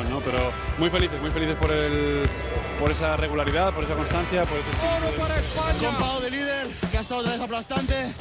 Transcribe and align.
son, 0.00 0.10
¿no? 0.10 0.20
Pero 0.20 0.52
muy 0.78 0.90
felices, 0.90 1.20
muy 1.20 1.30
felices 1.30 1.56
por, 1.56 1.70
el, 1.70 2.22
por 2.78 2.90
esa 2.90 3.16
regularidad, 3.16 3.72
por 3.72 3.84
esa 3.84 3.94
constancia, 3.94 4.44
por 4.44 4.58
ese 4.58 4.68
Oro 4.96 5.16
para 5.16 5.36
España. 5.38 5.96
Con 5.98 6.22
de 6.22 6.30
líder, 6.30 6.68
que 6.90 6.98
ha 6.98 7.00
estado 7.00 7.20
otra 7.20 7.32
vez 7.32 7.40
aplastante. 7.40 8.12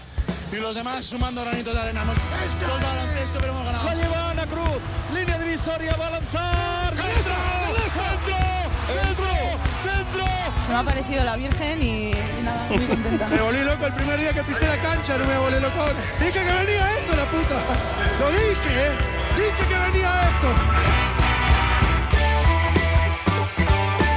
Y 0.52 0.55
los 0.55 0.73
demás 0.73 1.05
sumando 1.05 1.41
granitos 1.41 1.73
de 1.73 1.80
arena. 1.80 2.02
Hemos 2.02 2.16
todo 2.59 2.76
el 2.76 2.84
baloncesto, 2.84 3.38
pero 3.39 3.52
hemos 3.54 3.66
ganado. 3.66 3.86
La 3.86 3.95
lleva 3.95 4.31
Ana 4.31 4.45
Cruz, 4.48 4.81
línea 5.13 5.38
divisoria, 5.38 5.95
va 5.95 6.07
a 6.07 6.09
lanzar. 6.09 6.95
¡Dentro! 6.95 7.35
¡Dentro! 7.77 8.05
¡Dentro! 9.04 9.26
¡Dentro! 9.85 10.26
Se 10.66 10.73
me 10.73 10.76
ha 10.76 10.84
parecido 10.84 11.23
la 11.23 11.35
Virgen 11.35 11.84
y, 11.84 12.12
y 12.12 12.43
nada, 12.43 12.66
muy 12.70 12.85
contenta. 12.85 13.27
Me 13.27 13.41
volví 13.41 13.63
loco 13.63 13.85
el 13.85 13.93
primer 13.93 14.20
día 14.20 14.34
que 14.34 14.43
pisé 14.43 14.68
la 14.68 14.77
cancha, 14.77 15.18
no 15.20 15.26
me 15.26 15.38
volví 15.38 15.59
loco. 15.59 15.85
Dije 16.20 16.32
que 16.32 16.40
venía 16.40 16.98
esto, 16.98 17.16
la 17.16 17.26
puta. 17.26 17.55
Lo 18.20 18.32
dije, 18.32 18.88
¿eh? 18.88 18.91
Dije 19.38 19.68
que 19.70 19.91
venía 19.91 20.21
esto. 20.30 21.09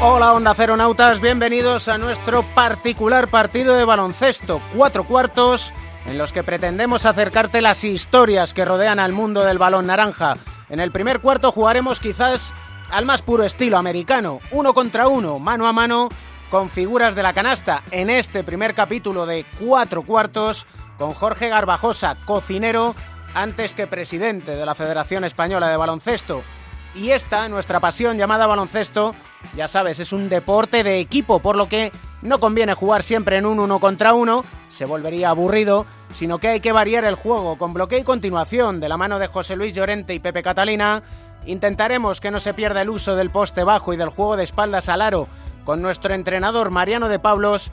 Hola 0.04 0.32
Onda 0.32 0.52
Nautas, 0.76 1.20
bienvenidos 1.20 1.86
a 1.86 1.96
nuestro 1.96 2.42
particular 2.42 3.28
partido 3.28 3.76
de 3.76 3.84
baloncesto, 3.84 4.60
cuatro 4.76 5.04
cuartos, 5.04 5.72
en 6.06 6.18
los 6.18 6.32
que 6.32 6.42
pretendemos 6.42 7.06
acercarte 7.06 7.62
las 7.62 7.84
historias 7.84 8.52
que 8.52 8.64
rodean 8.64 8.98
al 8.98 9.12
mundo 9.12 9.44
del 9.44 9.58
balón 9.58 9.86
naranja. 9.86 10.34
En 10.68 10.80
el 10.80 10.90
primer 10.90 11.20
cuarto 11.20 11.52
jugaremos 11.52 12.00
quizás 12.00 12.52
al 12.90 13.04
más 13.04 13.22
puro 13.22 13.44
estilo 13.44 13.78
americano, 13.78 14.40
uno 14.50 14.74
contra 14.74 15.06
uno, 15.06 15.38
mano 15.38 15.68
a 15.68 15.72
mano, 15.72 16.08
con 16.50 16.68
figuras 16.68 17.14
de 17.14 17.22
la 17.22 17.32
canasta. 17.32 17.84
En 17.92 18.10
este 18.10 18.42
primer 18.42 18.74
capítulo 18.74 19.24
de 19.24 19.46
cuatro 19.60 20.02
cuartos, 20.02 20.66
con 20.98 21.14
Jorge 21.14 21.48
Garbajosa, 21.48 22.16
cocinero, 22.24 22.96
antes 23.34 23.72
que 23.72 23.86
presidente 23.86 24.56
de 24.56 24.66
la 24.66 24.74
Federación 24.74 25.22
Española 25.22 25.68
de 25.68 25.76
Baloncesto. 25.76 26.42
Y 26.94 27.10
esta, 27.10 27.48
nuestra 27.48 27.80
pasión 27.80 28.18
llamada 28.18 28.46
baloncesto, 28.46 29.14
ya 29.56 29.66
sabes, 29.66 29.98
es 29.98 30.12
un 30.12 30.28
deporte 30.28 30.84
de 30.84 31.00
equipo, 31.00 31.38
por 31.38 31.56
lo 31.56 31.66
que 31.68 31.90
no 32.20 32.38
conviene 32.38 32.74
jugar 32.74 33.02
siempre 33.02 33.38
en 33.38 33.46
un 33.46 33.60
uno 33.60 33.78
contra 33.78 34.12
uno, 34.12 34.44
se 34.68 34.84
volvería 34.84 35.30
aburrido, 35.30 35.86
sino 36.14 36.38
que 36.38 36.48
hay 36.48 36.60
que 36.60 36.72
variar 36.72 37.04
el 37.04 37.14
juego 37.14 37.56
con 37.56 37.72
bloqueo 37.72 37.98
y 37.98 38.04
continuación 38.04 38.78
de 38.78 38.90
la 38.90 38.98
mano 38.98 39.18
de 39.18 39.26
José 39.26 39.56
Luis 39.56 39.74
Llorente 39.74 40.12
y 40.12 40.18
Pepe 40.18 40.42
Catalina. 40.42 41.02
Intentaremos 41.46 42.20
que 42.20 42.30
no 42.30 42.40
se 42.40 42.52
pierda 42.52 42.82
el 42.82 42.90
uso 42.90 43.16
del 43.16 43.30
poste 43.30 43.64
bajo 43.64 43.94
y 43.94 43.96
del 43.96 44.10
juego 44.10 44.36
de 44.36 44.44
espaldas 44.44 44.90
al 44.90 45.00
aro 45.00 45.28
con 45.64 45.80
nuestro 45.80 46.14
entrenador 46.14 46.70
Mariano 46.70 47.08
de 47.08 47.18
Pablos. 47.18 47.70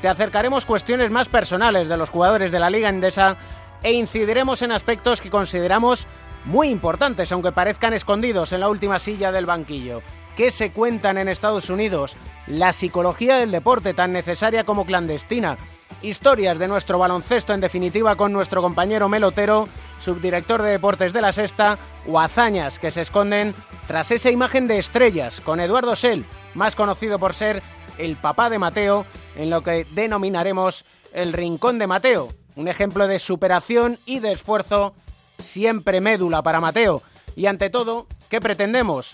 Te 0.00 0.08
acercaremos 0.08 0.64
cuestiones 0.64 1.10
más 1.10 1.28
personales 1.28 1.88
de 1.88 1.96
los 1.96 2.08
jugadores 2.08 2.50
de 2.50 2.58
la 2.58 2.70
Liga 2.70 2.88
Endesa 2.88 3.36
e 3.82 3.92
incidiremos 3.92 4.62
en 4.62 4.72
aspectos 4.72 5.20
que 5.20 5.30
consideramos 5.30 6.06
muy 6.44 6.68
importantes, 6.68 7.30
aunque 7.32 7.52
parezcan 7.52 7.94
escondidos 7.94 8.52
en 8.52 8.60
la 8.60 8.68
última 8.68 8.98
silla 8.98 9.32
del 9.32 9.46
banquillo. 9.46 10.02
¿Qué 10.36 10.50
se 10.50 10.70
cuentan 10.70 11.18
en 11.18 11.28
Estados 11.28 11.68
Unidos? 11.68 12.16
La 12.46 12.72
psicología 12.72 13.36
del 13.36 13.50
deporte, 13.50 13.92
tan 13.92 14.12
necesaria 14.12 14.64
como 14.64 14.86
clandestina. 14.86 15.58
Historias 16.00 16.58
de 16.58 16.68
nuestro 16.68 16.98
baloncesto, 16.98 17.52
en 17.52 17.60
definitiva, 17.60 18.16
con 18.16 18.32
nuestro 18.32 18.62
compañero 18.62 19.08
Melotero, 19.08 19.68
subdirector 20.00 20.62
de 20.62 20.70
deportes 20.70 21.12
de 21.12 21.20
la 21.20 21.32
Sexta, 21.32 21.78
o 22.08 22.18
hazañas 22.18 22.78
que 22.78 22.90
se 22.90 23.02
esconden 23.02 23.54
tras 23.86 24.10
esa 24.10 24.30
imagen 24.30 24.66
de 24.66 24.78
estrellas, 24.78 25.40
con 25.42 25.60
Eduardo 25.60 25.94
Sell, 25.94 26.24
más 26.54 26.74
conocido 26.74 27.18
por 27.18 27.34
ser 27.34 27.62
el 27.98 28.16
papá 28.16 28.48
de 28.48 28.58
Mateo, 28.58 29.04
en 29.36 29.50
lo 29.50 29.62
que 29.62 29.86
denominaremos 29.92 30.86
el 31.12 31.34
Rincón 31.34 31.78
de 31.78 31.86
Mateo, 31.86 32.28
un 32.56 32.68
ejemplo 32.68 33.06
de 33.06 33.18
superación 33.18 33.98
y 34.06 34.20
de 34.20 34.32
esfuerzo 34.32 34.94
siempre 35.42 36.00
médula 36.00 36.42
para 36.42 36.60
Mateo. 36.60 37.02
Y 37.36 37.46
ante 37.46 37.70
todo, 37.70 38.06
¿qué 38.28 38.40
pretendemos? 38.40 39.10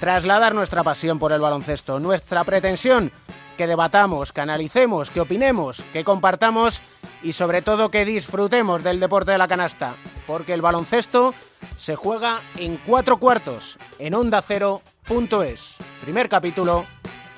Trasladar 0.00 0.54
nuestra 0.54 0.82
pasión 0.82 1.18
por 1.18 1.32
el 1.32 1.40
baloncesto, 1.40 2.00
nuestra 2.00 2.44
pretensión, 2.44 3.12
que 3.56 3.66
debatamos, 3.66 4.32
que 4.32 4.40
analicemos, 4.40 5.10
que 5.10 5.20
opinemos, 5.20 5.82
que 5.92 6.04
compartamos 6.04 6.82
y 7.22 7.32
sobre 7.34 7.62
todo 7.62 7.90
que 7.90 8.04
disfrutemos 8.04 8.82
del 8.82 9.00
deporte 9.00 9.32
de 9.32 9.38
la 9.38 9.48
canasta, 9.48 9.94
porque 10.26 10.54
el 10.54 10.62
baloncesto 10.62 11.34
se 11.76 11.96
juega 11.96 12.40
en 12.56 12.78
cuatro 12.84 13.18
cuartos 13.18 13.78
en 13.98 14.14
onda 14.14 14.38
ondacero.es. 14.38 15.76
Primer 16.02 16.28
capítulo, 16.28 16.84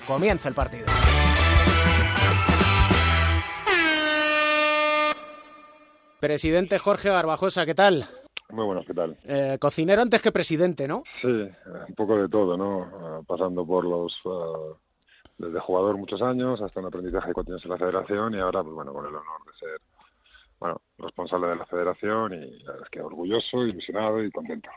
comienza 0.07 0.49
el 0.49 0.55
partido. 0.55 0.87
Presidente 6.21 6.79
Jorge 6.79 7.11
Garbajosa, 7.11 7.67
¿qué 7.67 7.75
tal? 7.75 8.09
Muy 8.51 8.65
buenas, 8.65 8.87
¿qué 8.87 8.95
tal? 8.95 9.17
Eh, 9.25 9.59
cocinero 9.61 10.03
antes 10.03 10.21
que 10.23 10.33
presidente, 10.33 10.87
¿no? 10.87 11.03
Sí, 11.21 11.29
un 11.29 11.95
poco 11.97 12.17
de 12.17 12.29
todo, 12.29 12.57
¿no? 12.57 12.83
Ah, 12.83 13.21
pasando 13.27 13.67
por 13.67 13.85
los... 13.85 14.15
Uh, 14.25 14.77
desde 15.39 15.61
jugador 15.61 15.97
muchos 15.97 16.23
años 16.23 16.61
hasta 16.61 16.81
un 16.81 16.87
aprendizaje 16.87 17.29
de 17.29 17.35
cuatro 17.35 17.55
años 17.55 17.65
en 17.65 17.71
la 17.71 17.79
federación 17.79 18.35
y 18.35 18.39
ahora, 18.39 18.63
pues 18.63 18.75
bueno, 18.75 18.93
con 18.93 19.05
el 19.05 19.15
honor 19.15 19.41
de 19.47 19.59
ser, 19.59 19.81
bueno, 20.61 20.81
responsable 20.99 21.49
de 21.49 21.57
la 21.57 21.67
federación 21.67 22.35
y 22.35 22.59
la 22.61 22.73
verdad 22.73 22.85
es 22.85 22.91
que 22.91 23.01
orgulloso, 23.01 23.65
ilusionado 23.65 24.23
y 24.23 24.31
contento. 24.31 24.71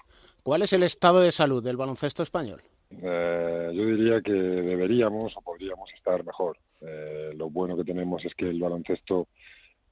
¿Cuál 0.44 0.64
es 0.64 0.74
el 0.74 0.84
estado 0.84 1.20
de 1.20 1.32
salud 1.32 1.64
del 1.64 1.78
baloncesto 1.78 2.24
español? 2.24 2.62
Eh, 2.90 3.72
yo 3.74 3.86
diría 3.86 4.22
que 4.22 4.32
deberíamos 4.32 5.36
o 5.36 5.42
podríamos 5.42 5.92
estar 5.94 6.26
mejor. 6.26 6.58
Eh, 6.82 7.34
lo 7.36 7.50
bueno 7.50 7.76
que 7.76 7.84
tenemos 7.84 8.24
es 8.26 8.34
que 8.34 8.50
el 8.50 8.60
baloncesto 8.60 9.28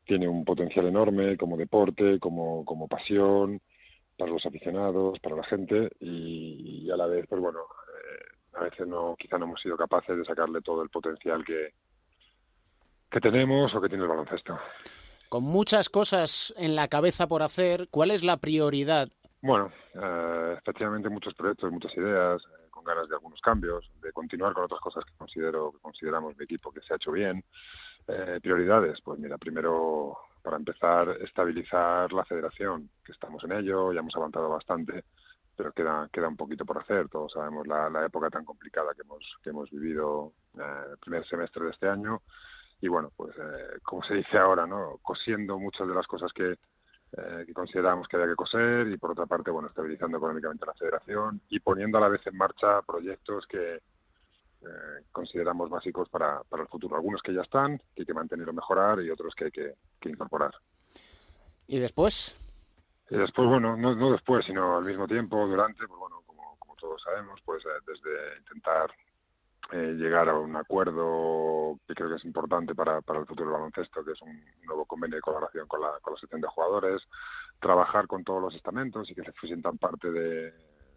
tiene 0.05 0.27
un 0.27 0.45
potencial 0.45 0.85
enorme 0.85 1.38
como 1.38 1.57
deporte, 1.57 2.19
como, 2.19 2.63
como 2.66 2.88
pasión, 2.88 3.61
para 4.17 4.31
los 4.31 4.45
aficionados, 4.45 5.19
para 5.19 5.35
la 5.35 5.43
gente 5.43 5.89
y, 5.99 6.89
a 6.89 6.95
la 6.95 7.07
vez, 7.07 7.25
pues 7.27 7.41
bueno, 7.41 7.59
eh, 7.59 8.57
a 8.57 8.63
veces 8.63 8.88
no, 8.88 9.16
quizá 9.17 9.38
no 9.38 9.45
hemos 9.45 9.61
sido 9.61 9.75
capaces 9.75 10.17
de 10.17 10.25
sacarle 10.25 10.61
todo 10.61 10.81
el 10.81 10.89
potencial 10.89 11.43
que, 11.43 11.73
que 13.11 13.19
tenemos 13.19 13.73
o 13.73 13.81
que 13.81 13.89
tiene 13.89 14.03
el 14.03 14.09
baloncesto. 14.09 14.57
Con 15.29 15.43
muchas 15.43 15.89
cosas 15.89 16.53
en 16.57 16.75
la 16.75 16.87
cabeza 16.87 17.27
por 17.27 17.43
hacer, 17.43 17.87
¿cuál 17.89 18.11
es 18.11 18.23
la 18.23 18.37
prioridad? 18.37 19.09
Bueno, 19.41 19.72
eh, 19.93 20.55
efectivamente 20.57 21.09
muchos 21.09 21.33
proyectos, 21.33 21.72
muchas 21.72 21.95
ideas, 21.97 22.41
eh, 22.41 22.69
con 22.69 22.83
ganas 22.83 23.09
de 23.09 23.16
algunos 23.16 23.41
cambios, 23.41 23.89
de 24.01 24.11
continuar 24.13 24.53
con 24.53 24.63
otras 24.63 24.79
cosas 24.79 25.03
que 25.03 25.13
considero 25.17 25.72
que 25.72 25.79
consideramos 25.79 26.37
mi 26.37 26.45
equipo 26.45 26.72
que 26.72 26.81
se 26.81 26.93
ha 26.93 26.95
hecho 26.95 27.11
bien. 27.11 27.43
Eh, 28.07 28.39
prioridades, 28.41 29.01
pues 29.01 29.19
mira, 29.19 29.38
primero 29.38 30.17
para 30.45 30.57
empezar, 30.57 31.09
estabilizar 31.21 32.13
la 32.13 32.23
federación, 32.23 32.89
que 33.03 33.11
estamos 33.11 33.43
en 33.45 33.53
ello, 33.53 33.91
ya 33.91 34.01
hemos 34.01 34.16
avanzado 34.16 34.47
bastante, 34.47 35.03
pero 35.55 35.71
queda, 35.71 36.07
queda 36.13 36.27
un 36.27 36.38
poquito 36.38 36.66
por 36.66 36.77
hacer. 36.77 37.09
Todos 37.09 37.33
sabemos 37.33 37.66
la, 37.66 38.05
época 38.05 38.29
tan 38.29 38.45
complicada 38.45 38.93
que 38.93 39.01
hemos, 39.01 39.23
que 39.43 39.49
hemos 39.49 39.71
vivido 39.71 40.33
eh, 40.57 40.91
el 40.91 40.97
primer 40.99 41.25
semestre 41.27 41.66
de 41.66 41.71
este 41.71 41.89
año. 41.89 42.21
Y 42.79 42.88
bueno, 42.88 43.11
pues 43.16 43.35
eh, 43.38 43.79
como 43.83 44.03
se 44.03 44.16
dice 44.16 44.37
ahora, 44.37 44.67
¿no? 44.67 44.99
Cosiendo 45.01 45.57
muchas 45.57 45.87
de 45.87 45.95
las 45.95 46.05
cosas 46.05 46.31
que, 46.31 46.51
eh, 46.51 47.43
que 47.47 47.53
consideramos 47.53 48.07
que 48.07 48.17
había 48.17 48.29
que 48.29 48.35
coser 48.35 48.87
y 48.87 48.97
por 48.97 49.11
otra 49.11 49.25
parte, 49.25 49.49
bueno, 49.49 49.69
estabilizando 49.69 50.17
económicamente 50.17 50.66
la 50.66 50.73
federación 50.73 51.41
y 51.49 51.59
poniendo 51.59 51.97
a 51.97 52.01
la 52.01 52.09
vez 52.09 52.22
en 52.27 52.37
marcha 52.37 52.83
proyectos 52.83 53.47
que, 53.47 53.79
eh, 54.65 55.03
consideramos 55.11 55.69
básicos 55.69 56.09
para, 56.09 56.41
para 56.43 56.63
el 56.63 56.67
futuro. 56.67 56.95
Algunos 56.95 57.21
que 57.21 57.33
ya 57.33 57.41
están, 57.41 57.77
que 57.77 58.01
hay 58.01 58.05
que 58.05 58.13
mantener 58.13 58.49
o 58.49 58.53
mejorar 58.53 58.99
y 59.01 59.09
otros 59.09 59.33
que 59.35 59.45
hay 59.45 59.51
que, 59.51 59.75
incorporar. 60.09 60.53
¿Y 61.67 61.79
después? 61.79 62.35
Y 63.09 63.17
después, 63.17 63.47
bueno, 63.47 63.75
no, 63.77 63.95
no 63.95 64.11
después, 64.11 64.45
sino 64.45 64.77
al 64.77 64.85
mismo 64.85 65.07
tiempo, 65.07 65.47
durante, 65.47 65.87
pues 65.87 65.99
bueno, 65.99 66.21
como, 66.25 66.57
como 66.57 66.75
todos 66.75 67.01
sabemos, 67.01 67.40
pues 67.43 67.63
eh, 67.66 67.81
desde 67.85 68.40
intentar 68.40 68.91
eh, 69.72 69.93
llegar 69.97 70.29
a 70.29 70.37
un 70.37 70.55
acuerdo 70.55 71.79
que 71.87 71.95
creo 71.95 72.09
que 72.09 72.16
es 72.16 72.25
importante 72.25 72.75
para, 72.75 73.01
para 73.01 73.19
el 73.19 73.25
futuro 73.25 73.49
del 73.49 73.59
baloncesto, 73.59 74.03
que 74.03 74.11
es 74.11 74.22
un 74.22 74.43
nuevo 74.63 74.85
convenio 74.85 75.17
de 75.17 75.22
colaboración 75.22 75.67
con 75.67 75.81
la, 75.81 75.99
con 76.01 76.13
la 76.13 76.19
sección 76.19 76.41
de 76.41 76.47
jugadores, 76.47 77.01
trabajar 77.59 78.05
con 78.07 78.23
todos 78.23 78.41
los 78.41 78.55
estamentos 78.55 79.09
y 79.09 79.16
que 79.16 79.23
se 79.23 79.31
sientan 79.41 79.78
parte 79.78 80.11
de, 80.11 80.53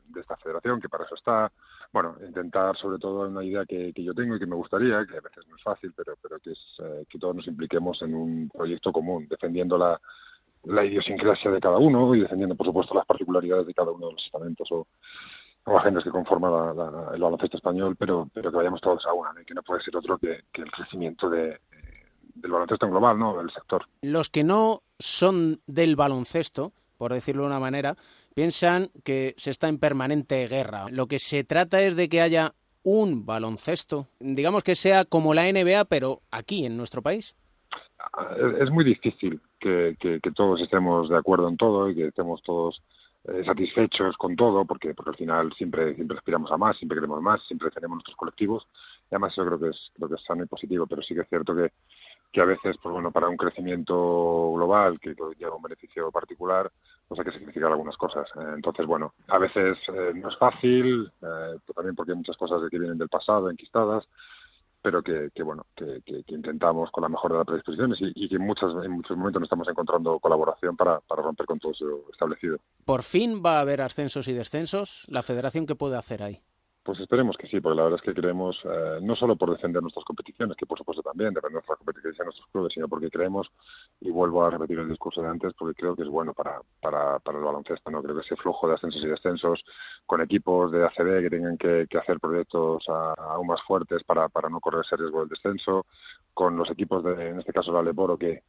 de 0.08 0.20
esta 0.20 0.36
federación, 0.36 0.80
que 0.80 0.88
para 0.88 1.04
eso 1.04 1.14
está. 1.14 1.50
Bueno, 1.92 2.16
intentar 2.26 2.76
sobre 2.76 2.98
todo 2.98 3.28
una 3.28 3.44
idea 3.44 3.64
que, 3.64 3.92
que 3.92 4.04
yo 4.04 4.14
tengo 4.14 4.36
y 4.36 4.38
que 4.38 4.46
me 4.46 4.56
gustaría, 4.56 5.06
que 5.06 5.16
a 5.16 5.20
veces 5.20 5.46
no 5.48 5.56
es 5.56 5.62
fácil, 5.62 5.92
pero, 5.96 6.14
pero 6.20 6.38
que 6.38 6.52
es 6.52 6.58
eh, 6.80 7.04
que 7.08 7.18
todos 7.18 7.36
nos 7.36 7.46
impliquemos 7.46 8.00
en 8.02 8.14
un 8.14 8.50
proyecto 8.50 8.92
común, 8.92 9.26
defendiendo 9.28 9.78
la, 9.78 10.00
la 10.64 10.84
idiosincrasia 10.84 11.50
de 11.50 11.60
cada 11.60 11.78
uno 11.78 12.14
y 12.14 12.20
defendiendo, 12.20 12.54
por 12.54 12.66
supuesto, 12.66 12.94
las 12.94 13.06
particularidades 13.06 13.66
de 13.66 13.74
cada 13.74 13.90
uno 13.90 14.08
de 14.08 14.12
los 14.14 14.24
estamentos 14.24 14.68
o, 14.70 14.86
o 15.64 15.78
agendas 15.78 16.04
que 16.04 16.10
conforman 16.10 16.76
el 17.14 17.20
baloncesto 17.20 17.56
español, 17.56 17.96
pero, 17.96 18.28
pero 18.32 18.50
que 18.50 18.56
vayamos 18.56 18.80
todos 18.80 19.04
a 19.06 19.12
una, 19.12 19.32
que 19.44 19.54
no 19.54 19.62
puede 19.62 19.82
ser 19.82 19.96
otro 19.96 20.18
que, 20.18 20.44
que 20.52 20.62
el 20.62 20.70
crecimiento 20.70 21.30
de, 21.30 21.60
del 22.34 22.52
baloncesto 22.52 22.86
en 22.86 22.92
global, 22.92 23.18
¿no? 23.18 23.36
del 23.38 23.50
sector. 23.50 23.84
Los 24.02 24.30
que 24.30 24.44
no 24.44 24.82
son 24.98 25.60
del 25.66 25.96
baloncesto, 25.96 26.72
por 26.98 27.12
decirlo 27.12 27.42
de 27.42 27.48
una 27.48 27.60
manera, 27.60 27.96
piensan 28.34 28.88
que 29.04 29.34
se 29.38 29.50
está 29.50 29.68
en 29.68 29.78
permanente 29.78 30.46
guerra. 30.46 30.86
Lo 30.90 31.06
que 31.06 31.18
se 31.18 31.44
trata 31.44 31.80
es 31.80 31.96
de 31.96 32.08
que 32.08 32.20
haya 32.20 32.54
un 32.82 33.24
baloncesto, 33.24 34.08
digamos 34.20 34.62
que 34.64 34.74
sea 34.74 35.04
como 35.04 35.34
la 35.34 35.50
NBA, 35.50 35.86
pero 35.86 36.20
aquí, 36.30 36.66
en 36.66 36.76
nuestro 36.76 37.02
país. 37.02 37.34
Es 38.60 38.70
muy 38.70 38.84
difícil 38.84 39.40
que, 39.60 39.96
todos 40.34 40.60
estemos 40.60 41.08
de 41.08 41.16
acuerdo 41.16 41.48
en 41.48 41.56
todo 41.56 41.90
y 41.90 41.94
que 41.94 42.06
estemos 42.06 42.42
todos 42.42 42.82
eh, 43.24 43.44
satisfechos 43.44 44.16
con 44.16 44.36
todo, 44.36 44.64
porque, 44.64 44.94
porque 44.94 45.10
al 45.10 45.16
final 45.16 45.52
siempre, 45.54 45.94
siempre 45.94 46.16
aspiramos 46.16 46.50
a 46.50 46.56
más, 46.56 46.76
siempre 46.78 46.96
queremos 46.96 47.20
más, 47.20 47.42
siempre 47.46 47.70
tenemos 47.70 47.96
nuestros 47.96 48.16
colectivos, 48.16 48.66
y 49.10 49.14
además 49.14 49.32
eso 49.32 49.44
creo 49.44 49.58
que 49.58 49.68
es, 49.68 49.90
creo 49.94 50.08
que 50.08 50.14
es 50.14 50.24
sano 50.24 50.44
y 50.44 50.46
positivo, 50.46 50.86
pero 50.86 51.02
sí 51.02 51.14
que 51.14 51.22
es 51.22 51.28
cierto 51.28 51.54
que, 51.54 51.72
que 52.32 52.40
a 52.40 52.44
veces, 52.44 52.76
pues 52.82 52.92
bueno, 52.92 53.10
para 53.10 53.28
un 53.28 53.36
crecimiento 53.36 54.52
global 54.54 55.00
que 55.00 55.14
lleva 55.38 55.56
un 55.56 55.62
beneficio 55.62 56.10
particular, 56.10 56.70
pues 57.06 57.18
hay 57.20 57.24
que 57.24 57.38
significar 57.38 57.70
algunas 57.70 57.96
cosas. 57.96 58.28
Eh, 58.36 58.52
entonces, 58.54 58.86
bueno, 58.86 59.14
a 59.28 59.38
veces 59.38 59.78
eh, 59.88 60.12
no 60.14 60.28
es 60.28 60.36
fácil, 60.36 61.10
eh, 61.22 61.58
también 61.74 61.96
porque 61.96 62.12
hay 62.12 62.18
muchas 62.18 62.36
cosas 62.36 62.60
que 62.70 62.78
vienen 62.78 62.98
del 62.98 63.08
pasado, 63.08 63.50
enquistadas, 63.50 64.06
pero 64.80 65.02
que, 65.02 65.30
bueno, 65.42 65.66
que, 65.74 66.00
intentamos 66.28 66.90
con 66.90 67.02
la 67.02 67.08
mejor 67.08 67.32
de 67.32 67.38
las 67.38 67.46
predisposiciones 67.46 68.00
y, 68.00 68.12
y 68.14 68.28
que 68.28 68.36
en, 68.36 68.42
muchas, 68.46 68.72
en 68.84 68.92
muchos 68.92 69.16
momentos 69.16 69.40
no 69.40 69.44
estamos 69.44 69.68
encontrando 69.68 70.20
colaboración 70.20 70.76
para, 70.76 71.00
para 71.00 71.22
romper 71.22 71.46
con 71.46 71.58
todo 71.58 71.72
eso 71.72 72.04
establecido. 72.12 72.58
¿Por 72.84 73.02
fin 73.02 73.42
va 73.44 73.58
a 73.58 73.60
haber 73.60 73.80
ascensos 73.80 74.28
y 74.28 74.34
descensos? 74.34 75.04
¿La 75.08 75.22
federación 75.22 75.66
qué 75.66 75.74
puede 75.74 75.96
hacer 75.96 76.22
ahí? 76.22 76.42
Pues 76.88 77.00
esperemos 77.00 77.36
que 77.36 77.46
sí, 77.48 77.60
porque 77.60 77.76
la 77.76 77.82
verdad 77.82 78.00
es 78.02 78.02
que 78.02 78.18
creemos, 78.18 78.58
eh, 78.64 79.00
no 79.02 79.14
solo 79.14 79.36
por 79.36 79.50
defender 79.50 79.82
nuestras 79.82 80.06
competiciones, 80.06 80.56
que 80.56 80.64
por 80.64 80.78
supuesto 80.78 81.02
también 81.02 81.34
defender 81.34 81.52
nuestras 81.52 81.76
competiciones 81.76 82.18
y 82.18 82.24
nuestros 82.24 82.48
clubes, 82.50 82.72
sino 82.72 82.88
porque 82.88 83.10
creemos, 83.10 83.46
y 84.00 84.10
vuelvo 84.10 84.42
a 84.42 84.48
repetir 84.48 84.78
el 84.78 84.88
discurso 84.88 85.20
de 85.20 85.28
antes, 85.28 85.52
porque 85.52 85.74
creo 85.74 85.94
que 85.94 86.04
es 86.04 86.08
bueno 86.08 86.32
para, 86.32 86.62
para, 86.80 87.18
para 87.18 87.36
el 87.36 87.44
baloncesto, 87.44 87.90
¿no? 87.90 88.02
Creo 88.02 88.14
que 88.14 88.22
ese 88.22 88.36
flujo 88.36 88.66
de 88.66 88.76
ascensos 88.76 89.04
y 89.04 89.06
descensos 89.06 89.62
con 90.06 90.22
equipos 90.22 90.72
de 90.72 90.86
ACB 90.86 91.20
que 91.24 91.28
tengan 91.28 91.58
que, 91.58 91.86
hacer 91.98 92.18
proyectos 92.20 92.82
a, 92.88 93.12
aún 93.34 93.48
más 93.48 93.60
fuertes 93.64 94.02
para, 94.04 94.30
para 94.30 94.48
no 94.48 94.58
correr 94.58 94.80
ese 94.82 94.96
riesgo 94.96 95.20
del 95.20 95.28
descenso, 95.28 95.84
con 96.32 96.56
los 96.56 96.70
equipos 96.70 97.04
de, 97.04 97.28
en 97.28 97.38
este 97.38 97.52
caso, 97.52 97.70
el 97.70 97.76
Aleporo, 97.76 98.16
que, 98.16 98.44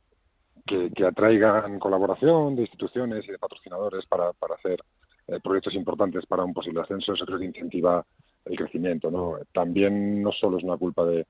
que, 0.65 0.91
que 0.91 1.05
atraigan 1.05 1.77
colaboración 1.77 2.55
de 2.55 2.61
instituciones 2.61 3.27
y 3.27 3.33
de 3.33 3.37
patrocinadores 3.37 4.05
para, 4.05 4.31
para 4.31 4.55
hacer 4.55 4.81
eh, 5.27 5.39
proyectos 5.43 5.75
importantes 5.75 6.25
para 6.25 6.43
un 6.43 6.53
posible 6.53 6.81
ascenso, 6.81 7.13
eso 7.13 7.25
creo 7.25 7.37
que 7.37 7.45
incentiva 7.45 8.03
el 8.45 8.57
crecimiento. 8.57 9.11
¿no? 9.11 9.39
También 9.53 10.21
no 10.21 10.31
solo 10.31 10.57
es 10.57 10.63
una 10.63 10.77
culpa 10.77 11.05
de, 11.05 11.25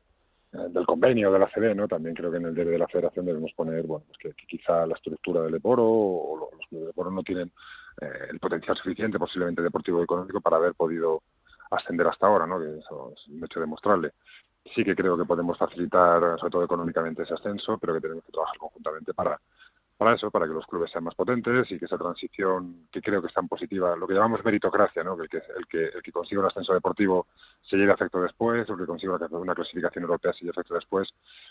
eh, 0.51 0.67
del 0.69 0.85
convenio 0.85 1.31
de 1.31 1.37
la 1.37 1.49
CD, 1.51 1.75
¿no? 1.75 1.87
También 1.87 2.15
creo 2.15 2.31
que 2.31 2.37
en 2.37 2.45
el 2.45 2.55
debe 2.55 2.71
de 2.71 2.79
la 2.79 2.87
Federación 2.87 3.25
debemos 3.25 3.53
poner, 3.53 3.85
bueno, 3.85 4.05
pues 4.07 4.17
que, 4.17 4.45
quizá 4.47 4.87
la 4.87 4.95
estructura 4.95 5.43
del 5.43 5.53
Eporo 5.53 5.83
o 5.85 6.37
los 6.37 6.67
clubes 6.67 6.85
de 6.85 6.91
Eporo 6.91 7.11
no 7.11 7.21
tienen 7.21 7.51
eh, 8.01 8.27
el 8.31 8.39
potencial 8.39 8.75
suficiente, 8.75 9.19
posiblemente 9.19 9.61
deportivo 9.61 9.99
y 9.99 10.05
económico, 10.05 10.41
para 10.41 10.57
haber 10.57 10.73
podido 10.73 11.21
ascender 11.69 12.07
hasta 12.07 12.25
ahora, 12.25 12.47
¿no? 12.47 12.59
Que 12.59 12.79
eso 12.79 13.13
es 13.15 13.27
un 13.27 13.43
hecho 13.43 13.59
demostrable. 13.59 14.13
Sí 14.73 14.83
que 14.83 14.95
creo 14.95 15.15
que 15.15 15.25
podemos 15.25 15.55
facilitar, 15.55 16.39
sobre 16.39 16.51
todo 16.51 16.63
económicamente, 16.63 17.23
ese 17.23 17.35
ascenso, 17.35 17.77
pero 17.77 17.93
que 17.93 18.01
tenemos 18.01 18.23
que 18.23 18.31
trabajar 18.31 18.57
conjuntamente 18.57 19.13
para 19.13 19.39
para 19.99 20.15
eso, 20.15 20.31
para 20.31 20.47
que 20.47 20.53
los 20.53 20.65
clubes 20.65 20.89
sean 20.89 21.03
más 21.03 21.13
potentes 21.13 21.69
y 21.69 21.77
que 21.77 21.83
esa 21.83 21.97
transición, 21.97 22.87
que 22.89 23.01
creo 23.01 23.21
que 23.21 23.27
es 23.27 23.33
tan 23.33 23.49
positiva, 23.49 23.97
lo 23.97 24.07
que 24.07 24.13
llamamos 24.13 24.45
meritocracia, 24.45 25.03
¿no? 25.03 25.17
que, 25.17 25.23
el 25.23 25.29
que, 25.29 25.37
el 25.37 25.67
que, 25.67 25.97
el 25.97 26.01
que 26.01 26.11
consiga 26.13 26.39
un 26.39 26.47
ascenso 26.47 26.73
deportivo 26.73 27.27
se 27.61 27.75
lleve 27.75 27.91
a 27.91 27.95
efecto 27.95 28.21
después, 28.21 28.69
o 28.69 28.73
el 28.75 28.79
que 28.79 28.85
consiga 28.85 29.19
una 29.31 29.53
clasificación 29.53 30.05
europea 30.05 30.31
se 30.31 30.45
lleve 30.45 30.51
a 30.51 30.55
efecto 30.61 30.75
después, 30.75 31.09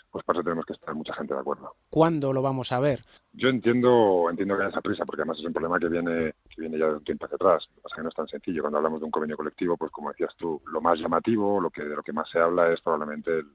pues 0.09 0.25
para 0.25 0.39
eso 0.39 0.43
tenemos 0.43 0.65
que 0.65 0.73
estar 0.73 0.95
mucha 0.95 1.13
gente 1.13 1.35
de 1.35 1.39
acuerdo. 1.41 1.75
¿Cuándo 1.91 2.33
lo 2.33 2.41
vamos 2.41 2.71
a 2.71 2.79
ver? 2.79 3.01
Yo 3.33 3.49
entiendo 3.49 4.27
entiendo 4.31 4.57
que 4.57 4.63
hay 4.63 4.69
esa 4.69 4.81
prisa, 4.81 5.05
porque 5.05 5.21
además 5.21 5.37
es 5.37 5.45
un 5.45 5.53
problema 5.53 5.77
que 5.77 5.87
viene 5.87 6.33
que 6.49 6.61
viene 6.61 6.79
ya 6.79 6.87
de 6.87 6.93
un 6.93 7.03
tiempo 7.03 7.25
hacia 7.25 7.35
atrás. 7.35 7.67
Lo 7.69 7.75
que 7.75 7.81
pasa 7.81 7.93
es 7.93 7.97
que 7.97 8.01
no 8.01 8.09
es 8.09 8.15
tan 8.15 8.27
sencillo. 8.29 8.63
Cuando 8.63 8.77
hablamos 8.79 8.99
de 8.99 9.05
un 9.05 9.11
convenio 9.11 9.37
colectivo, 9.37 9.77
pues 9.77 9.91
como 9.91 10.09
decías 10.09 10.35
tú, 10.37 10.59
lo 10.65 10.81
más 10.81 10.97
llamativo, 10.97 11.61
lo 11.61 11.69
que 11.69 11.83
de 11.83 11.95
lo 11.95 12.01
que 12.01 12.13
más 12.13 12.27
se 12.31 12.39
habla 12.39 12.73
es 12.73 12.81
probablemente 12.81 13.29
el, 13.31 13.45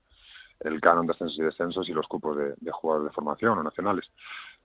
el 0.61 0.81
canon 0.81 1.07
de 1.07 1.15
ascensos 1.15 1.37
y 1.37 1.43
descensos 1.43 1.89
y 1.89 1.93
los 1.93 2.07
cupos 2.07 2.37
de, 2.37 2.55
de 2.57 2.71
jugadores 2.71 3.11
de 3.11 3.15
formación 3.15 3.59
o 3.59 3.63
nacionales 3.65 4.09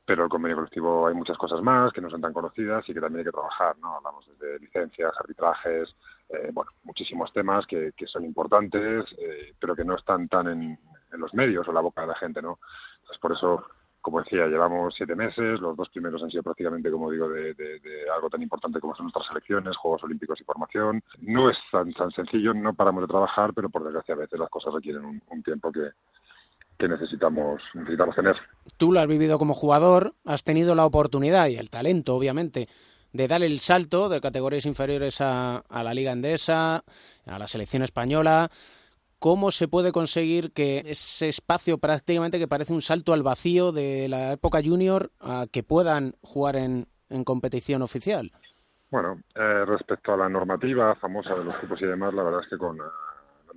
pero 0.10 0.24
el 0.24 0.30
convenio 0.30 0.56
colectivo 0.56 1.06
hay 1.06 1.14
muchas 1.14 1.38
cosas 1.38 1.62
más 1.62 1.94
que 1.94 2.02
no 2.02 2.10
son 2.10 2.20
tan 2.20 2.34
conocidas 2.34 2.84
y 2.90 2.96
que 2.96 3.00
también 3.00 3.20
hay 3.20 3.26
que 3.26 3.32
trabajar, 3.32 3.78
¿no? 3.78 3.98
Hablamos 3.98 4.26
de 4.40 4.58
licencias, 4.58 5.14
arbitrajes, 5.20 5.96
eh, 6.30 6.50
bueno, 6.52 6.72
muchísimos 6.84 7.32
temas 7.32 7.68
que, 7.68 7.92
que 7.96 8.08
son 8.08 8.26
importantes, 8.26 9.06
eh, 9.20 9.54
pero 9.60 9.76
que 9.76 9.86
no 9.86 9.96
están 9.96 10.28
tan 10.28 10.48
en, 10.48 10.80
en, 11.14 11.20
los 11.20 11.32
medios 11.36 11.68
o 11.68 11.70
en 11.70 11.76
la 11.76 11.82
boca 11.82 12.02
de 12.02 12.08
la 12.08 12.16
gente, 12.16 12.42
¿no? 12.42 12.58
Entonces, 13.02 13.20
por 13.22 13.34
eso, 13.34 13.64
como 14.02 14.20
decía, 14.24 14.48
llevamos 14.48 14.96
siete 14.96 15.16
meses, 15.16 15.60
los 15.60 15.78
dos 15.78 15.90
primeros 15.90 16.24
han 16.24 16.32
sido 16.32 16.42
prácticamente, 16.42 16.90
como 16.90 17.12
digo, 17.12 17.30
de, 17.30 17.54
de, 17.54 17.80
de 17.80 18.10
algo 18.10 18.32
tan 18.32 18.42
importante 18.42 18.80
como 18.80 18.96
son 18.96 19.06
nuestras 19.06 19.28
selecciones, 19.28 19.78
Juegos 19.78 20.04
Olímpicos 20.04 20.42
y 20.42 20.44
formación. 20.44 21.04
No 21.20 21.52
es 21.52 21.58
tan, 21.72 21.94
tan 21.94 22.10
sencillo, 22.10 22.56
no 22.56 22.74
paramos 22.74 23.04
de 23.04 23.10
trabajar, 23.10 23.54
pero 23.54 23.70
por 23.70 23.84
desgracia 23.84 24.16
a 24.16 24.18
veces 24.18 24.40
las 24.40 24.50
cosas 24.50 24.74
requieren 24.74 25.06
un, 25.06 25.22
un 25.30 25.44
tiempo 25.44 25.72
que, 25.72 25.92
que 26.80 26.88
necesitamos, 26.88 27.62
necesitamos 27.74 28.16
tener. 28.16 28.36
Tú 28.78 28.92
lo 28.92 29.02
has 29.02 29.08
vivido 29.08 29.38
como 29.38 29.54
jugador, 29.54 30.16
has 30.26 30.44
tenido 30.44 30.74
la 30.76 30.86
oportunidad 30.86 31.48
y 31.48 31.58
el 31.58 31.70
talento, 31.70 32.16
obviamente, 32.16 32.68
de 33.12 33.28
dar 33.28 33.44
el 33.44 33.60
salto 33.60 34.08
de 34.08 34.22
categorías 34.22 34.66
inferiores 34.66 35.20
a, 35.20 35.58
a 35.58 35.84
la 35.84 35.94
Liga 35.94 36.14
Endesa, 36.14 36.84
a 37.26 37.40
la 37.40 37.48
selección 37.48 37.84
española. 37.84 38.50
¿Cómo 39.20 39.52
se 39.52 39.68
puede 39.68 39.92
conseguir 39.92 40.54
que 40.54 40.84
ese 40.86 41.28
espacio 41.28 41.78
prácticamente 41.78 42.40
que 42.40 42.48
parece 42.48 42.72
un 42.72 42.82
salto 42.82 43.12
al 43.12 43.24
vacío 43.24 43.74
de 43.74 44.08
la 44.08 44.32
época 44.32 44.62
junior 44.64 45.12
a 45.20 45.48
que 45.52 45.62
puedan 45.62 46.16
jugar 46.22 46.56
en, 46.56 46.88
en 47.10 47.26
competición 47.26 47.82
oficial? 47.82 48.32
Bueno, 48.90 49.22
eh, 49.36 49.66
respecto 49.66 50.14
a 50.14 50.18
la 50.18 50.30
normativa 50.30 50.96
famosa 50.96 51.36
de 51.36 51.44
los 51.44 51.58
grupos 51.58 51.82
y 51.82 51.86
demás, 51.86 52.14
la 52.14 52.24
verdad 52.24 52.40
es 52.42 52.50
que 52.50 52.58
con 52.58 52.78
la 52.78 52.86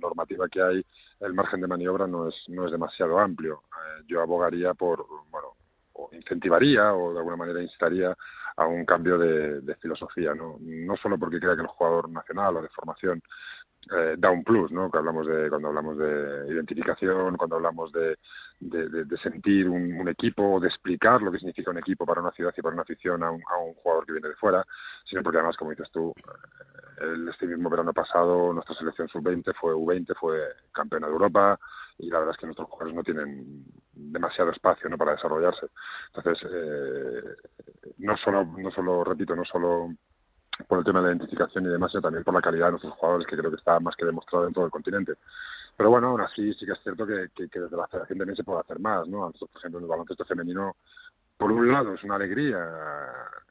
normativa 0.03 0.47
que 0.47 0.61
hay 0.61 0.85
el 1.21 1.33
margen 1.33 1.61
de 1.61 1.67
maniobra 1.67 2.05
no 2.05 2.27
es, 2.27 2.35
no 2.49 2.65
es 2.65 2.71
demasiado 2.71 3.17
amplio. 3.17 3.63
Eh, 3.71 4.03
yo 4.07 4.21
abogaría 4.21 4.73
por, 4.73 5.05
bueno, 5.31 5.49
o 5.93 6.09
incentivaría 6.11 6.93
o 6.93 7.13
de 7.13 7.19
alguna 7.19 7.37
manera 7.37 7.61
incitaría 7.61 8.15
a 8.55 8.67
un 8.67 8.85
cambio 8.85 9.17
de, 9.17 9.61
de 9.61 9.75
filosofía, 9.75 10.33
¿no? 10.35 10.57
No 10.59 10.95
solo 10.97 11.17
porque 11.17 11.39
crea 11.39 11.55
que 11.55 11.61
el 11.61 11.67
jugador 11.67 12.09
nacional 12.09 12.57
o 12.57 12.61
de 12.61 12.69
formación 12.69 13.21
eh, 13.91 14.15
da 14.17 14.29
un 14.29 14.43
plus, 14.43 14.71
¿no? 14.71 14.89
Que 14.91 14.97
hablamos 14.97 15.27
de 15.27 15.49
cuando 15.49 15.69
hablamos 15.69 15.97
de 15.97 16.53
identificación, 16.53 17.35
cuando 17.37 17.55
hablamos 17.55 17.91
de, 17.91 18.17
de, 18.69 19.17
sentir 19.17 19.69
un, 19.69 20.07
equipo, 20.07 20.59
de 20.59 20.67
explicar 20.67 21.21
lo 21.21 21.31
que 21.31 21.39
significa 21.39 21.71
un 21.71 21.77
equipo 21.77 22.05
para 22.05 22.21
una 22.21 22.31
ciudad 22.31 22.53
y 22.55 22.61
para 22.61 22.73
una 22.73 22.83
afición 22.83 23.23
a 23.23 23.31
un, 23.31 23.41
a 23.49 23.57
un 23.57 23.73
jugador 23.75 24.05
que 24.05 24.13
viene 24.13 24.29
de 24.29 24.35
fuera, 24.35 24.65
sino 25.05 25.21
porque 25.21 25.37
además, 25.37 25.57
como 25.57 25.71
dices 25.71 25.89
tú, 25.91 26.13
el, 27.01 27.27
este 27.27 27.47
mismo 27.47 27.69
verano 27.69 27.93
pasado 27.93 28.53
nuestra 28.53 28.75
selección 28.75 29.07
sub-20 29.09 29.53
fue 29.59 29.73
U20, 29.73 30.15
fue 30.15 30.39
campeona 30.71 31.07
de 31.07 31.13
Europa 31.13 31.59
y 31.97 32.09
la 32.09 32.19
verdad 32.19 32.33
es 32.35 32.39
que 32.39 32.47
nuestros 32.47 32.69
jugadores 32.69 32.95
no 32.95 33.03
tienen 33.03 33.65
demasiado 33.93 34.51
espacio 34.51 34.89
¿no? 34.89 34.97
para 34.97 35.13
desarrollarse. 35.13 35.67
Entonces, 36.13 36.47
eh, 36.51 37.23
no 37.99 38.17
solo, 38.17 38.45
no 38.45 38.71
solo, 38.71 39.03
repito, 39.03 39.35
no 39.35 39.45
solo 39.45 39.89
por 40.67 40.79
el 40.79 40.85
tema 40.85 40.99
de 40.99 41.07
la 41.07 41.15
identificación 41.15 41.65
y 41.65 41.69
demás, 41.69 41.91
sino 41.91 42.01
también 42.01 42.23
por 42.23 42.33
la 42.33 42.41
calidad 42.41 42.67
de 42.67 42.71
nuestros 42.71 42.93
jugadores, 42.93 43.27
que 43.27 43.37
creo 43.37 43.49
que 43.49 43.57
está 43.57 43.79
más 43.79 43.95
que 43.95 44.05
demostrado 44.05 44.47
en 44.47 44.53
todo 44.53 44.65
el 44.65 44.71
continente. 44.71 45.13
Pero 45.75 45.89
bueno, 45.89 46.09
aún 46.09 46.21
así 46.21 46.53
sí 46.53 46.65
que 46.65 46.73
es 46.73 46.79
cierto 46.83 47.05
que, 47.05 47.29
que, 47.35 47.59
desde 47.59 47.77
la 47.77 47.87
federación 47.87 48.19
también 48.19 48.37
se 48.37 48.43
puede 48.43 48.59
hacer 48.59 48.79
más, 48.79 49.07
¿no? 49.07 49.31
Por 49.31 49.49
ejemplo, 49.57 49.79
en 49.79 49.85
el 49.85 49.89
baloncesto 49.89 50.25
femenino, 50.25 50.75
por 51.37 51.51
un 51.51 51.71
lado 51.71 51.93
es 51.93 52.03
una 52.03 52.15
alegría 52.15 52.59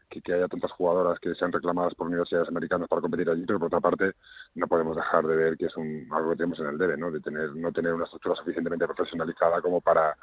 que, 0.09 0.23
que 0.23 0.35
haya 0.35 0.47
tantas 0.47 0.71
jugadoras 0.73 1.19
que 1.19 1.35
sean 1.35 1.52
reclamadas 1.52 1.95
por 1.95 2.07
universidades 2.07 2.49
americanas 2.49 2.88
para 2.88 3.02
competir 3.02 3.29
allí, 3.29 3.45
pero 3.45 3.59
por 3.59 3.67
otra 3.67 3.81
parte 3.81 4.12
no 4.55 4.69
podemos 4.69 4.97
dejar 4.97 5.26
de 5.26 5.37
ver 5.37 5.57
que 5.57 5.67
es 5.67 5.76
un, 5.76 6.07
algo 6.12 6.31
que 6.31 6.37
tenemos 6.37 6.61
en 6.61 6.67
el 6.67 6.79
debe, 6.79 6.97
¿no? 6.97 7.11
De 7.11 7.21
tener, 7.21 7.55
no 7.57 7.73
tener 7.73 7.93
una 7.93 8.05
estructura 8.05 8.37
suficientemente 8.37 8.87
profesionalizada 8.87 9.61
como 9.61 9.81
para, 9.81 10.17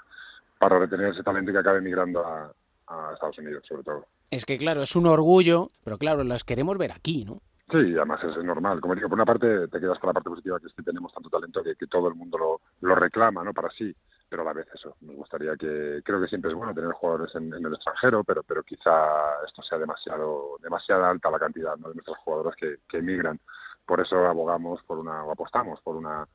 para 0.57 0.79
retener 0.79 1.11
ese 1.11 1.23
talento 1.23 1.51
que 1.51 1.57
acabe 1.57 1.81
migrando 1.81 2.25
a, 2.25 2.53
a 2.87 3.13
Estados 3.13 3.37
Unidos, 3.39 3.63
sobre 3.67 3.83
todo. 3.83 4.05
Es 4.31 4.45
que 4.45 4.57
claro, 4.57 4.83
es 4.83 4.95
un 4.95 5.07
orgullo, 5.07 5.71
pero 5.83 5.97
claro, 5.97 6.23
las 6.23 6.43
queremos 6.43 6.77
ver 6.77 6.91
aquí, 6.91 7.25
¿no? 7.25 7.41
Sí, 7.71 7.77
además 7.95 8.23
es 8.23 8.43
normal. 8.43 8.81
Como 8.81 8.95
digo, 8.95 9.09
por 9.09 9.17
una 9.17 9.25
parte 9.25 9.67
te 9.67 9.79
quedas 9.79 9.99
con 9.99 10.07
la 10.07 10.13
parte 10.13 10.29
positiva 10.29 10.59
que 10.59 10.67
es 10.67 10.73
que 10.73 10.81
tenemos 10.81 11.13
tanto 11.13 11.29
talento 11.29 11.61
que, 11.63 11.75
todo 11.87 12.07
el 12.07 12.15
mundo 12.15 12.37
lo, 12.37 12.61
lo 12.81 12.95
reclama, 12.95 13.43
¿no? 13.43 13.53
Para 13.53 13.69
sí, 13.69 13.95
pero 14.27 14.41
a 14.41 14.45
la 14.45 14.53
vez 14.53 14.67
eso. 14.73 14.95
Me 15.01 15.13
gustaría 15.13 15.55
que, 15.55 16.01
creo 16.03 16.19
que 16.19 16.27
siempre 16.27 16.49
es 16.49 16.57
bueno 16.57 16.73
tener 16.73 16.91
jugadores 16.93 17.33
en, 17.35 17.53
en 17.53 17.65
el 17.65 17.73
extranjero, 17.73 18.23
pero, 18.23 18.41
pero 18.41 18.63
quizá 18.63 19.43
esto 19.45 19.61
sea 19.61 19.77
demasiado, 19.77 20.57
demasiado 20.63 21.05
alta 21.05 21.29
la 21.29 21.39
cantidad 21.39 21.77
¿no? 21.77 21.89
de 21.89 21.95
nuestros 21.95 22.17
jugadores 22.19 22.55
que, 22.55 22.77
que 22.87 22.97
emigran. 22.97 23.39
Por 23.85 24.01
eso 24.01 24.25
abogamos 24.25 24.81
por 24.83 24.97
una, 24.97 25.23
o 25.23 25.31
apostamos 25.31 25.79
por 25.81 25.95
una 25.95 26.27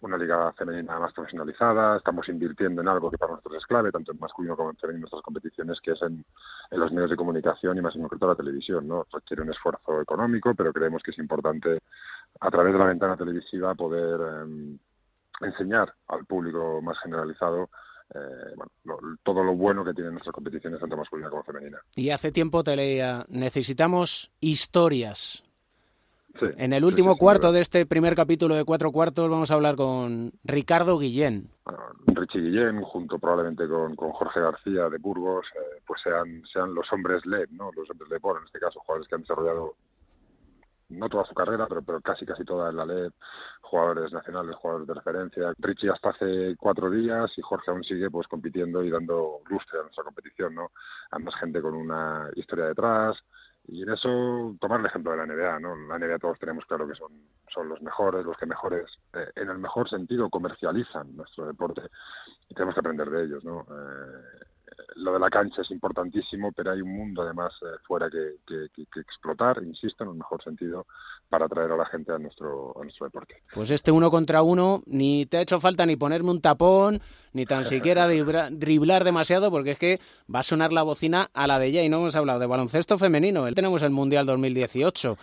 una 0.00 0.18
liga 0.18 0.52
femenina 0.52 0.98
más 0.98 1.12
profesionalizada, 1.12 1.96
estamos 1.96 2.28
invirtiendo 2.28 2.82
en 2.82 2.88
algo 2.88 3.10
que 3.10 3.18
para 3.18 3.32
nosotros 3.32 3.62
es 3.62 3.66
clave, 3.66 3.90
tanto 3.90 4.12
en 4.12 4.18
masculino 4.18 4.56
como 4.56 4.70
en 4.70 4.76
femenino 4.76 4.98
en 4.98 5.00
nuestras 5.02 5.22
competiciones, 5.22 5.80
que 5.80 5.92
es 5.92 6.02
en, 6.02 6.24
los 6.72 6.92
medios 6.92 7.10
de 7.10 7.16
comunicación 7.16 7.78
y 7.78 7.80
más 7.80 7.94
en 7.94 8.02
concreto 8.02 8.26
la 8.26 8.34
televisión. 8.34 8.86
¿no? 8.86 9.06
Requiere 9.10 9.42
un 9.42 9.50
esfuerzo 9.50 10.00
económico, 10.00 10.54
pero 10.54 10.72
creemos 10.72 11.02
que 11.02 11.12
es 11.12 11.18
importante 11.18 11.80
a 12.40 12.50
través 12.50 12.72
de 12.72 12.78
la 12.78 12.86
ventana 12.86 13.16
televisiva 13.16 13.74
poder 13.74 14.20
eh, 14.20 14.76
enseñar 15.40 15.92
al 16.08 16.26
público 16.26 16.80
más 16.82 16.98
generalizado 17.02 17.70
eh, 18.14 18.54
lo, 18.84 18.98
todo 19.22 19.42
lo 19.42 19.54
bueno 19.54 19.84
que 19.84 19.94
tienen 19.94 20.12
nuestras 20.12 20.34
competiciones, 20.34 20.78
tanto 20.78 20.96
masculina 20.96 21.30
como 21.30 21.42
femenina. 21.42 21.78
Y 21.94 22.10
hace 22.10 22.30
tiempo 22.30 22.62
te 22.62 22.76
leía, 22.76 23.24
necesitamos 23.28 24.30
historias 24.40 25.45
en 26.56 26.72
el 26.72 26.84
último 26.84 27.16
cuarto 27.16 27.52
de 27.52 27.60
este 27.60 27.86
primer 27.86 28.14
capítulo 28.14 28.54
de 28.54 28.64
Cuatro 28.64 28.92
Cuartos 28.92 29.28
vamos 29.30 29.50
a 29.50 29.54
hablar 29.54 29.76
con 29.76 30.32
Ricardo 30.44 30.98
Guillén. 30.98 31.50
Richie 32.06 32.40
Guillén, 32.40 32.82
junto 32.82 33.18
probablemente 33.18 33.68
con, 33.68 33.94
Jorge 33.96 34.40
García 34.40 34.88
de 34.88 34.98
Burgos, 34.98 35.46
eh, 35.54 35.82
pues 35.86 36.00
sean, 36.02 36.42
sean 36.52 36.74
los 36.74 36.90
hombres 36.92 37.24
LED, 37.26 37.50
¿no? 37.50 37.70
los 37.76 37.90
hombres 37.90 38.08
de 38.10 38.20
por, 38.20 38.38
en 38.38 38.44
este 38.44 38.58
caso, 38.58 38.80
jugadores 38.80 39.08
que 39.08 39.14
han 39.14 39.20
desarrollado 39.22 39.74
no 40.88 41.08
toda 41.08 41.24
su 41.24 41.34
carrera, 41.34 41.66
pero, 41.68 41.82
pero 41.82 42.00
casi 42.00 42.24
casi 42.24 42.44
toda 42.44 42.70
en 42.70 42.76
la 42.76 42.86
LED, 42.86 43.10
jugadores 43.60 44.12
nacionales, 44.12 44.56
jugadores 44.56 44.86
de 44.86 44.94
referencia. 44.94 45.52
Richie 45.58 45.90
hasta 45.90 46.10
hace 46.10 46.54
cuatro 46.58 46.90
días 46.90 47.30
y 47.36 47.42
Jorge 47.42 47.70
aún 47.70 47.82
sigue 47.82 48.10
pues 48.10 48.28
compitiendo 48.28 48.82
y 48.84 48.90
dando 48.90 49.40
lustre 49.50 49.80
a 49.80 49.82
nuestra 49.82 50.04
competición, 50.04 50.54
¿no? 50.54 50.70
más 51.18 51.34
gente 51.36 51.60
con 51.60 51.74
una 51.74 52.30
historia 52.36 52.66
detrás, 52.66 53.16
y 53.68 53.82
en 53.82 53.90
eso 53.90 54.56
tomar 54.60 54.80
el 54.80 54.86
ejemplo 54.86 55.12
de 55.12 55.18
la 55.18 55.26
NBA, 55.26 55.60
¿no? 55.60 55.76
La 55.88 55.98
NBA 55.98 56.18
todos 56.18 56.38
tenemos 56.38 56.64
claro 56.66 56.86
que 56.86 56.94
son, 56.94 57.12
son 57.52 57.68
los 57.68 57.80
mejores, 57.82 58.24
los 58.24 58.36
que 58.36 58.46
mejores, 58.46 58.86
eh, 59.14 59.30
en 59.34 59.50
el 59.50 59.58
mejor 59.58 59.88
sentido, 59.88 60.30
comercializan 60.30 61.16
nuestro 61.16 61.46
deporte 61.46 61.82
y 62.48 62.54
tenemos 62.54 62.74
que 62.74 62.80
aprender 62.80 63.10
de 63.10 63.24
ellos, 63.24 63.44
¿no? 63.44 63.62
Eh, 63.62 64.44
lo 64.94 65.12
de 65.12 65.18
la 65.18 65.30
cancha 65.30 65.62
es 65.62 65.70
importantísimo, 65.70 66.52
pero 66.52 66.72
hay 66.72 66.80
un 66.80 66.96
mundo 66.96 67.22
además 67.22 67.52
eh, 67.62 67.78
fuera 67.86 68.08
que, 68.10 68.36
explotar, 69.00 69.62
insisto, 69.62 70.04
en 70.04 70.10
el 70.10 70.16
mejor 70.16 70.42
sentido, 70.42 70.86
para 71.28 71.46
atraer 71.46 71.72
a 71.72 71.76
la 71.76 71.86
gente 71.86 72.12
a 72.12 72.18
nuestro, 72.18 72.72
a 72.78 72.82
nuestro 72.82 73.06
deporte. 73.06 73.42
Pues 73.52 73.70
este 73.70 73.90
uno 73.90 74.10
contra 74.10 74.42
uno, 74.42 74.82
ni 74.86 75.26
te 75.26 75.38
ha 75.38 75.40
hecho 75.40 75.60
falta 75.60 75.84
ni 75.86 75.96
ponerme 75.96 76.30
un 76.30 76.40
tapón, 76.40 77.00
ni 77.32 77.46
tan 77.46 77.64
siquiera 77.66 78.08
driblar 78.08 79.04
demasiado, 79.04 79.50
porque 79.50 79.72
es 79.72 79.78
que 79.78 80.00
va 80.32 80.40
a 80.40 80.44
sonar 80.44 80.72
la 80.72 80.82
bocina 80.82 81.28
a 81.34 81.46
la 81.46 81.58
de 81.58 81.66
ella 81.66 81.82
y 81.82 81.88
no 81.88 81.96
hemos 81.96 82.16
hablado 82.16 82.38
de 82.38 82.46
baloncesto 82.46 82.98
femenino. 82.98 83.44
Tenemos 83.52 83.82
el 83.82 83.90
Mundial 83.90 84.26
2018 84.26 85.16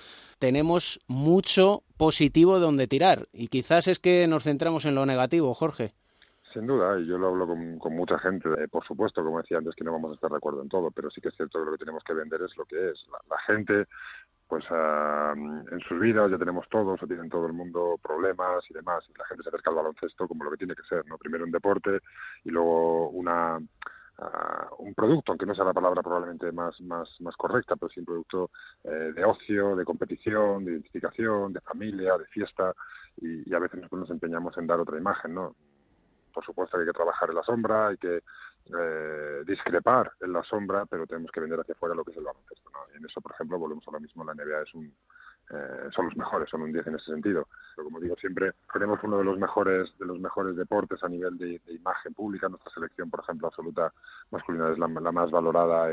tenemos 0.43 1.00
mucho 1.08 1.84
positivo 1.96 2.60
donde 2.60 2.86
tirar 2.86 3.29
y 3.32 3.48
quizás 3.48 3.88
es 3.88 4.00
que 4.00 4.27
nos 4.27 4.43
centramos 4.43 4.84
en 4.84 4.93
lo 4.93 5.05
negativo, 5.05 5.53
Jorge. 5.53 5.93
Sin 6.53 6.67
duda, 6.67 7.00
y 7.00 7.07
yo 7.07 7.17
lo 7.17 7.29
hablo 7.29 7.48
con, 7.48 7.95
mucha 7.95 8.19
gente. 8.19 8.48
Eh, 8.62 8.67
por 8.67 8.86
supuesto, 8.86 9.24
como 9.24 9.41
decía 9.41 9.57
antes, 9.57 9.74
que 9.75 9.83
no 9.83 9.91
vamos 9.91 10.12
a 10.12 10.13
estar 10.13 10.29
de 10.29 10.38
acuerdo 10.38 10.62
en 10.62 10.69
todo, 10.69 10.91
pero 10.91 11.10
sí 11.10 11.19
que 11.19 11.29
es 11.29 11.36
cierto 11.36 11.57
que 11.57 11.65
lo 11.65 11.72
que 11.72 11.79
tenemos 11.79 12.03
que 12.03 12.13
vender 12.13 12.43
es 12.43 12.55
lo 12.57 12.65
que 12.65 12.91
es. 12.91 13.07
La, 13.27 13.39
gente, 13.39 13.88
pues 14.48 14.63
ah, 14.69 15.33
en 15.36 15.79
sus 15.88 16.00
vidas 16.00 16.29
ya 16.29 16.38
tenemos 16.38 16.69
todos, 16.69 17.01
o 17.01 17.07
tienen 17.07 17.29
todo 17.29 17.48
el 17.48 17.53
mundo 17.53 17.98
problemas 18.03 18.63
y 18.69 18.74
demás, 18.75 19.03
y 19.10 19.17
la 19.17 19.25
gente 19.25 19.41
se 19.41 19.50
acerca 19.50 19.72
al 19.72 19.77
baloncesto 19.77 20.27
como 20.27 20.43
lo 20.43 20.51
que 20.51 20.57
tiene 20.57 20.75
que 20.75 20.83
ser, 20.83 21.07
¿no? 21.07 21.17
Primero 21.17 21.43
un 21.43 21.51
deporte 21.51 22.01
y 22.43 22.51
luego 22.51 23.10
una 23.10 23.57
ah, 24.19 24.67
un 24.77 24.93
producto, 24.93 25.31
aunque 25.31 25.48
no 25.48 25.55
sea 25.55 25.65
la 25.65 25.74
palabra 25.74 26.03
probablemente 26.03 26.51
más, 26.51 26.79
más, 26.81 27.10
más 27.22 27.36
correcta, 27.36 27.75
pero 27.77 27.89
sí 27.89 28.00
un 28.00 28.05
producto 28.05 28.51
eh, 28.83 29.12
de 29.15 29.25
ocio, 29.25 29.75
de 29.75 29.86
competición, 29.86 30.65
de 30.65 30.74
identificación, 30.74 31.51
de 31.51 31.62
familia, 31.62 32.15
de 32.15 32.25
fiesta, 32.25 32.75
y, 33.17 33.50
y 33.50 33.53
a 33.55 33.60
veces 33.60 33.77
nosotros 33.77 34.01
nos 34.01 34.12
empeñamos 34.12 34.55
en 34.60 34.67
dar 34.67 34.79
otra 34.79 35.00
imagen, 35.00 35.33
¿no? 35.33 35.55
Por 36.34 36.46
supuesto 36.46 36.78
que 36.78 36.82
hay 36.82 36.88
que 36.88 36.94
trabajar 36.94 37.30
en 37.30 37.36
la 37.36 37.44
sombra, 37.44 37.88
hay 37.88 37.98
que 37.98 38.24
eh, 38.66 39.44
discrepar 39.46 40.12
en 40.22 40.34
la 40.34 40.44
sombra, 40.44 40.86
pero 40.86 41.06
tenemos 41.06 41.32
que 41.32 41.40
vender 41.40 41.60
hacia 41.60 41.74
afuera 41.74 41.96
lo 41.96 42.04
que 42.04 42.12
es 42.12 42.18
el 42.18 42.24
baloncesto. 42.24 42.72
Y 42.94 42.98
en 42.98 43.06
eso, 43.06 43.22
por 43.22 43.32
ejemplo, 43.34 43.60
volvemos 43.60 43.88
ahora 43.88 44.00
mismo, 44.00 44.24
la 44.24 44.34
NBA 44.34 44.62
es 44.62 44.74
un, 44.74 44.94
eh, 45.50 45.90
son 45.94 46.06
los 46.06 46.18
mejores, 46.18 46.50
son 46.50 46.62
un 46.62 46.74
10 46.74 46.88
en 46.88 46.96
ese 46.96 47.06
sentido. 47.06 47.48
Como 47.75 48.00
digo 48.00 48.15
siempre, 48.15 48.53
tenemos 48.72 49.00
uno 49.03 49.18
de 49.18 49.24
los 49.24 49.38
mejores 49.38 49.89
de 50.00 50.06
los 50.06 50.20
mejores 50.20 50.56
deportes 50.56 51.03
a 51.03 51.10
nivel 51.10 51.38
de, 51.38 51.62
imagen 51.68 52.13
pública. 52.13 52.50
Nuestra 52.50 52.72
selección, 52.74 53.10
por 53.10 53.22
ejemplo, 53.22 53.48
absoluta 53.48 53.92
masculina 54.32 54.72
es 54.72 54.77
la, 54.77 54.88
más 54.88 55.32
valorada 55.32 55.88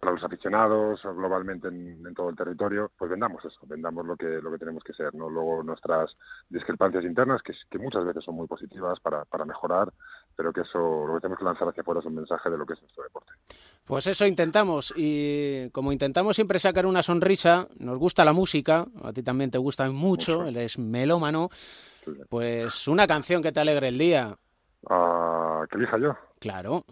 para 0.00 0.12
los 0.12 0.24
aficionados 0.24 1.02
globalmente 1.02 1.68
en, 1.68 2.14
todo 2.14 2.30
el 2.30 2.36
territorio. 2.36 2.90
Pues 2.96 3.10
vendamos 3.10 3.44
eso, 3.44 3.60
vendamos 3.66 4.06
lo 4.06 4.16
que 4.16 4.40
lo 4.40 4.50
que 4.50 4.58
tenemos 4.58 4.82
que 4.84 4.92
ser. 4.92 5.14
no 5.14 5.28
Luego 5.28 5.62
nuestras 5.62 6.16
discrepancias 6.48 7.04
internas, 7.04 7.42
que, 7.42 7.54
que 7.70 7.78
muchas 7.78 8.04
veces 8.04 8.24
son 8.24 8.34
muy 8.34 8.46
positivas 8.46 9.00
para, 9.00 9.24
para 9.24 9.44
mejorar, 9.44 9.92
pero 10.36 10.52
que 10.52 10.62
eso 10.62 11.06
lo 11.06 11.14
que 11.14 11.20
tenemos 11.20 11.38
que 11.38 11.44
lanzar 11.44 11.68
hacia 11.68 11.82
afuera 11.82 12.00
es 12.00 12.06
un 12.06 12.14
mensaje 12.14 12.50
de 12.50 12.58
lo 12.58 12.66
que 12.66 12.74
es 12.74 12.80
nuestro 12.80 13.04
deporte. 13.04 13.32
Pues 13.84 14.06
eso 14.06 14.26
intentamos 14.26 14.92
y 14.96 15.70
como 15.70 15.92
intentamos 15.92 16.36
siempre 16.36 16.58
sacar 16.58 16.86
una 16.86 17.02
sonrisa, 17.02 17.68
nos 17.78 17.98
gusta 17.98 18.24
la 18.24 18.32
música, 18.32 18.86
a 19.02 19.12
ti 19.12 19.22
también 19.22 19.50
te 19.50 19.58
gusta 19.58 19.90
mucho, 19.90 20.46
él 20.46 20.56
es 20.56 20.78
melómano, 20.78 21.48
pues 22.28 22.88
una 22.88 23.06
canción 23.06 23.42
que 23.42 23.52
te 23.52 23.60
alegre 23.60 23.88
el 23.88 23.98
día. 23.98 24.36
Ah, 24.88 25.64
¿Que 25.70 25.78
elija 25.78 25.98
yo? 25.98 26.16
Claro. 26.38 26.84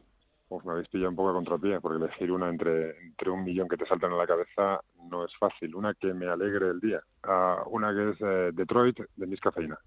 Pues 0.49 0.65
me 0.65 0.73
habéis 0.73 0.89
pillado 0.89 1.11
un 1.11 1.17
poco 1.17 1.31
a 1.31 1.35
contrapié, 1.35 1.81
porque 1.81 2.05
elegir 2.05 2.33
una 2.33 2.49
entre, 2.49 2.99
entre 2.99 3.31
un 3.31 3.45
millón 3.45 3.69
que 3.69 3.77
te 3.77 3.87
saltan 3.87 4.13
a 4.13 4.17
la 4.17 4.27
cabeza 4.27 4.81
no 5.09 5.25
es 5.25 5.31
fácil. 5.39 5.77
Una 5.77 5.95
que 5.95 6.13
me 6.13 6.27
alegre 6.27 6.71
el 6.71 6.81
día. 6.81 7.01
Ah, 7.23 7.63
una 7.67 7.95
que 7.95 8.11
es 8.11 8.17
eh, 8.21 8.51
Detroit, 8.53 8.99
de 9.15 9.27
Miss 9.27 9.41
Cafeína 9.41 9.79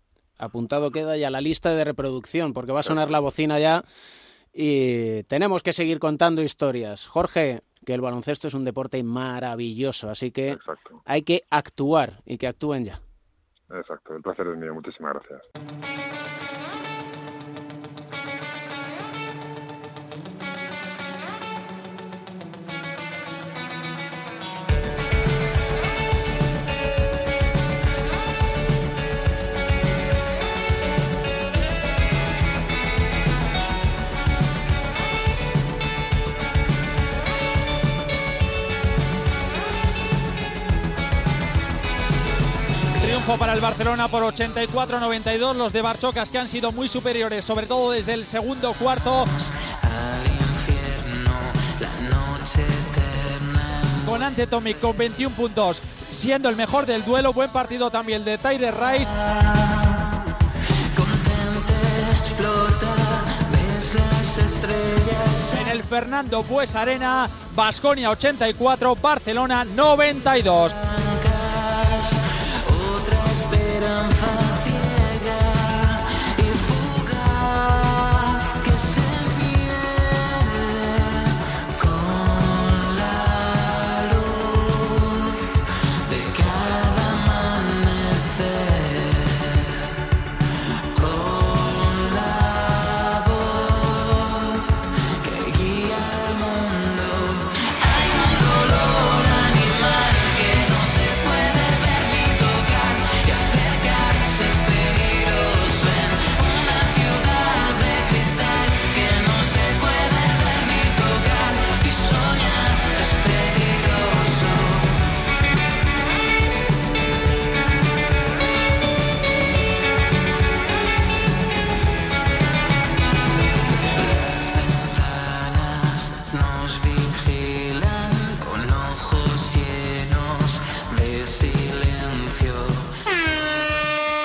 apuntado 0.43 0.91
queda 0.91 1.17
ya 1.17 1.29
la 1.29 1.41
lista 1.41 1.73
de 1.73 1.83
reproducción, 1.83 2.53
porque 2.53 2.71
va 2.71 2.81
a 2.81 2.83
sonar 2.83 3.09
la 3.09 3.19
bocina 3.19 3.59
ya 3.59 3.83
y 4.53 5.23
tenemos 5.23 5.63
que 5.63 5.73
seguir 5.73 5.99
contando 5.99 6.43
historias. 6.43 7.05
Jorge, 7.07 7.61
que 7.85 7.93
el 7.93 8.01
baloncesto 8.01 8.47
es 8.47 8.53
un 8.53 8.63
deporte 8.63 9.01
maravilloso, 9.03 10.09
así 10.09 10.31
que 10.31 10.57
hay 11.05 11.23
que 11.23 11.43
actuar 11.49 12.21
y 12.25 12.37
que 12.37 12.47
actúen 12.47 12.85
ya. 12.85 13.01
Exacto, 13.69 14.15
el 14.15 14.21
placer 14.21 14.47
es 14.47 14.57
mío, 14.57 14.73
muchísimas 14.73 15.13
gracias. 15.13 16.12
Para 43.53 43.67
el 43.67 43.71
Barcelona 43.71 44.07
por 44.07 44.23
84-92. 44.23 45.53
Los 45.53 45.71
de 45.73 45.81
Barchocas 45.83 46.31
que 46.31 46.39
han 46.39 46.49
sido 46.49 46.71
muy 46.71 46.89
superiores, 46.89 47.45
sobre 47.45 47.67
todo 47.67 47.91
desde 47.91 48.13
el 48.13 48.25
segundo 48.25 48.73
cuarto. 48.73 49.25
Con 54.07 54.23
Ante 54.23 54.47
Tomic 54.47 54.79
con 54.79 54.97
21 54.97 55.35
puntos, 55.35 55.83
siendo 56.15 56.49
el 56.49 56.55
mejor 56.55 56.87
del 56.87 57.05
duelo. 57.05 57.31
Buen 57.31 57.51
partido 57.51 57.91
también 57.91 58.25
de 58.25 58.39
Tyler 58.39 58.73
Rice. 58.73 59.11
En 65.59 65.67
el 65.67 65.83
Fernando 65.83 66.41
Bues 66.41 66.73
Arena, 66.75 67.29
Basconia 67.55 68.09
84, 68.09 68.95
Barcelona 68.95 69.63
92. 69.63 70.73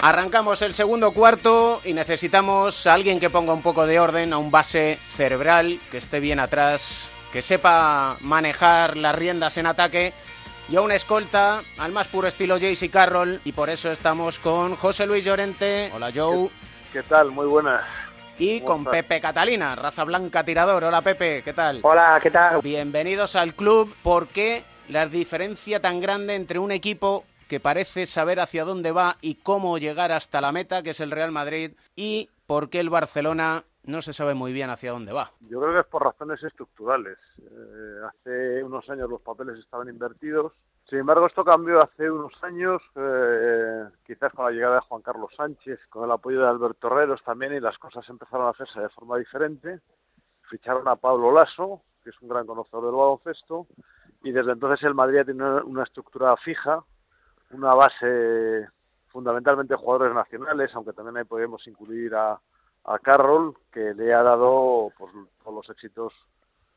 Arrancamos 0.09 0.63
el 0.63 0.73
segundo 0.73 1.13
cuarto 1.13 1.83
y 1.85 1.93
necesitamos 1.93 2.87
a 2.87 2.95
alguien 2.95 3.21
que 3.21 3.29
ponga 3.29 3.53
un 3.53 3.61
poco 3.61 3.87
de 3.87 4.01
orden, 4.01 4.33
a 4.33 4.39
un 4.39 4.51
base 4.51 4.99
cerebral, 5.11 5.79
que 5.91 5.99
esté 5.99 6.19
bien 6.19 6.41
atrás, 6.41 7.11
que 7.31 7.43
sepa 7.43 8.17
manejar 8.23 8.97
las 8.97 9.15
riendas 9.15 9.59
en 9.59 9.67
ataque 9.67 10.15
y 10.71 10.77
a 10.77 10.81
un 10.81 10.93
escolta 10.93 11.61
al 11.77 11.93
más 11.93 12.09
puro 12.09 12.27
estilo 12.27 12.59
Jaycee 12.59 12.89
Carroll 12.89 13.43
y 13.45 13.53
por 13.53 13.69
eso 13.69 13.93
estamos 13.93 14.39
con 14.39 14.77
José 14.77 15.07
Luis 15.07 15.27
Llorente. 15.27 15.93
Hola 15.95 16.11
Joe. 16.15 16.49
¿Qué, 16.91 17.03
tal? 17.03 17.31
Muy 17.31 17.47
buenas. 17.47 17.83
Y 18.39 18.63
con 18.63 18.87
Pepe 18.87 19.21
Catalina, 19.21 19.77
raza 19.77 20.05
blanca 20.05 20.43
tirador. 20.43 20.85
Hola 20.85 21.03
Pepe, 21.03 21.43
¿qué 21.43 21.53
tal? 21.53 21.81
Hola, 21.83 22.19
¿qué 22.23 22.31
tal? 22.31 22.63
Bienvenidos 22.63 23.37
al 23.37 23.53
club. 23.53 23.95
¿Por 24.03 24.29
qué 24.29 24.65
la 24.89 25.05
diferencia 25.05 25.81
tan 25.81 26.01
grande 26.01 26.35
entre 26.35 26.59
un 26.59 26.73
equipo 26.73 27.27
que 27.49 27.61
parece 27.61 28.07
saber 28.07 28.41
hacia 28.41 28.65
dónde 28.65 28.93
va 28.93 29.17
y 29.21 29.37
cómo 29.37 29.79
llegar 29.79 30.13
hasta 30.13 30.41
la 30.41 30.53
meta, 30.53 30.83
que 30.83 30.91
es 30.91 31.01
el 31.01 31.11
Real 31.11 31.33
Madrid, 31.33 31.73
y 31.97 32.29
por 32.47 32.71
qué 32.71 32.81
el 32.81 32.91
Barcelona 32.91 33.65
no 33.85 34.03
se 34.03 34.13
sabe 34.13 34.35
muy 34.35 34.53
bien 34.53 34.71
hacia 34.71 34.93
dónde 34.93 35.13
va. 35.13 35.33
Yo 35.49 35.61
creo 35.61 35.73
que 35.73 35.81
es 35.81 35.87
por 35.87 36.05
razones 36.05 36.43
estructurales. 36.43 37.17
Eh, 37.39 38.01
hace 38.07 38.63
unos 38.63 38.89
años 38.91 39.09
los 39.09 39.23
papeles 39.23 39.59
estaban 39.59 39.89
invertidos. 39.89 40.53
Sin 40.89 40.99
embargo, 40.99 41.27
esto 41.27 41.45
cambió 41.45 41.83
hace 41.83 42.11
unos 42.11 42.33
años, 42.43 42.81
eh, 42.97 43.85
quizás 44.07 44.33
con 44.33 44.47
la 44.47 44.51
llegada 44.53 44.77
de 44.77 44.81
Juan 44.83 45.03
Carlos 45.03 45.31
Sánchez, 45.37 45.81
con 45.89 46.05
el 46.05 46.11
apoyo 46.11 46.41
de 46.41 46.49
Alberto 46.49 46.87
Herreros 46.87 47.23
también, 47.25 47.55
y 47.55 47.61
las 47.61 47.77
cosas 47.79 48.09
empezaron 48.09 48.47
a 48.47 48.51
hacerse 48.51 48.81
de 48.81 48.89
forma 48.91 49.19
diferente. 49.19 49.81
Ficharon 50.51 50.89
a 50.89 50.97
Pablo 50.97 51.33
Lasso, 51.33 51.83
que 52.03 52.11
es 52.11 52.17
un 52.23 52.29
gran 52.29 52.47
conocedor 52.47 52.85
del 52.85 52.95
baloncesto, 52.95 53.67
y 54.23 54.33
desde 54.33 54.53
entonces 54.53 54.83
el 54.85 54.95
Madrid 54.95 55.25
tiene 55.25 55.45
una 55.63 55.83
estructura 55.83 56.37
fija, 56.39 56.83
una 57.51 57.75
base 57.75 58.69
fundamentalmente 59.09 59.75
jugadores 59.75 60.15
nacionales, 60.15 60.71
aunque 60.75 60.93
también 60.93 61.17
ahí 61.17 61.25
podemos 61.25 61.67
incluir 61.67 62.15
a, 62.15 62.39
a 62.85 62.99
Carroll, 62.99 63.55
que 63.73 63.95
le 63.95 64.13
ha 64.15 64.23
dado 64.23 64.93
pues, 64.99 65.13
todos 65.43 65.55
los 65.55 65.71
éxitos 65.71 66.13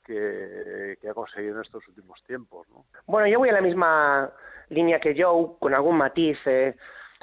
que, 0.06 0.98
ha 1.10 1.14
conseguido 1.14 1.56
en 1.56 1.62
estos 1.62 1.88
últimos 1.88 2.22
tiempos. 2.24 2.68
¿no? 2.70 2.86
Bueno, 3.06 3.28
yo 3.28 3.40
voy 3.40 3.50
a 3.50 3.54
la 3.54 3.62
misma 3.62 4.32
línea 4.70 5.00
que 5.00 5.16
Joe, 5.18 5.58
con 5.60 5.74
algún 5.74 5.98
matiz. 5.98 6.38
Eh. 6.46 6.76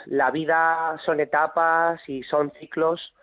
La 0.07 0.31
vida 0.31 0.97
son 1.05 1.21
etapas 1.21 2.01
y 2.09 2.23
son 2.23 2.53
ciclos, 2.53 3.15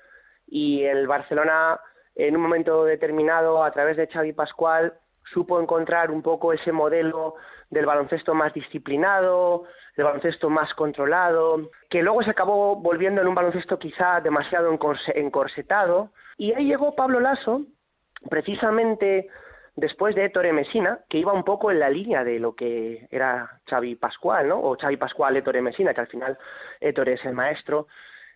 y 0.48 0.84
el 0.84 1.08
Barcelona, 1.08 1.79
en 2.15 2.36
un 2.36 2.41
momento 2.41 2.84
determinado, 2.84 3.63
a 3.63 3.72
través 3.72 3.98
de 3.98 4.08
Xavi 4.08 4.34
Pascual, 4.34 4.94
supo 5.34 5.60
encontrar 5.60 6.12
un 6.12 6.22
poco 6.22 6.53
ese 6.53 6.72
modelo 6.72 7.36
del 7.70 7.86
baloncesto 7.86 8.36
más 8.36 8.53
disciplinado, 8.53 9.63
del 9.96 10.06
baloncesto 10.06 10.50
más 10.50 10.74
controlado, 10.74 11.70
que 11.90 12.04
luego 12.04 12.22
se 12.24 12.32
acabó 12.32 12.75
volviendo 12.75 13.22
en 13.22 13.28
un 13.28 13.36
baloncesto 13.36 13.80
quizá 13.80 14.20
demasiado 14.22 14.78
encorsetado. 15.16 16.10
Y 16.38 16.54
ahí 16.54 16.66
llegó 16.66 16.96
Pablo 16.96 17.20
Lasso, 17.20 17.62
precisamente 18.30 19.30
después 19.75 20.16
de 20.16 20.25
Ettore 20.25 20.54
Messina, 20.54 21.00
que 21.10 21.18
iba 21.18 21.34
un 21.34 21.44
poco 21.44 21.72
en 21.72 21.80
la 21.80 21.90
línea 21.90 22.24
de 22.24 22.40
lo 22.40 22.56
que 22.56 23.08
era 23.12 23.60
Xavi 23.70 23.96
Pascual, 23.96 24.48
¿no? 24.50 24.60
O 24.60 24.78
Xavi 24.78 24.98
Pascual, 24.98 25.38
Ettore 25.38 25.62
Messina, 25.62 25.94
que 25.94 26.02
al 26.02 26.08
final 26.08 26.38
Ettore 26.80 27.14
es 27.14 27.25
el 27.25 27.34
maestro. 27.34 27.88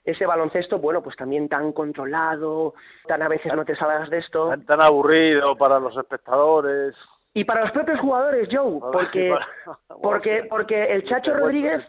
Ese 0.04 0.26
baloncesto, 0.26 0.80
bueno, 0.80 1.04
pues 1.04 1.16
también 1.18 1.50
tan 1.50 1.74
controlado, 1.74 2.74
tan 3.06 3.22
a 3.22 3.28
veces 3.28 3.54
no 3.54 3.66
te 3.66 3.76
sabes 3.76 4.10
de 4.10 4.20
esto. 4.20 4.54
tan 4.66 4.82
aburrido 4.82 5.58
para 5.58 5.80
los 5.80 5.96
espectadores. 5.98 6.96
Y 7.34 7.44
para 7.44 7.62
los 7.62 7.72
propios 7.72 8.00
jugadores, 8.00 8.50
Joe, 8.52 8.80
porque 8.92 9.36
porque 10.02 10.48
porque 10.50 10.84
el 10.94 11.08
Chacho 11.08 11.34
Rodríguez, 11.34 11.86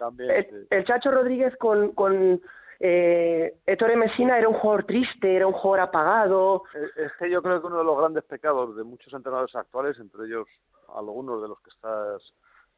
el, 0.70 0.84
Chacho 0.84 1.10
Rodríguez 1.10 1.56
con, 1.56 1.92
con 1.92 2.40
eh, 2.78 3.54
Ettore 3.66 3.96
Messina 3.96 4.38
era 4.38 4.48
un 4.48 4.54
jugador 4.54 4.84
triste, 4.84 5.36
era 5.36 5.46
un 5.46 5.54
jugador 5.54 5.88
apagado. 5.88 6.64
Es 6.96 7.12
que 7.18 7.30
yo 7.30 7.42
creo 7.42 7.60
que 7.60 7.66
uno 7.66 7.78
de 7.78 7.84
los 7.84 7.98
grandes 7.98 8.24
pecados 8.24 8.76
de 8.76 8.84
muchos 8.84 9.12
entrenadores 9.12 9.54
actuales, 9.54 9.98
entre 9.98 10.26
ellos 10.26 10.46
algunos 10.94 11.40
de 11.40 11.48
los 11.48 11.60
que 11.60 11.70
estás 11.70 12.22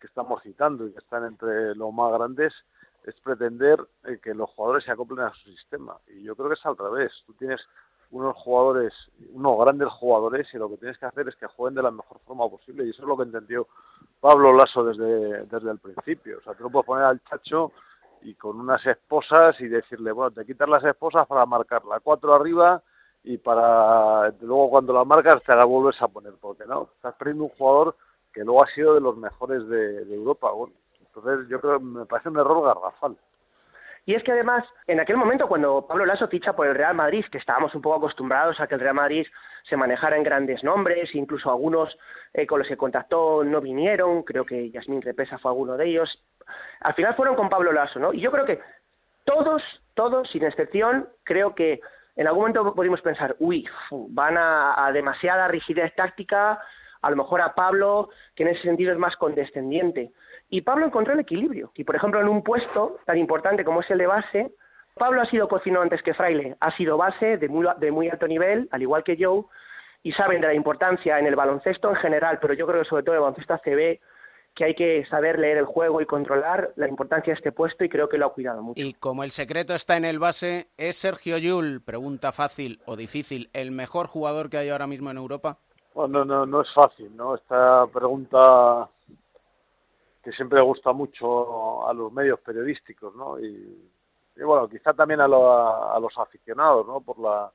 que 0.00 0.08
estamos 0.08 0.42
citando 0.42 0.86
y 0.86 0.92
que 0.92 0.98
están 0.98 1.24
entre 1.24 1.76
los 1.76 1.92
más 1.94 2.12
grandes, 2.12 2.52
es 3.04 3.14
pretender 3.20 3.78
eh, 4.04 4.18
que 4.22 4.34
los 4.34 4.50
jugadores 4.50 4.84
se 4.84 4.90
acoplen 4.90 5.20
a 5.20 5.32
su 5.32 5.50
sistema. 5.50 5.96
Y 6.08 6.24
yo 6.24 6.34
creo 6.34 6.48
que 6.48 6.54
es 6.54 6.66
al 6.66 6.76
revés. 6.76 7.12
Tú 7.24 7.34
tienes 7.34 7.60
unos 8.12 8.36
jugadores, 8.36 8.92
unos 9.32 9.58
grandes 9.58 9.88
jugadores 9.88 10.46
y 10.52 10.58
lo 10.58 10.68
que 10.68 10.76
tienes 10.76 10.98
que 10.98 11.06
hacer 11.06 11.28
es 11.28 11.36
que 11.36 11.46
jueguen 11.46 11.74
de 11.74 11.82
la 11.82 11.90
mejor 11.90 12.18
forma 12.20 12.48
posible 12.48 12.84
y 12.86 12.90
eso 12.90 13.02
es 13.02 13.08
lo 13.08 13.16
que 13.16 13.24
entendió 13.24 13.66
Pablo 14.20 14.52
Lasso 14.52 14.84
desde, 14.84 15.44
desde 15.46 15.70
el 15.70 15.78
principio. 15.78 16.38
O 16.38 16.42
sea, 16.42 16.54
tú 16.54 16.64
no 16.64 16.70
puedes 16.70 16.86
poner 16.86 17.04
al 17.04 17.22
chacho 17.24 17.72
y 18.20 18.34
con 18.34 18.60
unas 18.60 18.84
esposas 18.86 19.60
y 19.60 19.66
decirle, 19.66 20.12
bueno, 20.12 20.30
te 20.30 20.44
quitas 20.44 20.68
las 20.68 20.84
esposas 20.84 21.26
para 21.26 21.46
marcarla 21.46 22.00
cuatro 22.00 22.34
arriba 22.34 22.82
y 23.24 23.38
para 23.38 24.30
luego 24.40 24.70
cuando 24.70 24.92
la 24.92 25.04
marcas 25.04 25.42
te 25.42 25.54
la 25.54 25.64
vuelves 25.64 26.00
a 26.02 26.08
poner, 26.08 26.34
porque 26.40 26.64
no, 26.66 26.90
estás 26.94 27.14
perdiendo 27.14 27.44
un 27.44 27.50
jugador 27.50 27.96
que 28.32 28.44
luego 28.44 28.64
ha 28.64 28.68
sido 28.68 28.94
de 28.94 29.00
los 29.00 29.16
mejores 29.16 29.66
de, 29.68 30.02
Europa. 30.14 30.50
Bueno, 30.52 30.74
entonces 31.00 31.48
yo 31.48 31.60
creo 31.60 31.80
me 31.80 32.06
parece 32.06 32.28
un 32.28 32.38
error 32.38 32.64
garrafal. 32.64 33.16
Y 34.04 34.14
es 34.14 34.22
que 34.24 34.32
además, 34.32 34.64
en 34.86 34.98
aquel 34.98 35.16
momento 35.16 35.46
cuando 35.46 35.86
Pablo 35.86 36.04
Lasso 36.04 36.26
ficha 36.26 36.54
por 36.54 36.66
el 36.66 36.74
Real 36.74 36.94
Madrid, 36.94 37.24
que 37.30 37.38
estábamos 37.38 37.74
un 37.74 37.82
poco 37.82 37.96
acostumbrados 37.96 38.58
a 38.58 38.66
que 38.66 38.74
el 38.74 38.80
Real 38.80 38.94
Madrid 38.94 39.26
se 39.68 39.76
manejara 39.76 40.16
en 40.16 40.24
grandes 40.24 40.64
nombres, 40.64 41.14
incluso 41.14 41.50
algunos 41.50 41.96
eh, 42.34 42.46
con 42.46 42.58
los 42.58 42.66
que 42.66 42.76
contactó 42.76 43.44
no 43.44 43.60
vinieron, 43.60 44.24
creo 44.24 44.44
que 44.44 44.70
Yasmín 44.70 45.02
Repesa 45.02 45.38
fue 45.38 45.52
alguno 45.52 45.76
de 45.76 45.86
ellos, 45.86 46.20
al 46.80 46.94
final 46.94 47.14
fueron 47.14 47.36
con 47.36 47.48
Pablo 47.48 47.72
Lasso, 47.72 48.00
¿no? 48.00 48.12
Y 48.12 48.20
yo 48.20 48.32
creo 48.32 48.44
que 48.44 48.60
todos, 49.24 49.62
todos, 49.94 50.28
sin 50.30 50.44
excepción, 50.44 51.08
creo 51.22 51.54
que 51.54 51.80
en 52.16 52.26
algún 52.26 52.42
momento 52.42 52.74
podríamos 52.74 53.02
pensar, 53.02 53.36
uy, 53.38 53.68
van 54.08 54.36
a 54.36 54.90
demasiada 54.92 55.46
rigidez 55.46 55.94
táctica, 55.94 56.60
a 57.02 57.10
lo 57.10 57.16
mejor 57.16 57.40
a 57.40 57.54
Pablo, 57.54 58.10
que 58.34 58.44
en 58.44 58.50
ese 58.50 58.62
sentido 58.62 58.92
es 58.92 58.98
más 58.98 59.16
condescendiente. 59.16 60.12
Y 60.52 60.60
Pablo 60.60 60.84
encontró 60.84 61.14
el 61.14 61.20
equilibrio. 61.20 61.72
Y, 61.74 61.84
por 61.84 61.96
ejemplo, 61.96 62.20
en 62.20 62.28
un 62.28 62.42
puesto 62.42 62.98
tan 63.06 63.16
importante 63.16 63.64
como 63.64 63.80
es 63.80 63.90
el 63.90 63.96
de 63.96 64.06
base, 64.06 64.52
Pablo 64.94 65.22
ha 65.22 65.24
sido 65.24 65.48
cocino 65.48 65.80
antes 65.80 66.02
que 66.02 66.12
Fraile, 66.12 66.58
ha 66.60 66.76
sido 66.76 66.98
base 66.98 67.38
de 67.38 67.48
muy, 67.48 67.66
de 67.78 67.90
muy 67.90 68.10
alto 68.10 68.28
nivel, 68.28 68.68
al 68.70 68.82
igual 68.82 69.02
que 69.02 69.16
Joe, 69.18 69.44
y 70.02 70.12
saben 70.12 70.42
de 70.42 70.48
la 70.48 70.54
importancia 70.54 71.18
en 71.18 71.26
el 71.26 71.36
baloncesto 71.36 71.88
en 71.88 71.96
general, 71.96 72.38
pero 72.38 72.52
yo 72.52 72.66
creo 72.66 72.82
que 72.82 72.88
sobre 72.90 73.02
todo 73.02 73.14
en 73.14 73.20
el 73.20 73.22
baloncesto 73.22 73.54
ACB, 73.54 73.98
que 74.54 74.64
hay 74.64 74.74
que 74.74 75.06
saber 75.06 75.38
leer 75.38 75.56
el 75.56 75.64
juego 75.64 76.02
y 76.02 76.04
controlar 76.04 76.74
la 76.76 76.86
importancia 76.86 77.32
de 77.32 77.38
este 77.38 77.52
puesto 77.52 77.82
y 77.84 77.88
creo 77.88 78.10
que 78.10 78.18
lo 78.18 78.26
ha 78.26 78.34
cuidado 78.34 78.62
mucho. 78.62 78.82
Y 78.82 78.92
como 78.92 79.24
el 79.24 79.30
secreto 79.30 79.72
está 79.72 79.96
en 79.96 80.04
el 80.04 80.18
base, 80.18 80.68
¿es 80.76 80.96
Sergio 80.96 81.38
Yul, 81.38 81.80
pregunta 81.80 82.30
fácil 82.30 82.78
o 82.84 82.94
difícil, 82.94 83.48
el 83.54 83.70
mejor 83.70 84.06
jugador 84.06 84.50
que 84.50 84.58
hay 84.58 84.68
ahora 84.68 84.86
mismo 84.86 85.10
en 85.10 85.16
Europa? 85.16 85.56
Bueno, 85.94 86.26
no, 86.26 86.44
no 86.44 86.60
es 86.60 86.70
fácil, 86.74 87.16
¿no? 87.16 87.36
Esta 87.36 87.86
pregunta 87.86 88.90
que 90.22 90.32
siempre 90.32 90.60
gusta 90.60 90.92
mucho 90.92 91.86
a 91.88 91.92
los 91.92 92.12
medios 92.12 92.40
periodísticos, 92.40 93.14
¿no? 93.14 93.38
Y, 93.40 93.78
bueno, 94.36 94.68
quizá 94.68 94.94
también 94.94 95.20
a, 95.20 95.24
a, 95.24 95.98
los 96.00 96.16
aficionados, 96.16 96.86
¿no? 96.86 97.00
Por 97.00 97.18
la 97.18 97.50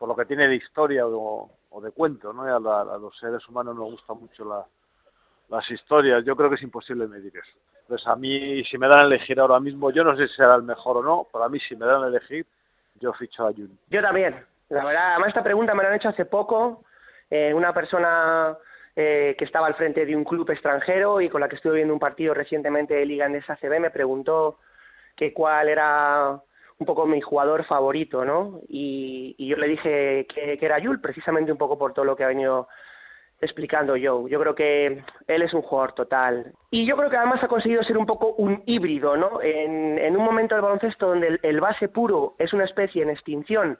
por 0.00 0.08
lo 0.08 0.16
que 0.16 0.24
tiene 0.24 0.48
de 0.48 0.56
historia 0.56 1.06
o, 1.06 1.50
de 1.82 1.90
cuento, 1.92 2.32
¿no? 2.32 2.46
Y 2.46 2.50
a, 2.50 2.58
los 2.58 3.16
seres 3.18 3.46
humanos 3.46 3.76
nos 3.76 3.90
gustan 3.92 4.18
mucho 4.18 4.66
las 5.50 5.70
historias. 5.70 6.24
Yo 6.24 6.34
creo 6.34 6.48
que 6.48 6.56
es 6.56 6.62
imposible 6.62 7.06
medir 7.06 7.36
eso. 7.36 7.58
Entonces, 7.82 8.06
a 8.06 8.16
mí, 8.16 8.64
si 8.64 8.78
me 8.78 8.88
dan 8.88 9.00
a 9.00 9.04
elegir 9.04 9.38
ahora 9.38 9.60
mismo, 9.60 9.90
yo 9.90 10.02
no 10.02 10.16
sé 10.16 10.26
si 10.26 10.36
será 10.36 10.54
el 10.54 10.62
mejor 10.62 10.96
o 10.96 11.02
no, 11.02 11.26
pero 11.30 11.44
a 11.44 11.50
mí, 11.50 11.60
si 11.60 11.76
me 11.76 11.84
dan 11.84 12.02
a 12.02 12.06
elegir, 12.06 12.46
yo 12.94 13.12
ficho 13.12 13.46
a 13.46 13.52
Jun. 13.52 13.78
Yo 13.90 14.00
también. 14.00 14.42
La 14.70 14.84
verdad, 14.86 15.10
además, 15.10 15.28
esta 15.28 15.42
pregunta 15.42 15.74
me 15.74 15.82
la 15.82 15.90
han 15.90 15.96
hecho 15.96 16.08
hace 16.08 16.24
poco. 16.24 16.82
Eh, 17.28 17.52
una 17.52 17.74
persona 17.74 18.56
eh, 18.96 19.34
que 19.38 19.44
estaba 19.44 19.66
al 19.66 19.74
frente 19.74 20.04
de 20.04 20.16
un 20.16 20.24
club 20.24 20.50
extranjero 20.50 21.20
y 21.20 21.28
con 21.28 21.40
la 21.40 21.48
que 21.48 21.56
estuve 21.56 21.76
viendo 21.76 21.94
un 21.94 22.00
partido 22.00 22.34
recientemente 22.34 22.94
de 22.94 23.06
Liga 23.06 23.26
Endesa 23.26 23.56
CB, 23.56 23.80
me 23.80 23.90
preguntó 23.90 24.58
que 25.16 25.32
cuál 25.32 25.68
era 25.68 26.40
un 26.80 26.86
poco 26.86 27.06
mi 27.06 27.20
jugador 27.20 27.64
favorito, 27.64 28.24
¿no? 28.24 28.60
Y, 28.66 29.36
yo 29.38 29.56
le 29.56 29.68
dije 29.68 30.26
que, 30.26 30.58
era 30.60 30.78
Yul, 30.78 31.00
precisamente 31.00 31.52
un 31.52 31.58
poco 31.58 31.78
por 31.78 31.92
todo 31.92 32.06
lo 32.06 32.16
que 32.16 32.24
ha 32.24 32.28
venido 32.28 32.68
explicando 33.40 33.96
yo. 33.96 34.26
Yo 34.28 34.40
creo 34.40 34.54
que 34.54 35.02
él 35.26 35.42
es 35.42 35.52
un 35.52 35.62
jugador 35.62 35.92
total. 35.92 36.52
Y 36.70 36.86
yo 36.86 36.96
creo 36.96 37.10
que 37.10 37.16
además 37.16 37.42
ha 37.42 37.48
conseguido 37.48 37.82
ser 37.82 37.98
un 37.98 38.06
poco 38.06 38.34
un 38.34 38.62
híbrido, 38.66 39.16
¿no? 39.16 39.40
En, 39.42 40.16
un 40.16 40.24
momento 40.24 40.54
del 40.54 40.62
baloncesto 40.62 41.08
donde 41.08 41.38
el, 41.42 41.60
base 41.60 41.88
puro 41.88 42.34
es 42.38 42.52
una 42.52 42.64
especie 42.64 43.02
en 43.02 43.10
extinción, 43.10 43.78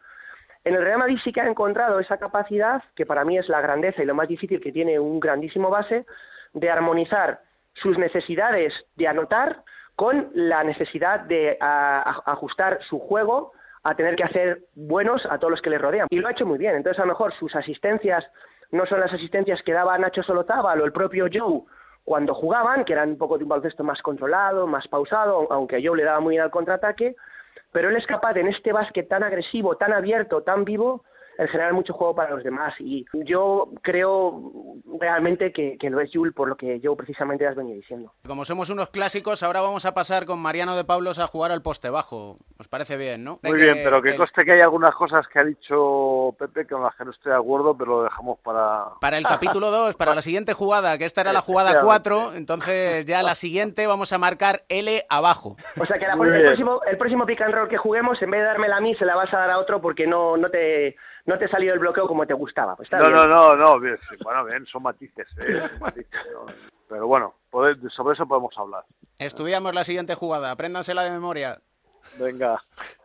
en 0.65 0.75
el 0.75 0.83
Real 0.83 0.99
Madrid 0.99 1.19
sí 1.25 1.33
que 1.33 1.41
ha 1.41 1.49
encontrado 1.49 2.01
esa 2.01 2.19
capacidad, 2.19 2.83
que 2.95 3.07
para 3.07 3.25
mí 3.25 3.39
es 3.39 3.49
la 3.49 3.61
grandeza 3.61 4.03
y 4.03 4.07
lo 4.07 4.15
más 4.15 4.29
difícil 4.29 4.61
que 4.61 4.73
tiene 4.73 4.99
un 4.99 5.21
grandísimo 5.21 5.71
base, 5.71 6.05
de 6.53 6.71
armonizar 6.71 7.41
sus 7.75 7.97
necesidades 7.99 8.75
de 8.97 9.09
anotar 9.09 9.63
con 9.97 10.31
la 10.35 10.65
necesidad 10.65 11.21
de 11.21 11.57
ajustar 11.61 12.79
su 12.89 12.99
juego 12.99 13.53
a 13.83 13.95
tener 13.95 14.17
que 14.17 14.25
hacer 14.25 14.65
buenos 14.75 15.25
a 15.27 15.39
todos 15.39 15.53
los 15.53 15.63
que 15.63 15.71
le 15.71 15.79
rodean. 15.79 16.07
Y 16.11 16.19
lo 16.19 16.29
ha 16.29 16.33
hecho 16.33 16.47
muy 16.47 16.59
bien. 16.59 16.75
Entonces, 16.75 16.99
a 16.99 17.07
lo 17.07 17.13
mejor 17.13 17.33
sus 17.35 17.55
asistencias 17.55 18.25
no 18.71 18.87
son 18.87 19.01
las 19.01 19.13
asistencias 19.13 19.63
que 19.63 19.73
daba 19.73 19.99
Nacho 19.99 20.23
Solozábal 20.23 20.81
o 20.81 20.85
el 20.85 20.93
propio 20.93 21.27
Joe 21.33 21.63
cuando 22.05 22.35
jugaban, 22.35 22.85
que 22.85 22.93
eran 22.93 23.11
un 23.11 23.19
poco 23.19 23.39
de 23.39 23.45
un 23.45 23.51
baloncesto 23.51 23.85
más 23.85 24.01
controlado, 24.03 24.67
más 24.67 24.89
pausado, 24.89 25.47
aunque 25.51 25.85
Joe 25.85 25.97
le 25.97 26.05
daba 26.05 26.21
muy 26.21 26.33
bien 26.33 26.43
al 26.43 26.51
contraataque, 26.51 27.15
pero 27.73 27.89
él 27.89 27.97
es 27.97 28.07
capaz 28.07 28.37
en 28.37 28.49
este 28.49 28.73
básquet 28.73 29.09
tan 29.09 29.23
agresivo, 29.23 29.77
tan 29.77 29.93
abierto, 29.93 30.43
tan 30.43 30.65
vivo, 30.65 31.05
el 31.41 31.49
generar 31.49 31.73
mucho 31.73 31.95
juego 31.95 32.15
para 32.15 32.31
los 32.35 32.45
demás. 32.45 32.75
Y 32.79 33.07
yo 33.25 33.71
creo 33.81 34.53
realmente 35.01 35.53
que, 35.53 35.79
que 35.79 35.89
lo 35.89 36.01
es 36.01 36.11
Yul, 36.13 36.35
por 36.35 36.49
lo 36.49 36.57
que 36.57 36.81
yo 36.81 36.95
precisamente 36.97 37.47
has 37.47 37.57
venido 37.57 37.77
diciendo. 37.77 38.13
Como 38.27 38.45
somos 38.45 38.69
unos 38.69 38.91
clásicos, 38.91 39.43
ahora 39.43 39.63
vamos 39.63 39.87
a 39.87 39.95
pasar 39.95 40.27
con 40.27 40.39
Mariano 40.39 40.77
de 40.77 40.85
Pablos 40.85 41.19
a 41.19 41.27
jugar 41.27 41.51
al 41.51 41.63
poste 41.63 41.89
bajo. 41.89 42.37
Os 42.59 42.69
parece 42.69 42.99
bien, 42.99 43.25
¿no? 43.25 43.41
Muy 43.43 43.59
bien, 43.59 43.79
pero 43.83 44.03
que 44.03 44.17
conste 44.17 44.45
que 44.45 44.53
hay 44.53 44.61
algunas 44.61 44.95
cosas 44.95 45.27
que 45.29 45.39
ha 45.39 45.45
dicho 45.45 46.35
Pepe 46.39 46.67
con 46.67 46.83
las 46.83 46.95
que 46.95 47.07
no 47.07 47.11
estoy 47.11 47.33
de 47.33 47.39
acuerdo, 47.39 47.75
pero 47.75 47.97
lo 47.97 48.03
dejamos 48.03 48.39
para... 48.41 48.89
Para 49.01 49.17
el 49.17 49.25
capítulo 49.25 49.71
2, 49.71 49.97
para 49.97 50.15
la 50.15 50.21
siguiente 50.21 50.53
jugada, 50.53 50.99
que 50.99 51.07
esta 51.07 51.23
era 51.23 51.33
la 51.33 51.41
jugada 51.41 51.81
4, 51.81 52.35
entonces 52.35 53.07
ya 53.07 53.23
la 53.23 53.35
siguiente 53.35 53.87
vamos 53.87 54.13
a 54.13 54.19
marcar 54.19 54.65
L 54.69 55.07
abajo. 55.09 55.57
O 55.81 55.87
sea 55.87 55.99
que 55.99 56.07
la, 56.07 56.13
el, 56.13 56.45
próximo, 56.45 56.83
el 56.87 56.99
próximo 56.99 57.25
pick 57.25 57.41
and 57.41 57.55
roll 57.55 57.69
que 57.69 57.79
juguemos, 57.79 58.21
en 58.21 58.31
vez 58.31 58.41
de 58.41 58.47
dármela 58.47 58.77
a 58.77 58.81
mí, 58.81 58.95
se 58.97 59.07
la 59.07 59.17
vas 59.17 59.33
a 59.33 59.39
dar 59.39 59.51
a 59.53 59.59
otro 59.59 59.81
porque 59.81 60.07
no, 60.07 60.37
no 60.37 60.51
te 60.51 60.97
no 61.31 61.39
te 61.39 61.45
ha 61.45 61.49
salido 61.49 61.75
el 61.75 61.79
bloqueo 61.79 62.09
como 62.09 62.27
te 62.27 62.35
gustaba. 62.35 62.75
Pues 62.75 62.91
no, 62.91 63.09
no, 63.09 63.27
no, 63.27 63.55
no, 63.55 63.79
bien, 63.79 63.97
bueno, 64.25 64.45
bien, 64.45 64.67
son 64.67 64.83
matices, 64.83 65.29
eh, 65.39 65.61
son 65.71 65.79
matices 65.79 66.27
pero 66.89 67.07
bueno, 67.07 67.37
sobre 67.53 68.15
eso 68.15 68.27
podemos 68.27 68.53
hablar. 68.59 68.85
Estudiamos 69.17 69.73
la 69.73 69.85
siguiente 69.85 70.17
jugada, 70.17 70.51
apréndansela 70.51 71.05
de 71.05 71.13
memoria. 71.13 71.61
Venga. 72.19 72.61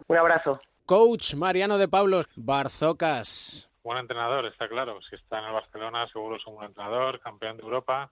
Un 0.08 0.18
abrazo. 0.18 0.60
Coach 0.88 1.36
Mariano 1.36 1.78
de 1.78 1.88
Pablos, 1.88 2.28
Barzocas. 2.36 3.70
Buen 3.84 4.00
entrenador, 4.00 4.48
está 4.48 4.68
claro. 4.68 5.00
Si 5.04 5.16
está 5.16 5.38
en 5.38 5.46
el 5.46 5.54
Barcelona, 5.54 6.08
seguro 6.08 6.38
es 6.38 6.48
un 6.48 6.56
buen 6.56 6.70
entrenador, 6.70 7.20
campeón 7.20 7.58
de 7.58 7.64
Europa. 7.64 8.12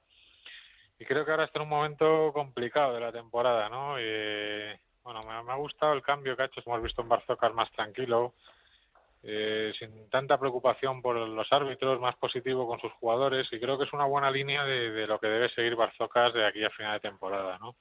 Y 0.99 1.06
creo 1.06 1.26
que 1.26 1.32
ahora 1.32 1.45
está 1.45 1.58
en 1.58 1.63
un 1.63 1.69
momento 1.69 2.32
complicado 2.34 2.93
de 2.93 2.99
la 2.99 3.12
temporada, 3.12 3.67
¿no? 3.67 3.99
Y, 3.99 4.80
bueno, 5.04 5.21
me, 5.28 5.41
me, 5.41 5.52
ha 5.54 5.56
gustado 5.56 5.93
el 5.93 6.04
cambio 6.04 6.36
que 6.38 6.43
ha 6.43 6.45
hecho. 6.45 6.62
Hemos 6.63 6.84
visto 6.84 7.02
en 7.02 7.10
Barzocas 7.10 7.52
más 7.56 7.71
tranquilo, 7.71 8.36
eh, 9.25 9.71
sin 9.79 10.09
tanta 10.09 10.38
preocupación 10.38 11.01
por 11.01 11.15
los 11.15 11.47
árbitros, 11.53 11.99
más 12.01 12.15
positivo 12.17 12.67
con 12.67 12.79
sus 12.81 12.91
jugadores 12.93 13.47
y 13.53 13.59
creo 13.59 13.77
que 13.77 13.86
es 13.86 13.93
una 13.93 14.03
buena 14.03 14.29
línea 14.29 14.65
de, 14.65 15.07
lo 15.07 15.17
que 15.17 15.27
debe 15.27 15.49
seguir 15.49 15.77
Barzocas 15.77 16.33
de 16.33 16.45
aquí 16.45 16.63
a 16.63 16.69
final 16.71 16.93
de 16.93 17.09
temporada. 17.09 17.57
¿no? 17.57 17.75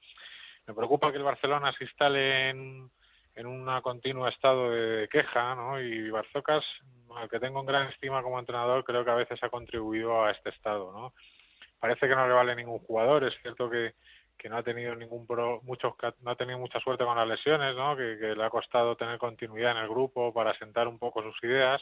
Me 0.65 0.73
preocupa 0.73 1.11
que 1.11 1.17
el 1.17 1.23
Barcelona 1.23 1.73
se 1.77 1.83
instale 1.83 2.49
en, 2.49 2.89
en 3.35 3.45
un 3.45 3.69
continuo 3.81 4.29
estado 4.29 4.71
de 4.71 5.09
queja 5.09 5.53
¿no? 5.55 5.81
y 5.81 6.09
Barzocas, 6.09 6.63
al 7.13 7.29
que 7.29 7.41
tengo 7.41 7.59
en 7.59 7.65
gran 7.65 7.89
estima 7.89 8.23
como 8.23 8.39
entrenador, 8.39 8.85
creo 8.85 9.03
que 9.03 9.11
a 9.11 9.15
veces 9.15 9.43
ha 9.43 9.49
contribuido 9.49 10.23
a 10.23 10.31
este 10.31 10.49
estado. 10.49 10.93
¿no? 10.93 11.13
Parece 11.77 12.07
que 12.07 12.15
no 12.15 12.25
le 12.25 12.33
vale 12.33 12.55
ningún 12.55 12.79
jugador, 12.79 13.25
es 13.25 13.33
cierto 13.41 13.69
que 13.69 13.95
que 14.37 14.49
no 14.49 14.57
ha 14.57 14.63
tenido 14.63 14.95
ningún 14.95 15.25
pro, 15.25 15.61
muchos 15.63 15.93
no 16.21 16.31
ha 16.31 16.35
tenido 16.35 16.59
mucha 16.59 16.79
suerte 16.79 17.05
con 17.05 17.15
las 17.17 17.27
lesiones, 17.27 17.75
¿no? 17.75 17.95
Que, 17.95 18.35
le 18.35 18.43
ha 18.43 18.49
costado 18.49 18.95
tener 18.95 19.17
continuidad 19.17 19.71
en 19.71 19.77
el 19.77 19.89
grupo 19.89 20.33
para 20.33 20.57
sentar 20.57 20.87
un 20.87 20.99
poco 20.99 21.21
sus 21.23 21.43
ideas. 21.43 21.81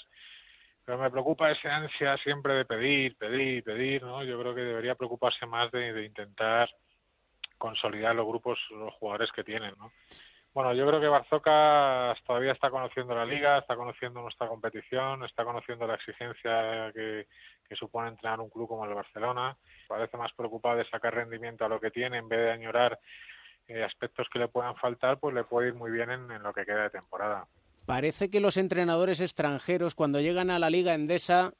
Pero 0.85 0.97
me 0.97 1.11
preocupa 1.11 1.51
esa 1.51 1.75
ansia 1.75 2.17
siempre 2.17 2.53
de 2.53 2.65
pedir, 2.65 3.15
pedir, 3.17 3.63
pedir, 3.63 4.03
¿no? 4.03 4.23
Yo 4.23 4.39
creo 4.39 4.55
que 4.55 4.61
debería 4.61 4.95
preocuparse 4.95 5.45
más 5.45 5.71
de, 5.71 6.05
intentar 6.05 6.69
consolidar 7.57 8.15
los 8.15 8.25
grupos, 8.25 8.59
los 8.71 8.93
jugadores 8.95 9.31
que 9.31 9.43
tienen, 9.43 9.73
¿no? 9.77 9.91
Bueno, 10.53 10.73
yo 10.73 10.85
creo 10.85 10.99
que 10.99 11.07
Barzoca 11.07 12.13
todavía 12.25 12.51
está 12.51 12.69
conociendo 12.69 13.15
la 13.15 13.25
liga, 13.25 13.59
está 13.59 13.75
conociendo 13.75 14.21
nuestra 14.21 14.47
competición, 14.47 15.23
está 15.23 15.45
conociendo 15.45 15.87
la 15.87 15.95
exigencia 15.95 16.91
que, 16.93 17.27
supone 17.75 18.09
entrenar 18.09 18.39
un 18.39 18.49
club 18.49 18.67
como 18.67 18.85
el 18.85 18.93
Barcelona. 18.93 19.55
Parece 19.87 20.17
más 20.17 20.31
preocupado 20.33 20.77
de 20.77 20.89
sacar 20.89 21.13
rendimiento 21.13 21.65
a 21.65 21.69
lo 21.69 21.79
que 21.79 21.91
tiene 21.91 22.17
en 22.17 22.29
vez 22.29 22.39
de 22.39 22.51
añorar 22.51 22.99
eh, 23.67 23.83
aspectos 23.83 24.27
que 24.31 24.39
le 24.39 24.47
puedan 24.47 24.75
faltar, 24.75 25.19
pues 25.19 25.33
le 25.33 25.43
puede 25.43 25.69
ir 25.69 25.73
muy 25.75 25.91
bien 25.91 26.09
en 26.09 26.43
lo 26.43 26.53
que 26.53 26.65
queda 26.65 26.83
de 26.83 26.89
temporada. 26.89 27.47
Parece 27.85 28.29
que 28.29 28.39
los 28.39 28.57
entrenadores 28.57 29.21
extranjeros 29.21 29.95
cuando 29.95 30.21
llegan 30.21 30.49
a 30.49 30.59
la 30.59 30.69
liga 30.69 30.93
endesa 30.93 31.53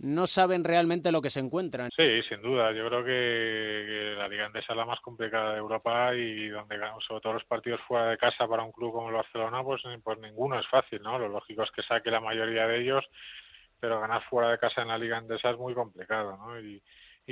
no 0.00 0.26
saben 0.26 0.64
realmente 0.64 1.12
lo 1.12 1.20
que 1.20 1.30
se 1.30 1.40
encuentran. 1.40 1.90
Sí, 1.94 2.22
sin 2.28 2.40
duda. 2.40 2.72
Yo 2.72 2.88
creo 2.88 3.04
que, 3.04 4.14
la 4.16 4.28
Liga 4.28 4.46
Endesa 4.46 4.72
es 4.72 4.76
la 4.76 4.86
más 4.86 5.00
complicada 5.00 5.52
de 5.52 5.58
Europa 5.58 6.14
y 6.14 6.48
donde, 6.48 6.76
sobre 7.06 7.20
todo 7.20 7.34
los 7.34 7.44
partidos 7.44 7.80
fuera 7.86 8.06
de 8.06 8.16
casa 8.16 8.48
para 8.48 8.62
un 8.62 8.72
club 8.72 8.92
como 8.92 9.08
el 9.08 9.14
Barcelona, 9.14 9.62
pues, 9.62 9.82
pues 10.02 10.18
ninguno 10.18 10.58
es 10.58 10.66
fácil, 10.68 11.02
¿no? 11.02 11.18
Lo 11.18 11.28
lógico 11.28 11.62
es 11.62 11.70
que 11.72 11.82
saque 11.82 12.10
la 12.10 12.20
mayoría 12.20 12.66
de 12.66 12.80
ellos, 12.80 13.04
pero 13.80 14.00
ganar 14.00 14.22
fuera 14.28 14.50
de 14.50 14.58
casa 14.58 14.82
en 14.82 14.88
la 14.88 14.98
Liga 14.98 15.18
Endesa 15.18 15.50
es 15.50 15.58
muy 15.58 15.74
complicado, 15.74 16.36
¿no? 16.36 16.60
Y, 16.60 16.82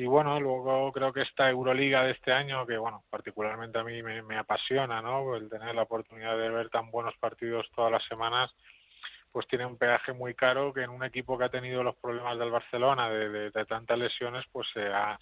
bueno, 0.07 0.39
luego 0.39 0.93
creo 0.93 1.13
que 1.13 1.23
esta 1.23 1.51
Euroliga 1.51 2.05
de 2.05 2.13
este 2.13 2.33
año, 2.33 2.65
que 2.67 2.79
bueno, 2.79 3.03
particularmente 3.11 3.79
a 3.79 3.85
mí 3.85 4.01
me, 4.03 4.39
apasiona, 4.39 5.03
¿no? 5.03 5.35
El 5.35 5.49
tener 5.49 5.75
la 5.75 5.83
oportunidad 5.83 6.39
de 6.39 6.49
ver 6.51 6.71
tan 6.71 6.91
buenos 6.91 7.17
partidos 7.19 7.69
todas 7.75 7.91
las 7.91 8.05
semanas, 8.07 8.55
pues 9.33 9.47
tiene 9.49 9.67
un 9.67 9.77
peaje 9.77 10.13
muy 10.13 10.35
caro 10.35 10.73
que 10.73 10.83
en 10.83 10.91
un 10.91 11.05
equipo 11.05 11.37
que 11.37 11.45
ha 11.45 11.51
tenido 11.51 11.83
los 11.83 11.97
problemas 11.97 12.39
del 12.39 12.51
Barcelona 12.51 13.11
de, 13.11 13.51
de, 13.51 13.65
tantas 13.67 13.99
lesiones 13.99 14.45
pues 14.53 14.69
se 14.73 14.87
ha, 14.87 15.19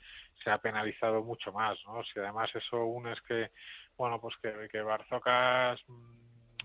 penalizado 0.62 1.25
mucho 1.25 1.51
más 1.53 1.77
no 1.87 2.05
si 2.05 2.21
además 2.21 2.49
eso 2.55 2.85
une 2.85 3.12
es 3.12 3.21
que 3.23 3.51
bueno 3.97 4.21
pues 4.21 4.37
que, 4.41 4.69
que 4.71 4.81
Barzocas 4.81 5.81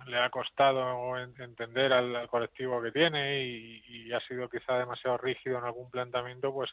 le 0.08 0.18
ha 0.18 0.30
costado 0.30 1.18
entender 1.18 1.94
al, 1.94 2.28
colectivo 2.28 2.82
que 2.82 2.92
tiene 2.92 3.44
y, 3.44 4.12
ha 4.12 4.20
sido 4.28 4.50
quizá 4.50 4.78
demasiado 4.78 5.18
rígido 5.18 5.58
en 5.58 5.64
algún 5.64 5.90
planteamiento, 5.90 6.52
pues 6.52 6.70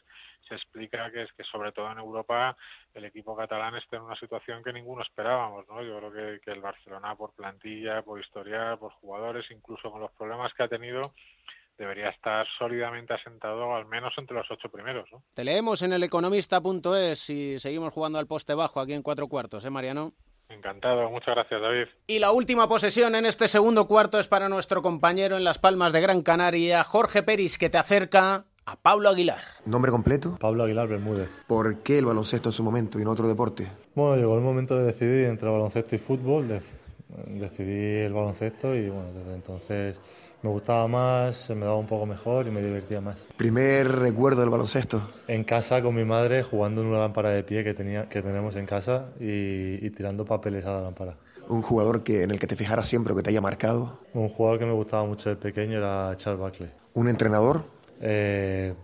se 0.47 0.55
explica 0.55 1.09
que 1.09 1.23
es 1.23 1.31
que 1.31 1.43
sobre 1.45 1.71
todo 1.71 1.89
en 1.89 1.99
Europa 1.99 2.57
el 2.93 3.05
equipo 3.05 3.35
catalán 3.35 3.75
está 3.75 3.95
en 3.95 4.03
una 4.03 4.17
situación 4.17 4.61
que 4.61 4.73
ninguno 4.73 5.03
esperábamos, 5.03 5.65
¿no? 5.69 5.81
Yo 5.81 5.97
creo 5.99 6.11
que, 6.11 6.41
que 6.41 6.51
el 6.51 6.59
Barcelona 6.59 7.15
por 7.15 7.33
plantilla, 7.33 8.01
por 8.01 8.19
historia, 8.19 8.75
por 8.75 8.91
jugadores, 8.93 9.45
incluso 9.51 9.89
con 9.89 10.01
los 10.01 10.11
problemas 10.11 10.53
que 10.53 10.63
ha 10.63 10.67
tenido, 10.67 11.13
debería 11.79 12.09
estar 12.09 12.45
sólidamente 12.57 13.13
asentado 13.13 13.73
al 13.73 13.85
menos 13.85 14.13
entre 14.17 14.35
los 14.35 14.51
ocho 14.51 14.69
primeros. 14.69 15.09
¿no? 15.11 15.23
Te 15.33 15.45
leemos 15.45 15.81
en 15.81 15.93
el 15.93 16.03
economista.es 16.03 17.29
y 17.29 17.57
seguimos 17.57 17.93
jugando 17.93 18.19
al 18.19 18.27
poste 18.27 18.53
bajo 18.53 18.81
aquí 18.81 18.93
en 18.93 19.01
cuatro 19.01 19.27
cuartos, 19.27 19.63
¿eh, 19.63 19.69
Mariano? 19.69 20.11
Encantado, 20.49 21.11
muchas 21.11 21.35
gracias 21.35 21.61
David. 21.61 21.85
Y 22.07 22.17
la 22.17 22.31
última 22.31 22.67
posesión 22.67 23.13
en 23.13 23.27
este 23.27 23.47
segundo 23.47 23.87
cuarto 23.87 24.19
es 24.19 24.27
para 24.27 24.49
nuestro 24.49 24.81
compañero 24.81 25.37
en 25.37 25.43
Las 25.43 25.59
Palmas 25.59 25.93
de 25.93 26.01
Gran 26.01 26.23
Canaria, 26.23 26.83
Jorge 26.83 27.21
Peris, 27.21 27.59
que 27.59 27.69
te 27.69 27.77
acerca 27.77 28.45
a 28.65 28.75
Pablo 28.75 29.09
Aguilar. 29.09 29.41
¿Nombre 29.65 29.91
completo? 29.91 30.37
Pablo 30.39 30.63
Aguilar 30.63 30.87
Bermúdez. 30.87 31.29
¿Por 31.45 31.83
qué 31.83 31.99
el 31.99 32.05
baloncesto 32.05 32.49
en 32.49 32.53
su 32.53 32.63
momento 32.63 32.99
y 32.99 33.03
no 33.03 33.11
otro 33.11 33.27
deporte? 33.27 33.67
Bueno, 33.93 34.15
llegó 34.15 34.35
el 34.37 34.43
momento 34.43 34.75
de 34.75 34.85
decidir 34.85 35.25
entre 35.25 35.49
baloncesto 35.49 35.95
y 35.95 35.99
fútbol. 35.99 36.47
decidí 37.27 38.05
el 38.05 38.13
baloncesto 38.13 38.75
y 38.75 38.89
bueno, 38.89 39.13
desde 39.13 39.33
entonces 39.35 39.95
me 40.41 40.49
gustaba 40.49 40.87
más, 40.87 41.35
se 41.35 41.55
me 41.55 41.65
daba 41.65 41.77
un 41.77 41.87
poco 41.87 42.05
mejor 42.05 42.47
y 42.47 42.51
me 42.51 42.61
divertía 42.61 43.01
más. 43.01 43.25
¿Primer 43.35 43.87
recuerdo 43.87 44.41
del 44.41 44.49
baloncesto? 44.49 45.09
En 45.27 45.43
casa 45.43 45.81
con 45.81 45.95
mi 45.95 46.05
madre 46.05 46.43
jugando 46.43 46.81
en 46.81 46.87
una 46.87 46.99
lámpara 46.99 47.29
de 47.29 47.43
pie 47.43 47.63
que, 47.63 47.73
tenía, 47.73 48.07
que 48.07 48.21
tenemos 48.21 48.55
en 48.55 48.65
casa 48.65 49.07
y, 49.19 49.89
tirando 49.91 50.25
papeles 50.25 50.65
a 50.65 50.73
la 50.73 50.81
lámpara. 50.81 51.15
¿Un 51.49 51.61
jugador 51.61 52.03
que, 52.03 52.23
en 52.23 52.31
el 52.31 52.39
que 52.39 52.47
te 52.47 52.55
fijaras 52.55 52.87
siempre 52.87 53.13
o 53.13 53.15
que 53.15 53.23
te 53.23 53.31
haya 53.31 53.41
marcado? 53.41 53.99
Un 54.13 54.29
jugador 54.29 54.59
que 54.59 54.65
me 54.65 54.73
gustaba 54.73 55.05
mucho 55.05 55.29
de 55.29 55.35
pequeño 55.35 55.77
era 55.79 56.15
Charles 56.15 56.39
Buckley. 56.39 56.69
¿Un 56.93 57.09
entrenador? 57.09 57.63
Eh, 58.01 58.75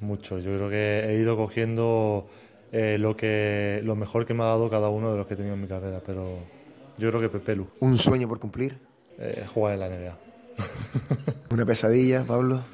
mucho. 0.00 0.38
Yo 0.38 0.54
creo 0.56 0.70
que 0.70 1.06
he 1.06 1.18
ido 1.18 1.36
cogiendo 1.36 2.28
eh, 2.72 2.98
lo, 2.98 3.16
que, 3.16 3.80
lo 3.82 3.96
mejor 3.96 4.26
que 4.26 4.34
me 4.34 4.44
ha 4.44 4.46
dado 4.46 4.70
cada 4.70 4.90
uno 4.90 5.10
de 5.10 5.18
los 5.18 5.26
que 5.26 5.34
he 5.34 5.36
tenido 5.36 5.54
en 5.54 5.62
mi 5.62 5.66
carrera, 5.66 6.00
pero 6.06 6.38
yo 6.98 7.08
creo 7.08 7.20
que 7.20 7.30
Pepelu. 7.30 7.66
¿Un 7.80 7.96
sueño 7.98 8.28
por 8.28 8.38
cumplir? 8.38 8.78
Eh, 9.18 9.44
jugar 9.52 9.74
en 9.74 9.80
la 9.80 9.88
NBA. 9.88 10.29
¿Una 11.50 11.66
pesadilla, 11.66 12.24
Pablo? 12.24 12.64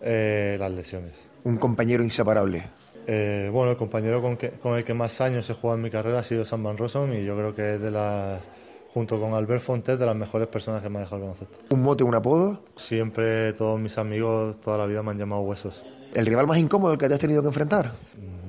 Eh, 0.00 0.56
las 0.58 0.70
lesiones. 0.70 1.12
¿Un 1.44 1.56
compañero 1.56 2.02
inseparable? 2.02 2.64
Eh, 3.06 3.48
bueno, 3.52 3.70
el 3.70 3.76
compañero 3.76 4.20
con, 4.20 4.76
el 4.76 4.84
que 4.84 4.94
más 4.94 5.20
años 5.20 5.48
he 5.48 5.54
jugado 5.54 5.76
en 5.76 5.82
mi 5.82 5.90
carrera 5.90 6.18
ha 6.18 6.24
sido 6.24 6.44
Sam 6.44 6.64
Van 6.64 6.76
Rossum 6.76 7.12
y 7.12 7.24
yo 7.24 7.36
creo 7.36 7.54
que 7.54 7.74
es 7.74 7.80
de 7.80 7.90
las, 7.90 8.42
junto 8.92 9.20
con 9.20 9.34
Albert 9.34 9.62
Fontes, 9.62 9.98
de 9.98 10.06
las 10.06 10.16
mejores 10.16 10.48
personas 10.48 10.82
que 10.82 10.88
me 10.88 10.98
ha 10.98 11.02
dejado 11.02 11.22
el 11.22 11.28
concepto. 11.28 11.58
¿Un 11.70 11.82
mote, 11.82 12.02
un 12.02 12.14
apodo? 12.14 12.60
Siempre 12.76 13.52
todos 13.52 13.78
mis 13.78 13.96
amigos 13.96 14.60
toda 14.60 14.78
la 14.78 14.86
vida 14.86 15.02
me 15.02 15.12
han 15.12 15.18
llamado 15.18 15.42
Huesos. 15.42 15.84
¿El 16.14 16.26
rival 16.26 16.46
más 16.46 16.58
incómodo 16.58 16.98
que 16.98 17.08
te 17.08 17.14
has 17.14 17.20
tenido 17.20 17.42
que 17.42 17.48
enfrentar? 17.48 17.92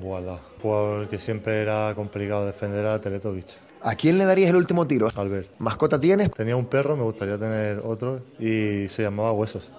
Voilà. 0.02 0.40
Porque 0.62 1.20
siempre 1.20 1.62
era 1.62 1.94
complicado 1.96 2.46
defender 2.46 2.86
a 2.86 3.00
Teletovic. 3.00 3.67
¿A 3.82 3.96
quién 3.96 4.18
le 4.18 4.26
darías 4.26 4.50
el 4.50 4.56
último 4.56 4.88
tiro? 4.88 5.10
Albert. 5.16 5.52
¿Mascota 5.60 6.00
tienes? 6.00 6.32
Tenía 6.32 6.56
un 6.56 6.66
perro, 6.66 6.96
me 6.96 7.04
gustaría 7.04 7.38
tener 7.38 7.80
otro 7.84 8.20
y 8.40 8.88
se 8.90 9.04
llamaba 9.04 9.32
Huesos. 9.34 9.72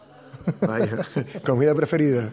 Vaya. 0.61 0.98
¿Comida 1.44 1.74
preferida? 1.74 2.30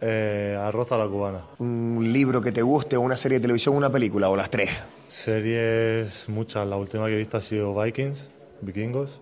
Eh, 0.00 0.56
arroz 0.58 0.90
a 0.92 0.98
la 0.98 1.06
cubana. 1.06 1.42
¿Un 1.58 2.08
libro 2.10 2.40
que 2.40 2.52
te 2.52 2.62
guste, 2.62 2.96
o 2.96 3.02
una 3.02 3.16
serie 3.16 3.38
de 3.38 3.42
televisión, 3.42 3.76
una 3.76 3.90
película 3.92 4.30
o 4.30 4.36
las 4.36 4.50
tres? 4.50 4.70
Series 5.08 6.28
muchas. 6.28 6.66
La 6.66 6.76
última 6.76 7.06
que 7.06 7.14
he 7.14 7.18
visto 7.18 7.36
ha 7.36 7.42
sido 7.42 7.74
Vikings, 7.78 8.30
Vikingos. 8.62 9.20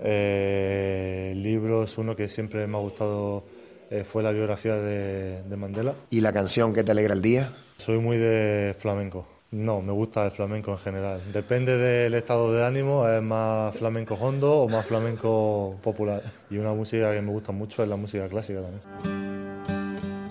Eh, 0.00 1.32
libros, 1.36 1.98
uno 1.98 2.14
que 2.14 2.28
siempre 2.28 2.66
me 2.68 2.76
ha 2.76 2.80
gustado 2.80 3.44
eh, 3.90 4.04
fue 4.04 4.22
la 4.22 4.30
biografía 4.30 4.76
de, 4.76 5.42
de 5.42 5.56
Mandela. 5.56 5.94
¿Y 6.10 6.20
la 6.20 6.32
canción 6.32 6.72
que 6.72 6.84
te 6.84 6.92
alegra 6.92 7.14
el 7.14 7.22
día? 7.22 7.52
Soy 7.78 7.98
muy 7.98 8.16
de 8.16 8.76
flamenco. 8.78 9.26
No, 9.52 9.82
me 9.82 9.92
gusta 9.92 10.24
el 10.24 10.30
flamenco 10.30 10.72
en 10.72 10.78
general. 10.78 11.20
Depende 11.30 11.76
del 11.76 12.14
estado 12.14 12.54
de 12.54 12.64
ánimo, 12.64 13.06
es 13.06 13.22
más 13.22 13.76
flamenco 13.76 14.14
hondo 14.14 14.62
o 14.62 14.68
más 14.68 14.86
flamenco 14.86 15.76
popular. 15.82 16.22
Y 16.48 16.56
una 16.56 16.72
música 16.72 17.12
que 17.12 17.20
me 17.20 17.30
gusta 17.30 17.52
mucho 17.52 17.82
es 17.82 17.88
la 17.90 17.96
música 17.96 18.26
clásica 18.28 18.62
también. 18.62 18.80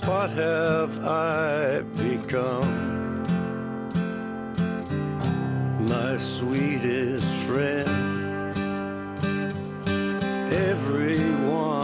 What 0.07 0.31
have 0.31 0.97
I 1.03 1.83
become? 2.01 3.21
My 5.87 6.17
sweetest 6.17 7.27
friend. 7.45 7.87
Everyone 10.51 11.80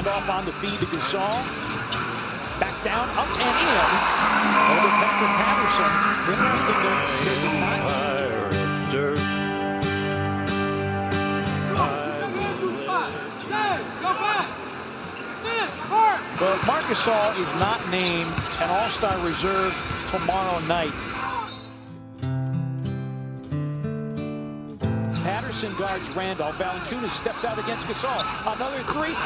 Randolph 0.00 0.30
on 0.30 0.46
the 0.46 0.52
feed 0.52 0.70
to 0.80 0.86
Gasol. 0.86 1.44
Back 2.58 2.72
down, 2.82 3.06
up 3.10 3.28
and 3.36 3.56
in. 3.60 3.84
Over 4.72 4.88
Patrick 4.96 5.28
Patterson. 5.36 5.92
Interesting 6.32 6.80
to. 8.92 9.20
But 16.38 16.56
Marcus 16.66 17.04
Gasol 17.04 17.36
is 17.38 17.52
not 17.60 17.86
named 17.90 18.32
an 18.62 18.70
All-Star 18.70 19.18
reserve 19.18 19.74
tomorrow 20.10 20.60
night. 20.60 20.94
Patterson 25.50 25.74
guards 25.74 26.08
Randolph. 26.10 26.56
Valanciunas 26.58 27.10
steps 27.10 27.44
out 27.44 27.58
against 27.58 27.84
Gasol. 27.88 28.22
Another 28.54 28.84
three. 28.84 29.16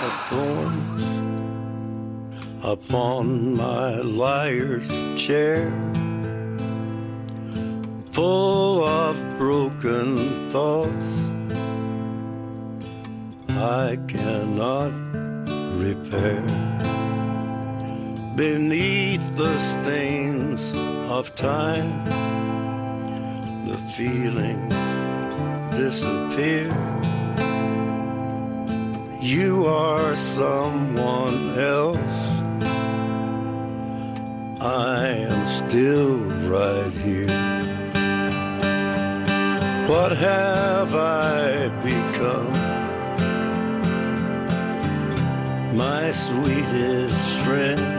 A 0.00 0.10
thorn 0.30 0.76
upon 2.62 3.56
my 3.56 3.96
liar's 3.96 4.88
chair, 5.20 5.70
full 8.12 8.82
of 8.82 9.18
broken 9.36 10.48
thoughts 10.48 11.18
I 13.50 13.98
cannot 14.08 14.94
repair. 15.76 16.42
Beneath 18.34 19.36
the 19.36 19.58
of 20.66 21.34
time, 21.36 22.04
the 23.64 23.78
feelings 23.78 24.74
disappear. 25.76 26.68
You 29.22 29.66
are 29.66 30.16
someone 30.16 31.58
else. 31.58 32.18
I 34.60 35.06
am 35.30 35.68
still 35.68 36.16
right 36.50 36.92
here. 36.92 37.28
What 39.86 40.12
have 40.12 40.94
I 40.94 41.68
become? 41.84 42.52
My 45.76 46.10
sweetest 46.12 47.44
friend. 47.44 47.97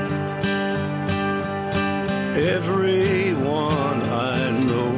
Everyone 2.40 4.02
I 4.02 4.50
know 4.64 4.96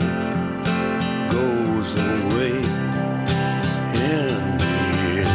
goes 1.32 1.96
away 1.96 2.52
in 3.96 4.58
the. 4.62 5.26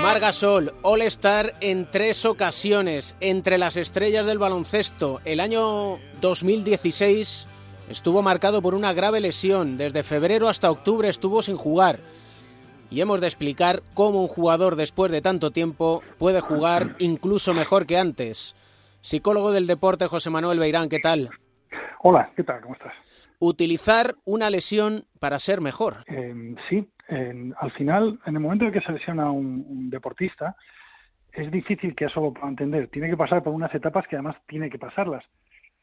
Margasol, 0.00 0.72
All-Star 0.82 1.56
en 1.60 1.90
tres 1.90 2.24
ocasiones, 2.24 3.16
entre 3.18 3.58
las 3.58 3.76
estrellas 3.76 4.26
del 4.26 4.38
baloncesto. 4.38 5.20
El 5.24 5.40
año 5.40 5.98
2016 6.20 7.48
estuvo 7.90 8.22
marcado 8.22 8.62
por 8.62 8.76
una 8.76 8.92
grave 8.92 9.20
lesión. 9.20 9.76
Desde 9.76 10.04
febrero 10.04 10.48
hasta 10.48 10.70
octubre 10.70 11.08
estuvo 11.08 11.42
sin 11.42 11.56
jugar. 11.56 11.98
Y 12.92 13.00
hemos 13.00 13.20
de 13.20 13.26
explicar 13.26 13.82
cómo 13.94 14.22
un 14.22 14.28
jugador 14.28 14.76
después 14.76 15.10
de 15.10 15.20
tanto 15.20 15.50
tiempo 15.50 16.00
puede 16.16 16.40
jugar 16.40 16.94
incluso 17.00 17.54
mejor 17.54 17.86
que 17.86 17.98
antes. 17.98 18.54
Psicólogo 19.04 19.52
del 19.52 19.66
deporte 19.66 20.06
José 20.06 20.30
Manuel 20.30 20.58
Beirán, 20.58 20.88
¿qué 20.88 20.98
tal? 20.98 21.28
Hola, 22.00 22.32
¿qué 22.34 22.42
tal? 22.42 22.62
¿Cómo 22.62 22.72
estás? 22.72 22.94
Utilizar 23.38 24.14
una 24.24 24.48
lesión 24.48 25.04
para 25.20 25.38
ser 25.38 25.60
mejor. 25.60 25.96
Eh, 26.06 26.54
sí, 26.70 26.88
eh, 27.10 27.52
al 27.60 27.70
final, 27.72 28.18
en 28.24 28.34
el 28.34 28.40
momento 28.40 28.64
en 28.64 28.72
que 28.72 28.80
se 28.80 28.92
lesiona 28.92 29.30
un, 29.30 29.66
un 29.68 29.90
deportista, 29.90 30.56
es 31.34 31.50
difícil 31.52 31.94
que 31.94 32.06
eso 32.06 32.22
lo 32.22 32.32
pueda 32.32 32.48
entender. 32.48 32.88
Tiene 32.88 33.10
que 33.10 33.16
pasar 33.18 33.42
por 33.42 33.52
unas 33.52 33.74
etapas 33.74 34.06
que 34.08 34.16
además 34.16 34.36
tiene 34.48 34.70
que 34.70 34.78
pasarlas. 34.78 35.22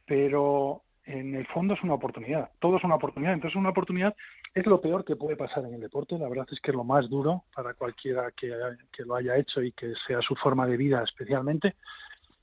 Pero 0.08 0.82
en 1.06 1.36
el 1.36 1.46
fondo 1.46 1.76
es 1.76 1.84
una 1.84 1.94
oportunidad. 1.94 2.50
Todo 2.60 2.78
es 2.78 2.84
una 2.84 2.96
oportunidad. 2.96 3.34
Entonces, 3.34 3.56
una 3.56 3.70
oportunidad 3.70 4.16
es 4.56 4.66
lo 4.66 4.82
peor 4.82 5.06
que 5.06 5.16
puede 5.16 5.36
pasar 5.36 5.64
en 5.66 5.76
el 5.76 5.82
deporte. 5.82 6.18
La 6.18 6.28
verdad 6.28 6.48
es 6.52 6.60
que 6.60 6.72
es 6.72 6.76
lo 6.76 6.84
más 6.84 7.08
duro 7.08 7.44
para 7.56 7.76
cualquiera 7.76 8.32
que, 8.32 8.52
que 8.92 9.06
lo 9.06 9.14
haya 9.14 9.38
hecho 9.38 9.62
y 9.62 9.74
que 9.74 9.94
sea 10.08 10.24
su 10.24 10.36
forma 10.38 10.66
de 10.66 10.78
vida 10.78 11.04
especialmente. 11.04 11.76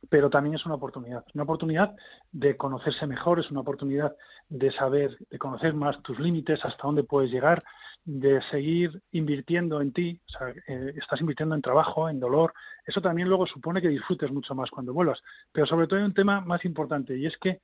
Pero 0.08 0.30
también 0.30 0.54
es 0.54 0.64
una 0.64 0.76
oportunidad. 0.76 1.24
Una 1.34 1.44
oportunidad 1.44 1.94
de 2.32 2.56
conocerse 2.56 3.06
mejor, 3.06 3.40
es 3.40 3.50
una 3.50 3.60
oportunidad 3.60 4.14
de 4.48 4.72
saber, 4.72 5.16
de 5.30 5.38
conocer 5.38 5.74
más 5.74 6.00
tus 6.02 6.18
límites, 6.18 6.64
hasta 6.64 6.82
dónde 6.82 7.04
puedes 7.04 7.30
llegar, 7.30 7.62
de 8.04 8.40
seguir 8.50 9.02
invirtiendo 9.12 9.82
en 9.82 9.92
ti, 9.92 10.18
o 10.26 10.30
sea, 10.30 10.48
eh, 10.66 10.94
estás 10.96 11.20
invirtiendo 11.20 11.54
en 11.54 11.60
trabajo, 11.60 12.08
en 12.08 12.18
dolor, 12.18 12.54
eso 12.86 13.02
también 13.02 13.28
luego 13.28 13.46
supone 13.46 13.82
que 13.82 13.88
disfrutes 13.88 14.30
mucho 14.30 14.54
más 14.54 14.70
cuando 14.70 14.94
vuelvas. 14.94 15.20
Pero 15.52 15.66
sobre 15.66 15.86
todo 15.86 15.98
hay 15.98 16.06
un 16.06 16.14
tema 16.14 16.40
más 16.40 16.64
importante 16.64 17.16
y 17.16 17.26
es 17.26 17.36
que, 17.36 17.60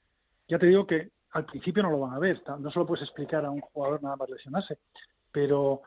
ya 0.47 0.59
te 0.59 0.67
digo 0.67 0.87
que 0.87 1.11
al 1.31 1.47
principio 1.47 1.83
no 1.83 1.91
lo 1.91 2.01
van 2.01 2.13
a 2.13 2.19
ver, 2.19 2.43
no 2.61 2.71
se 2.71 2.79
lo 2.79 2.87
puedes 2.87 3.05
explicar 3.05 3.45
a 3.45 3.51
un 3.51 3.61
jugador 3.61 4.03
nada 4.03 4.17
más 4.17 4.29
lesionarse, 4.29 4.79
pero 5.33 5.81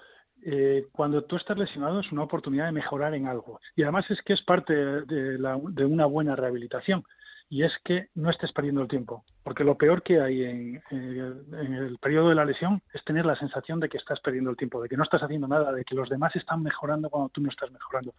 eh, 0.46 0.88
cuando 0.92 1.24
tú 1.24 1.36
estás 1.36 1.58
lesionado 1.58 2.00
es 2.00 2.12
una 2.12 2.24
oportunidad 2.24 2.66
de 2.66 2.72
mejorar 2.72 3.14
en 3.14 3.28
algo. 3.28 3.60
Y 3.76 3.84
además 3.84 4.10
es 4.10 4.22
que 4.22 4.34
es 4.34 4.42
parte 4.42 4.74
de, 4.74 5.38
la, 5.38 5.60
de 5.62 5.86
una 5.86 6.06
buena 6.06 6.36
rehabilitación 6.36 7.04
y 7.50 7.64
es 7.64 7.72
que 7.84 8.10
no 8.16 8.30
estés 8.30 8.52
perdiendo 8.52 8.82
el 8.82 8.90
tiempo, 8.90 9.24
porque 9.44 9.64
lo 9.64 9.78
peor 9.78 10.04
que 10.04 10.20
hay 10.20 10.44
en, 10.44 10.84
en, 10.92 11.74
el 11.74 11.98
periodo 11.98 12.30
de 12.30 12.36
la 12.36 12.44
lesión 12.44 12.82
es 12.94 13.04
tener 13.06 13.26
la 13.26 13.38
sensación 13.38 13.80
de 13.80 13.88
que 13.88 13.98
estás 13.98 14.20
perdiendo 14.20 14.50
el 14.50 14.58
tiempo, 14.58 14.82
de 14.82 14.90
que 14.90 14.98
no 14.98 15.04
estás 15.04 15.24
haciendo 15.24 15.48
nada, 15.48 15.72
de 15.72 15.86
que 15.86 15.96
los 15.96 16.10
demás 16.10 16.36
están 16.36 16.62
mejorando 16.62 17.10
cuando 17.10 17.30
tú 17.30 17.42
no 17.42 17.50
estás 17.50 17.72
mejorando. 17.72 18.14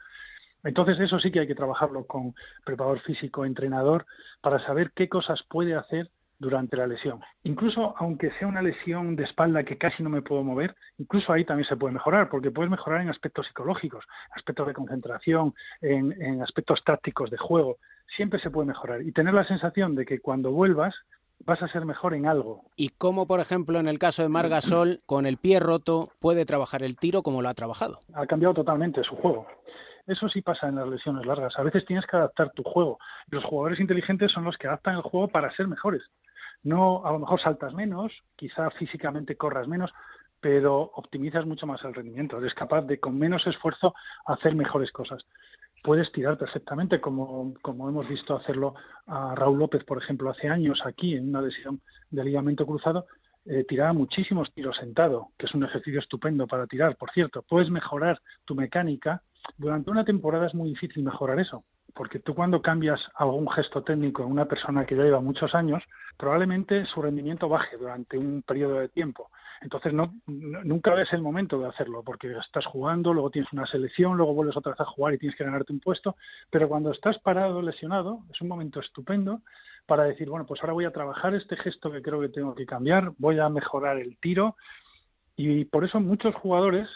Entonces 0.64 0.98
eso 0.98 1.20
sí 1.20 1.30
que 1.30 1.40
hay 1.40 1.46
que 1.46 1.54
trabajarlo 1.54 2.04
con 2.04 2.34
preparador 2.64 3.00
físico, 3.00 3.44
entrenador, 3.44 4.06
para 4.40 4.64
saber 4.64 4.92
qué 4.92 5.08
cosas 5.08 5.42
puede 5.48 5.74
hacer 5.74 6.10
durante 6.38 6.76
la 6.76 6.86
lesión. 6.86 7.20
Incluso 7.42 7.94
aunque 7.98 8.30
sea 8.38 8.46
una 8.48 8.62
lesión 8.62 9.16
de 9.16 9.24
espalda 9.24 9.64
que 9.64 9.78
casi 9.78 10.02
no 10.02 10.10
me 10.10 10.22
puedo 10.22 10.44
mover, 10.44 10.74
incluso 10.98 11.32
ahí 11.32 11.44
también 11.44 11.68
se 11.68 11.76
puede 11.76 11.94
mejorar, 11.94 12.28
porque 12.28 12.50
puedes 12.50 12.70
mejorar 12.70 13.02
en 13.02 13.08
aspectos 13.08 13.46
psicológicos, 13.46 14.04
aspectos 14.34 14.66
de 14.66 14.74
concentración, 14.74 15.54
en, 15.80 16.20
en 16.22 16.42
aspectos 16.42 16.82
tácticos 16.84 17.30
de 17.30 17.38
juego. 17.38 17.78
Siempre 18.16 18.40
se 18.40 18.50
puede 18.50 18.68
mejorar 18.68 19.02
y 19.02 19.12
tener 19.12 19.34
la 19.34 19.44
sensación 19.44 19.94
de 19.94 20.06
que 20.06 20.20
cuando 20.20 20.50
vuelvas 20.52 20.94
vas 21.44 21.62
a 21.62 21.68
ser 21.68 21.84
mejor 21.84 22.14
en 22.14 22.26
algo. 22.26 22.64
Y 22.76 22.90
cómo, 22.90 23.26
por 23.26 23.40
ejemplo, 23.40 23.78
en 23.78 23.88
el 23.88 23.98
caso 23.98 24.22
de 24.22 24.28
Margasol, 24.28 24.98
con 25.06 25.26
el 25.26 25.36
pie 25.36 25.60
roto, 25.60 26.10
puede 26.20 26.44
trabajar 26.44 26.82
el 26.82 26.96
tiro 26.96 27.22
como 27.22 27.42
lo 27.42 27.48
ha 27.48 27.54
trabajado. 27.54 28.00
Ha 28.14 28.26
cambiado 28.26 28.54
totalmente 28.54 29.02
su 29.04 29.16
juego. 29.16 29.46
Eso 30.06 30.26
sí 30.30 30.40
pasa 30.40 30.68
en 30.68 30.76
las 30.76 30.88
lesiones 30.88 31.26
largas. 31.26 31.58
A 31.58 31.62
veces 31.62 31.84
tienes 31.84 32.06
que 32.06 32.16
adaptar 32.16 32.50
tu 32.52 32.62
juego. 32.62 32.98
Los 33.30 33.44
jugadores 33.44 33.78
inteligentes 33.78 34.32
son 34.32 34.44
los 34.44 34.56
que 34.56 34.66
adaptan 34.66 34.96
el 34.96 35.02
juego 35.02 35.28
para 35.28 35.54
ser 35.54 35.68
mejores. 35.68 36.02
No, 36.62 37.04
a 37.04 37.12
lo 37.12 37.20
mejor 37.20 37.40
saltas 37.40 37.72
menos, 37.74 38.12
quizá 38.36 38.70
físicamente 38.70 39.36
corras 39.36 39.68
menos, 39.68 39.92
pero 40.40 40.80
optimizas 40.94 41.46
mucho 41.46 41.66
más 41.66 41.82
el 41.84 41.94
rendimiento. 41.94 42.38
Eres 42.38 42.54
capaz 42.54 42.82
de, 42.82 42.98
con 42.98 43.18
menos 43.18 43.46
esfuerzo, 43.46 43.94
hacer 44.26 44.54
mejores 44.54 44.90
cosas. 44.92 45.24
Puedes 45.82 46.10
tirar 46.12 46.36
perfectamente, 46.36 47.00
como, 47.00 47.54
como 47.62 47.88
hemos 47.88 48.08
visto 48.08 48.36
hacerlo 48.36 48.74
a 49.06 49.34
Raúl 49.34 49.58
López, 49.58 49.84
por 49.84 50.02
ejemplo, 50.02 50.30
hace 50.30 50.48
años 50.48 50.80
aquí 50.84 51.14
en 51.14 51.28
una 51.28 51.42
lesión 51.42 51.80
de 52.10 52.24
ligamento 52.24 52.66
cruzado, 52.66 53.06
eh, 53.46 53.64
tiraba 53.66 53.92
muchísimos 53.92 54.52
tiros 54.52 54.76
sentado, 54.76 55.28
que 55.38 55.46
es 55.46 55.54
un 55.54 55.64
ejercicio 55.64 56.00
estupendo 56.00 56.46
para 56.46 56.66
tirar. 56.66 56.96
Por 56.96 57.10
cierto, 57.12 57.42
puedes 57.42 57.70
mejorar 57.70 58.20
tu 58.44 58.54
mecánica. 58.54 59.22
Durante 59.56 59.90
una 59.90 60.04
temporada 60.04 60.46
es 60.48 60.54
muy 60.54 60.70
difícil 60.70 61.02
mejorar 61.04 61.38
eso, 61.40 61.64
porque 61.94 62.18
tú 62.18 62.34
cuando 62.34 62.62
cambias 62.62 63.00
algún 63.14 63.48
gesto 63.50 63.82
técnico 63.82 64.22
en 64.22 64.30
una 64.30 64.46
persona 64.46 64.84
que 64.84 64.96
ya 64.96 65.02
lleva 65.02 65.20
muchos 65.20 65.54
años, 65.54 65.82
probablemente 66.16 66.84
su 66.86 67.02
rendimiento 67.02 67.48
baje 67.48 67.76
durante 67.76 68.18
un 68.18 68.42
periodo 68.42 68.80
de 68.80 68.88
tiempo. 68.88 69.30
Entonces 69.60 69.92
no, 69.92 70.14
nunca 70.26 70.94
ves 70.94 71.12
el 71.12 71.22
momento 71.22 71.58
de 71.58 71.66
hacerlo, 71.66 72.02
porque 72.04 72.32
estás 72.38 72.64
jugando, 72.66 73.12
luego 73.12 73.30
tienes 73.30 73.52
una 73.52 73.66
selección, 73.66 74.16
luego 74.16 74.34
vuelves 74.34 74.56
otra 74.56 74.72
vez 74.72 74.80
a 74.80 74.84
jugar 74.84 75.14
y 75.14 75.18
tienes 75.18 75.36
que 75.36 75.44
ganarte 75.44 75.72
un 75.72 75.80
puesto, 75.80 76.16
pero 76.50 76.68
cuando 76.68 76.92
estás 76.92 77.18
parado, 77.18 77.60
lesionado, 77.62 78.20
es 78.32 78.40
un 78.40 78.48
momento 78.48 78.80
estupendo 78.80 79.40
para 79.86 80.04
decir, 80.04 80.28
bueno, 80.28 80.46
pues 80.46 80.60
ahora 80.60 80.74
voy 80.74 80.84
a 80.84 80.92
trabajar 80.92 81.34
este 81.34 81.56
gesto 81.56 81.90
que 81.90 82.02
creo 82.02 82.20
que 82.20 82.28
tengo 82.28 82.54
que 82.54 82.66
cambiar, 82.66 83.12
voy 83.18 83.40
a 83.40 83.48
mejorar 83.48 83.98
el 83.98 84.16
tiro, 84.18 84.56
y 85.34 85.64
por 85.64 85.84
eso 85.84 85.98
muchos 86.00 86.34
jugadores 86.34 86.88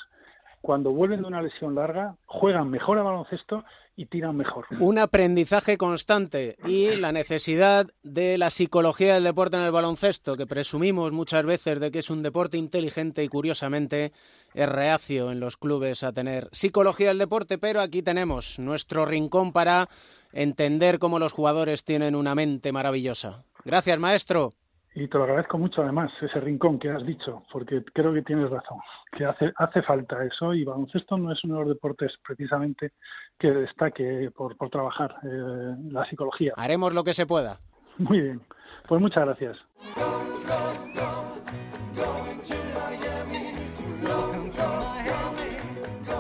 cuando 0.63 0.93
vuelven 0.93 1.23
de 1.23 1.27
una 1.27 1.43
lesión 1.43 1.75
larga, 1.75 2.17
juegan 2.25 2.71
mejor 2.71 2.99
a 2.99 3.03
baloncesto 3.03 3.65
y 3.97 4.07
tiran 4.07 4.37
mejor. 4.37 4.65
Un 4.79 4.99
aprendizaje 4.99 5.77
constante 5.77 6.57
y 6.65 6.95
la 6.95 7.13
necesidad 7.13 7.89
de 8.03 8.39
la 8.39 8.49
psicología 8.49 9.15
del 9.15 9.25
deporte 9.25 9.57
en 9.57 9.65
el 9.65 9.73
baloncesto, 9.73 10.37
que 10.37 10.47
presumimos 10.47 11.13
muchas 11.13 11.45
veces 11.45 11.81
de 11.81 11.91
que 11.91 11.99
es 11.99 12.09
un 12.09 12.23
deporte 12.23 12.57
inteligente 12.57 13.23
y 13.23 13.29
curiosamente 13.29 14.13
es 14.55 14.69
reacio 14.69 15.31
en 15.31 15.41
los 15.41 15.57
clubes 15.57 16.05
a 16.05 16.13
tener 16.13 16.49
psicología 16.53 17.09
del 17.09 17.19
deporte, 17.19 17.59
pero 17.59 17.81
aquí 17.81 18.03
tenemos 18.03 18.59
nuestro 18.59 19.05
rincón 19.05 19.53
para 19.53 19.89
entender 20.33 20.99
cómo 20.99 21.19
los 21.19 21.33
jugadores 21.33 21.85
tienen 21.85 22.15
una 22.15 22.35
mente 22.35 22.73
maravillosa. 22.73 23.45
Gracias, 23.65 23.99
maestro. 23.99 24.53
Y 24.95 25.09
te 25.09 25.17
lo 25.17 25.25
agradezco 25.25 25.57
mucho 25.57 25.83
además, 25.83 26.13
ese 26.21 26.39
rincón 26.41 26.79
que 26.79 26.91
has 26.91 27.05
dicho, 27.07 27.45
porque 27.51 27.83
creo 27.95 28.13
que 28.13 28.23
tienes 28.23 28.51
razón, 28.51 28.79
que 29.17 29.25
hace, 29.25 29.51
hace 29.57 29.83
falta 29.83 30.23
eso 30.23 30.53
y 30.53 30.65
baloncesto 30.65 31.17
no 31.17 31.33
es 31.33 31.43
uno 31.45 31.55
de 31.55 31.61
los 31.61 31.69
deportes 31.71 32.13
precisamente 32.27 32.93
que 33.39 33.51
destaque 33.51 34.31
por, 34.37 34.57
por 34.57 34.69
trabajar 34.69 35.17
eh, 35.23 35.77
la 35.91 36.05
psicología. 36.05 36.53
Haremos 36.57 36.93
lo 36.93 37.05
que 37.05 37.15
se 37.15 37.27
pueda. 37.27 37.59
Muy 37.99 38.21
bien, 38.21 38.41
pues 38.87 39.01
muchas 39.01 39.25
gracias. 39.25 39.57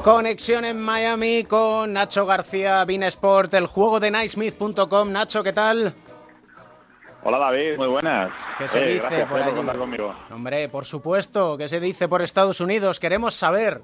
Conexión 0.02 0.64
en 0.64 0.80
Miami 0.80 1.44
con 1.44 1.92
Nacho 1.92 2.26
García, 2.26 2.85
Sport, 2.85 3.54
el 3.54 3.66
juego 3.66 4.00
de 4.00 4.11
Nightsmith.com. 4.11 5.12
Nacho, 5.12 5.44
¿qué 5.44 5.52
tal? 5.52 5.94
Hola 7.24 7.38
David, 7.38 7.76
muy 7.76 7.87
buenas. 7.88 8.32
¿Qué 8.58 8.66
se 8.68 8.78
Eh, 8.80 8.87
dice 8.94 8.98
gracias, 9.00 9.28
por 9.28 9.40
allí? 9.42 9.54
contar 9.54 9.78
conmigo. 9.78 10.14
Hombre, 10.30 10.68
por 10.68 10.85
supuesto, 10.85 11.56
¿qué 11.56 11.68
se 11.68 11.78
dice 11.78 12.08
por 12.08 12.20
Estados 12.22 12.61
Unidos? 12.61 12.98
Queremos 12.98 13.35
saber. 13.35 13.80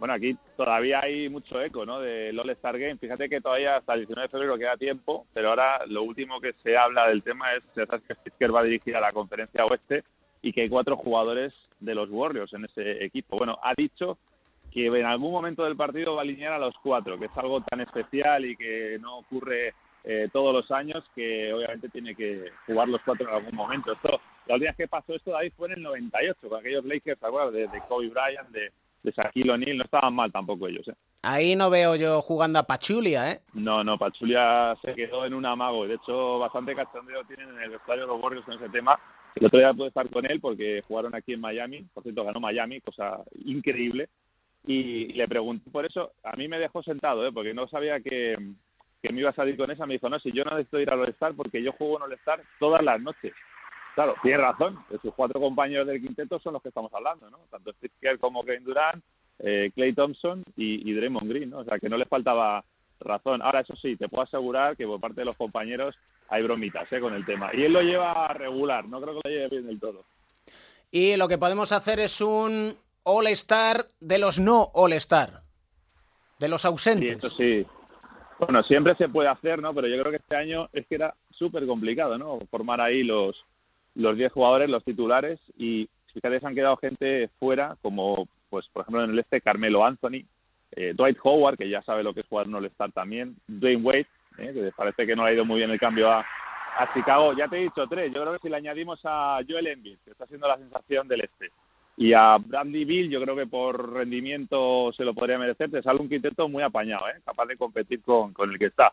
Bueno, 0.00 0.14
aquí 0.14 0.36
todavía 0.56 1.00
hay 1.00 1.28
mucho 1.28 1.60
eco 1.62 1.86
¿no? 1.86 2.00
del 2.00 2.36
All-Star 2.38 2.76
Game. 2.76 2.96
Fíjate 2.96 3.28
que 3.28 3.40
todavía 3.40 3.76
hasta 3.76 3.94
el 3.94 4.00
19 4.00 4.26
de 4.26 4.30
febrero 4.32 4.58
queda 4.58 4.76
tiempo, 4.76 5.26
pero 5.32 5.50
ahora 5.50 5.86
lo 5.86 6.02
último 6.02 6.40
que 6.40 6.54
se 6.64 6.76
habla 6.76 7.06
del 7.06 7.22
tema 7.22 7.54
es 7.54 7.62
que 7.74 8.14
Fisker 8.24 8.52
va 8.52 8.60
a 8.60 8.64
dirigir 8.64 8.96
a 8.96 9.00
la 9.00 9.12
conferencia 9.12 9.64
oeste 9.64 10.02
y 10.42 10.52
que 10.52 10.62
hay 10.62 10.68
cuatro 10.68 10.96
jugadores 10.96 11.54
de 11.78 11.94
los 11.94 12.10
Warriors 12.10 12.52
en 12.54 12.64
ese 12.64 13.04
equipo. 13.04 13.36
Bueno, 13.38 13.56
ha 13.62 13.74
dicho 13.76 14.18
que 14.72 14.86
en 14.86 15.06
algún 15.06 15.30
momento 15.30 15.62
del 15.62 15.76
partido 15.76 16.14
va 16.16 16.22
a 16.22 16.24
alinear 16.24 16.54
a 16.54 16.58
los 16.58 16.74
cuatro, 16.82 17.16
que 17.16 17.26
es 17.26 17.36
algo 17.38 17.60
tan 17.60 17.80
especial 17.82 18.44
y 18.44 18.56
que 18.56 18.98
no 19.00 19.18
ocurre 19.18 19.74
eh, 20.04 20.28
todos 20.32 20.52
los 20.52 20.70
años 20.70 21.04
que 21.14 21.52
obviamente 21.52 21.88
tiene 21.88 22.14
que 22.14 22.50
jugar 22.66 22.88
los 22.88 23.00
cuatro 23.04 23.28
en 23.28 23.34
algún 23.34 23.54
momento. 23.54 23.92
Esto, 23.92 24.20
la 24.46 24.54
última 24.54 24.70
vez 24.70 24.76
que 24.76 24.88
pasó 24.88 25.14
esto, 25.14 25.30
David, 25.30 25.52
fue 25.56 25.68
en 25.68 25.74
el 25.74 25.82
98, 25.82 26.48
con 26.48 26.58
aquellos 26.58 26.84
Lakers, 26.84 27.20
¿te 27.20 27.26
acuerdas? 27.26 27.52
De, 27.52 27.68
de 27.68 27.80
Kobe 27.88 28.08
Bryant, 28.08 28.48
de, 28.50 28.72
de 29.02 29.12
Shaquille 29.12 29.50
O'Neal, 29.50 29.78
no 29.78 29.84
estaban 29.84 30.14
mal 30.14 30.32
tampoco 30.32 30.68
ellos, 30.68 30.86
¿eh? 30.88 30.94
Ahí 31.24 31.54
no 31.54 31.70
veo 31.70 31.94
yo 31.94 32.20
jugando 32.20 32.58
a 32.58 32.64
Pachulia, 32.64 33.30
¿eh? 33.30 33.40
No, 33.54 33.84
no, 33.84 33.96
Pachulia 33.96 34.76
se 34.82 34.92
quedó 34.94 35.24
en 35.24 35.34
un 35.34 35.46
amago. 35.46 35.86
De 35.86 35.94
hecho, 35.94 36.40
bastante 36.40 36.74
cachondeo 36.74 37.22
tienen 37.24 37.48
en 37.50 37.62
el 37.62 37.70
vestuario 37.70 38.06
los 38.06 38.20
Warriors 38.20 38.44
con 38.44 38.54
ese 38.54 38.68
tema. 38.70 38.98
El 39.36 39.46
otro 39.46 39.60
día 39.60 39.72
pude 39.72 39.88
estar 39.88 40.08
con 40.10 40.28
él 40.28 40.40
porque 40.40 40.82
jugaron 40.86 41.14
aquí 41.14 41.32
en 41.32 41.40
Miami. 41.40 41.86
Por 41.94 42.02
cierto, 42.02 42.24
ganó 42.24 42.40
Miami, 42.40 42.80
cosa 42.80 43.22
increíble. 43.44 44.08
Y 44.66 45.12
le 45.12 45.28
pregunté 45.28 45.70
por 45.70 45.86
eso. 45.86 46.12
A 46.24 46.34
mí 46.36 46.48
me 46.48 46.58
dejó 46.58 46.82
sentado, 46.82 47.24
¿eh? 47.24 47.32
porque 47.32 47.54
no 47.54 47.68
sabía 47.68 48.00
que, 48.00 48.36
que 49.02 49.12
me 49.12 49.20
iba 49.20 49.30
a 49.30 49.34
salir 49.34 49.56
con 49.56 49.70
esa. 49.70 49.84
Me 49.86 49.94
dijo, 49.94 50.08
no, 50.08 50.18
si 50.20 50.30
yo 50.32 50.44
no 50.44 50.52
necesito 50.52 50.78
ir 50.80 50.90
al 50.90 51.00
All-Star 51.00 51.34
porque 51.34 51.62
yo 51.62 51.72
juego 51.72 51.96
en 51.98 52.04
All-Star 52.04 52.40
todas 52.58 52.82
las 52.82 53.00
noches. 53.00 53.32
Claro, 53.94 54.14
tiene 54.22 54.38
razón. 54.38 54.78
Sus 55.02 55.12
cuatro 55.14 55.38
compañeros 55.40 55.86
del 55.86 56.00
quinteto 56.00 56.38
son 56.38 56.54
los 56.54 56.62
que 56.62 56.68
estamos 56.68 56.92
hablando, 56.94 57.28
¿no? 57.28 57.38
Tanto 57.50 57.72
Steve 57.74 57.92
Kerr 58.00 58.18
como 58.18 58.42
Kevin 58.44 58.64
Durant, 58.64 59.04
eh, 59.40 59.70
Clay 59.74 59.92
Thompson 59.92 60.42
y, 60.56 60.88
y 60.90 60.94
Draymond 60.94 61.28
Green, 61.28 61.50
¿no? 61.50 61.58
O 61.58 61.64
sea, 61.64 61.78
que 61.78 61.88
no 61.90 61.98
les 61.98 62.08
faltaba 62.08 62.64
razón. 63.00 63.42
Ahora, 63.42 63.60
eso 63.60 63.74
sí, 63.76 63.96
te 63.96 64.08
puedo 64.08 64.22
asegurar 64.22 64.76
que 64.76 64.86
por 64.86 65.00
parte 65.00 65.20
de 65.20 65.26
los 65.26 65.36
compañeros 65.36 65.94
hay 66.28 66.42
bromitas 66.42 66.90
¿eh? 66.92 67.00
con 67.00 67.12
el 67.12 67.26
tema. 67.26 67.50
Y 67.52 67.64
él 67.64 67.72
lo 67.72 67.82
lleva 67.82 68.28
regular, 68.28 68.86
no 68.86 69.00
creo 69.00 69.20
que 69.20 69.28
lo 69.28 69.34
lleve 69.34 69.48
bien 69.48 69.66
del 69.66 69.80
todo. 69.80 70.04
Y 70.90 71.16
lo 71.16 71.26
que 71.28 71.36
podemos 71.38 71.72
hacer 71.72 72.00
es 72.00 72.20
un 72.20 72.74
All-Star 73.02 73.86
de 74.00 74.18
los 74.18 74.38
no 74.38 74.70
All-Star. 74.74 75.42
De 76.38 76.48
los 76.48 76.62
Sí, 76.62 76.68
ausentes. 76.68 77.18
eso 77.18 77.28
sí. 77.30 77.66
Bueno, 78.46 78.62
siempre 78.64 78.94
se 78.96 79.08
puede 79.08 79.28
hacer, 79.28 79.62
¿no? 79.62 79.72
Pero 79.72 79.86
yo 79.86 80.00
creo 80.00 80.10
que 80.10 80.16
este 80.16 80.36
año 80.36 80.68
es 80.72 80.86
que 80.86 80.96
era 80.96 81.14
súper 81.30 81.64
complicado, 81.66 82.18
¿no? 82.18 82.40
Formar 82.50 82.80
ahí 82.80 83.04
los 83.04 83.36
los 83.94 84.16
10 84.16 84.32
jugadores, 84.32 84.70
los 84.70 84.84
titulares, 84.84 85.38
y 85.58 85.88
fíjate, 86.14 86.40
se 86.40 86.46
han 86.46 86.54
quedado 86.54 86.76
gente 86.78 87.28
fuera, 87.38 87.76
como, 87.82 88.26
pues, 88.48 88.66
por 88.72 88.82
ejemplo, 88.82 89.04
en 89.04 89.10
el 89.10 89.18
este, 89.18 89.42
Carmelo 89.42 89.84
Anthony, 89.84 90.24
eh, 90.72 90.94
Dwight 90.94 91.18
Howard, 91.22 91.58
que 91.58 91.68
ya 91.68 91.82
sabe 91.82 92.02
lo 92.02 92.14
que 92.14 92.20
es 92.20 92.26
jugar 92.26 92.46
en 92.46 92.54
All-Star 92.54 92.90
también, 92.92 93.36
Dwayne 93.46 93.82
Wade, 93.82 94.06
eh, 94.38 94.52
que 94.54 94.72
parece 94.74 95.06
que 95.06 95.14
no 95.14 95.24
le 95.24 95.30
ha 95.30 95.34
ido 95.34 95.44
muy 95.44 95.58
bien 95.58 95.70
el 95.70 95.78
cambio 95.78 96.10
a, 96.10 96.20
a 96.20 96.92
Chicago. 96.94 97.34
Ya 97.34 97.48
te 97.48 97.58
he 97.58 97.64
dicho 97.64 97.86
tres, 97.86 98.12
yo 98.14 98.22
creo 98.22 98.32
que 98.32 98.38
si 98.38 98.48
le 98.48 98.56
añadimos 98.56 98.98
a 99.04 99.40
Joel 99.46 99.66
Embiid, 99.66 99.98
que 100.04 100.12
está 100.12 100.26
siendo 100.26 100.48
la 100.48 100.56
sensación 100.56 101.06
del 101.06 101.20
este, 101.20 101.50
y 101.96 102.12
a 102.12 102.38
Brandy 102.38 102.84
Bill, 102.84 103.10
yo 103.10 103.20
creo 103.20 103.36
que 103.36 103.46
por 103.46 103.92
rendimiento 103.92 104.92
se 104.96 105.04
lo 105.04 105.14
podría 105.14 105.38
merecer. 105.38 105.70
Te 105.70 105.82
sale 105.82 106.00
un 106.00 106.08
quinteto 106.08 106.48
muy 106.48 106.62
apañado, 106.62 107.08
¿eh? 107.08 107.20
capaz 107.24 107.46
de 107.46 107.56
competir 107.56 108.00
con, 108.02 108.32
con 108.32 108.50
el 108.50 108.58
que 108.58 108.66
está. 108.66 108.92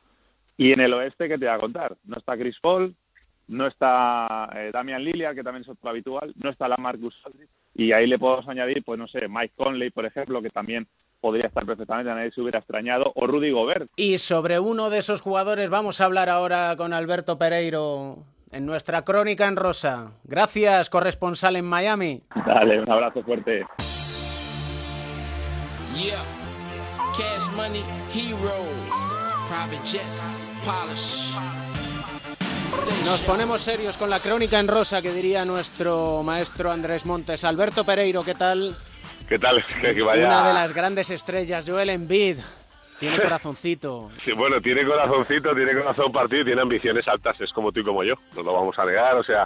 Y 0.58 0.74
en 0.74 0.82
el 0.82 0.94
oeste, 0.94 1.30
¿qué 1.30 1.38
te 1.38 1.46
voy 1.46 1.56
a 1.56 1.60
contar? 1.60 1.96
No 2.04 2.18
está 2.18 2.38
Chris 2.38 2.58
Paul, 2.62 2.94
no 3.48 3.68
está 3.68 4.50
eh, 4.56 4.70
Damian 4.74 5.04
Lillard, 5.04 5.36
que 5.36 5.44
también 5.44 5.64
es 5.64 5.70
otro 5.70 5.90
habitual, 5.90 6.34
no 6.42 6.50
está 6.50 6.68
la 6.68 6.78
Marcus 6.78 7.16
y 7.74 7.92
ahí 7.94 8.08
le 8.08 8.20
podemos 8.20 8.48
añadir, 8.48 8.84
pues 8.84 9.00
no 9.00 9.08
sé, 9.08 9.28
Mike 9.30 9.54
Conley, 9.56 9.90
por 9.90 10.06
ejemplo, 10.06 10.42
que 10.42 10.50
también 10.50 10.88
podría 11.22 11.48
estar 11.48 11.66
perfectamente, 11.66 12.12
a 12.12 12.16
nadie 12.16 12.32
se 12.32 12.42
hubiera 12.42 12.60
extrañado, 12.60 13.12
o 13.16 13.28
Rudy 13.28 13.52
Gobert. 13.52 13.90
Y 13.96 14.18
sobre 14.18 14.60
uno 14.60 14.90
de 14.90 15.00
esos 15.00 15.22
jugadores 15.22 15.70
vamos 15.70 16.00
a 16.00 16.06
hablar 16.06 16.30
ahora 16.30 16.76
con 16.78 16.94
Alberto 16.94 17.38
Pereiro 17.38 18.26
en 18.52 18.66
nuestra 18.66 19.04
crónica 19.04 19.48
en 19.48 19.56
rosa. 19.56 20.12
Gracias, 20.24 20.90
corresponsal 20.90 21.56
en 21.56 21.66
Miami. 21.66 22.24
Dale, 22.46 22.82
un 22.82 22.92
abrazo 22.92 23.24
fuerte. 23.24 23.66
Yeah. 25.96 26.22
Cash 27.18 27.52
money, 27.56 27.84
heroes, 28.14 29.18
private 29.50 29.86
jets, 29.86 30.58
polish. 30.66 31.36
Nos 33.06 33.22
ponemos 33.24 33.62
serios 33.62 33.98
con 33.98 34.10
la 34.10 34.20
crónica 34.20 34.60
en 34.60 34.68
rosa 34.68 35.02
que 35.02 35.12
diría 35.12 35.44
nuestro 35.44 36.22
maestro 36.24 36.72
Andrés 36.72 37.06
Montes. 37.06 37.44
Alberto 37.44 37.84
Pereiro, 37.84 38.24
¿qué 38.24 38.36
tal? 38.36 38.76
¿Qué 39.28 39.38
tal? 39.40 39.64
Que, 39.82 39.94
que 39.96 40.02
vaya... 40.02 40.28
Una 40.28 40.48
de 40.48 40.54
las 40.54 40.74
grandes 40.74 41.10
estrellas, 41.10 41.66
Joel 41.68 41.90
Embiid. 41.90 42.38
Tiene 43.00 43.18
corazoncito. 43.22 44.12
Sí, 44.24 44.32
bueno, 44.34 44.62
tiene 44.62 44.86
corazoncito, 44.86 45.56
tiene 45.56 45.74
corazón 45.74 46.12
partido 46.12 46.42
y 46.42 46.46
tiene 46.46 46.62
ambiciones 46.62 47.08
altas, 47.08 47.40
es 47.42 47.52
como 47.54 47.72
tú 47.72 47.80
y 47.80 47.84
como 47.84 48.04
yo, 48.04 48.16
no 48.36 48.44
lo 48.44 48.54
vamos 48.54 48.78
a 48.78 48.86
negar, 48.86 49.16
o 49.16 49.24
sea, 49.24 49.46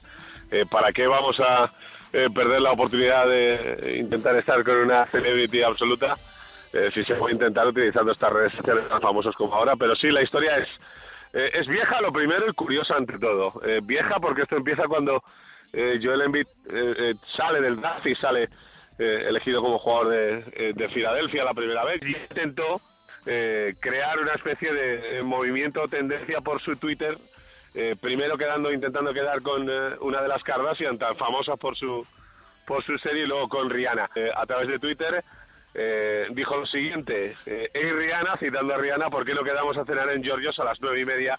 eh, 0.51 0.65
¿para 0.69 0.91
qué 0.91 1.07
vamos 1.07 1.39
a 1.39 1.71
eh, 2.11 2.29
perder 2.33 2.61
la 2.61 2.71
oportunidad 2.71 3.27
de 3.27 3.97
intentar 3.99 4.35
estar 4.35 4.63
con 4.63 4.77
una 4.77 5.05
celebrity 5.07 5.61
absoluta? 5.61 6.15
Eh, 6.73 6.89
si 6.91 7.03
se 7.03 7.13
puede 7.13 7.35
intentar 7.35 7.67
utilizando 7.67 8.11
estas 8.11 8.33
redes 8.33 8.51
sociales 8.53 8.89
tan 8.89 8.99
famosas 8.99 9.35
como 9.35 9.53
ahora, 9.53 9.75
pero 9.75 9.95
sí, 9.95 10.09
la 10.09 10.23
historia 10.23 10.57
es, 10.57 10.67
eh, 11.33 11.51
es 11.53 11.67
vieja 11.67 12.01
lo 12.01 12.11
primero 12.11 12.49
y 12.49 12.53
curiosa 12.53 12.95
ante 12.95 13.19
todo. 13.19 13.53
Vieja 13.83 14.19
porque 14.19 14.41
esto 14.41 14.57
empieza 14.57 14.87
cuando 14.87 15.23
eh, 15.71 15.99
Joel 16.01 16.21
Embiid 16.21 16.47
sale 17.37 17.61
del 17.61 17.79
draft 17.79 18.07
y 18.07 18.15
sale 18.15 18.49
elegido 18.97 19.61
como 19.61 19.79
jugador 19.79 20.09
de, 20.09 20.73
de 20.73 20.89
Filadelfia 20.89 21.43
la 21.43 21.53
primera 21.53 21.83
vez 21.83 21.99
y 22.03 22.15
intentó 22.15 22.79
eh, 23.25 23.75
crear 23.79 24.19
una 24.19 24.33
especie 24.33 24.73
de 24.73 25.23
movimiento 25.23 25.81
o 25.81 25.87
tendencia 25.87 26.41
por 26.41 26.61
su 26.61 26.75
Twitter, 26.75 27.17
eh, 27.73 27.95
primero 28.01 28.37
quedando 28.37 28.71
intentando 28.71 29.13
quedar 29.13 29.41
con 29.41 29.69
eh, 29.69 29.95
una 30.01 30.21
de 30.21 30.27
las 30.27 30.43
Kardashian 30.43 30.97
tan 30.97 31.15
famosas 31.15 31.57
por 31.57 31.77
su 31.77 32.05
por 32.67 32.83
su 32.83 32.97
serie 32.97 33.23
y 33.23 33.27
luego 33.27 33.49
con 33.49 33.69
Rihanna. 33.69 34.09
A 34.35 34.45
través 34.45 34.69
de 34.69 34.79
Twitter 34.79 35.23
dijo 36.29 36.55
lo 36.55 36.65
siguiente 36.67 37.35
hey 37.45 37.91
Rihanna 37.91 38.37
citando 38.37 38.75
a 38.75 38.77
Rihanna 38.77 39.09
¿por 39.09 39.25
qué 39.25 39.33
no 39.33 39.43
quedamos 39.43 39.75
a 39.75 39.83
cenar 39.83 40.07
en 40.11 40.23
Georgios 40.23 40.57
a 40.59 40.63
las 40.63 40.79
nueve 40.79 41.01
y 41.01 41.05
media 41.05 41.37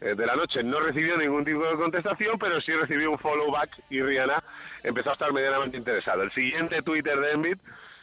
de 0.00 0.26
la 0.26 0.34
noche 0.34 0.64
no 0.64 0.80
recibió 0.80 1.16
ningún 1.16 1.44
tipo 1.44 1.64
de 1.64 1.76
contestación 1.76 2.38
pero 2.40 2.60
sí 2.60 2.72
recibió 2.72 3.12
un 3.12 3.18
follow 3.18 3.50
back 3.52 3.70
y 3.88 4.02
Rihanna 4.02 4.42
empezó 4.82 5.10
a 5.10 5.12
estar 5.12 5.32
medianamente 5.32 5.78
interesado 5.78 6.22
el 6.24 6.32
siguiente 6.32 6.82
Twitter 6.82 7.18
de 7.18 7.30
Embiid 7.30 7.58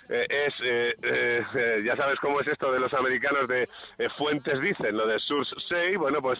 eh, 0.09 0.27
es, 0.29 0.53
eh, 0.63 0.95
eh, 1.01 1.43
eh, 1.55 1.81
ya 1.83 1.95
sabes 1.95 2.19
cómo 2.19 2.39
es 2.39 2.47
esto 2.47 2.71
de 2.71 2.79
los 2.79 2.93
americanos 2.93 3.47
de 3.47 3.63
eh, 3.97 4.09
fuentes 4.17 4.59
dicen, 4.61 4.95
lo 4.95 5.07
de 5.07 5.19
say, 5.19 5.95
bueno, 5.95 6.21
pues 6.21 6.39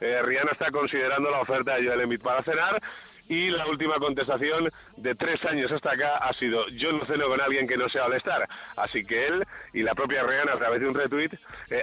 eh, 0.00 0.22
Rihanna 0.22 0.52
está 0.52 0.70
considerando 0.70 1.30
la 1.30 1.40
oferta 1.40 1.76
de 1.76 1.86
Joel 1.86 2.00
Embiid 2.00 2.22
para 2.22 2.42
cenar 2.42 2.80
Y 3.28 3.50
la 3.50 3.66
última 3.66 3.96
contestación 3.98 4.68
de 4.96 5.14
tres 5.14 5.44
años 5.44 5.70
hasta 5.70 5.92
acá 5.92 6.16
ha 6.16 6.32
sido 6.34 6.66
yo 6.68 6.92
no 6.92 7.04
ceno 7.06 7.28
con 7.28 7.40
alguien 7.40 7.68
que 7.68 7.76
no 7.76 7.88
sea 7.88 8.06
All-Star. 8.06 8.48
Así 8.76 9.04
que 9.04 9.26
él 9.26 9.44
y 9.72 9.82
la 9.82 9.94
propia 9.94 10.22
Rihanna 10.22 10.54
a 10.54 10.58
través 10.58 10.80
de 10.80 10.88
un 10.88 10.94
retweet 10.94 11.30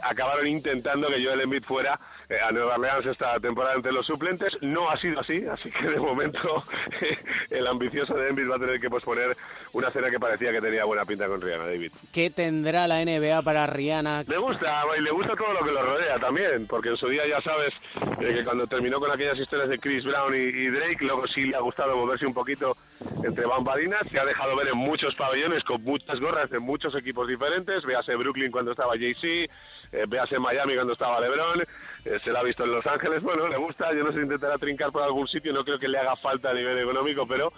acabaron 0.02 0.48
intentando 0.48 1.08
que 1.08 1.24
Joel 1.24 1.42
Embiid 1.42 1.64
fuera 1.64 1.98
a 2.30 2.52
Nueva 2.52 2.76
Orleans 2.76 3.06
esta 3.06 3.40
temporada 3.40 3.76
entre 3.76 3.92
los 3.92 4.06
suplentes. 4.06 4.56
No 4.62 4.90
ha 4.90 4.98
sido 4.98 5.20
así, 5.20 5.44
así 5.46 5.72
que 5.72 5.88
de 5.88 6.00
momento 6.00 6.64
el 7.50 7.68
ambicioso 7.68 8.14
de 8.14 8.30
Embiid 8.30 8.50
va 8.50 8.58
a 8.58 8.60
tener 8.60 8.80
que 8.80 8.90
posponer 8.90 9.36
una 9.74 9.92
cena 9.92 10.10
que 10.10 10.20
parecía 10.20 10.52
que 10.52 10.62
tenía 10.62 10.86
buena 10.86 11.06
pinta 11.06 11.28
con 11.28 11.42
Rihanna, 11.42 11.66
David. 11.66 11.92
¿Qué 12.14 12.30
tendrá 12.30 12.88
la 12.88 13.04
NBA 13.04 13.42
para 13.42 13.66
Rihanna? 13.68 14.24
Le 14.28 14.38
gusta, 14.38 14.84
y 14.98 15.02
le 15.02 15.12
gusta 15.12 15.36
todo 15.36 15.54
lo 15.54 15.66
que 15.66 15.72
lo 15.72 15.82
rodea 15.84 16.20
también, 16.20 16.68
porque 16.68 16.90
en 16.90 16.98
su 16.98 17.08
día 17.08 17.24
ya 17.28 17.42
sabes 17.42 17.74
eh, 18.22 18.34
que 18.36 18.44
cuando 18.44 18.68
terminó 18.68 19.00
con 19.00 19.12
aquellas 19.12 19.38
historias 19.38 19.70
de 19.70 19.80
Chris 19.80 20.04
Brown 20.04 20.34
y, 20.36 20.38
y 20.38 20.68
Drake, 20.68 21.06
luego 21.06 21.28
sí 21.28 21.46
le 21.46 21.56
ha 21.56 21.62
gustado 21.62 21.96
moverse 21.98 22.26
un 22.26 22.34
poquito 22.34 22.76
entre 23.24 23.46
bambalinas, 23.46 24.08
se 24.12 24.20
ha 24.20 24.26
dejado 24.26 24.56
ver 24.56 24.68
en 24.68 24.78
muchos 24.78 25.16
pabellones 25.16 25.64
con 25.64 25.84
muchas 25.84 26.20
gorras 26.20 26.50
de 26.50 26.60
muchos 26.60 26.96
equipos 26.96 27.28
diferentes, 27.28 27.84
véase 27.86 28.16
Brooklyn 28.16 28.52
cuando 28.52 28.72
estaba 28.72 28.96
JC, 28.96 29.50
eh, 29.92 30.06
véase 30.08 30.36
en 30.36 30.42
Miami 30.42 30.76
cuando 30.76 30.94
estaba 30.94 31.20
LeBron, 31.20 31.62
eh, 31.62 32.20
se 32.24 32.32
la 32.32 32.40
ha 32.40 32.44
visto 32.44 32.64
en 32.64 32.72
Los 32.72 32.86
Ángeles, 32.86 33.22
bueno, 33.22 33.48
le 33.48 33.58
gusta, 33.58 33.94
yo 33.94 34.04
no 34.04 34.12
sé 34.12 34.22
intentará 34.22 34.58
trincar 34.58 34.92
por 34.92 35.04
algún 35.04 35.28
sitio, 35.28 35.54
no 35.54 35.64
creo 35.64 35.80
que 35.80 35.88
le 35.88 35.98
haga 35.98 36.16
falta 36.16 36.52
a 36.52 36.54
nivel 36.54 36.78
económico, 36.80 37.28
pero 37.28 37.52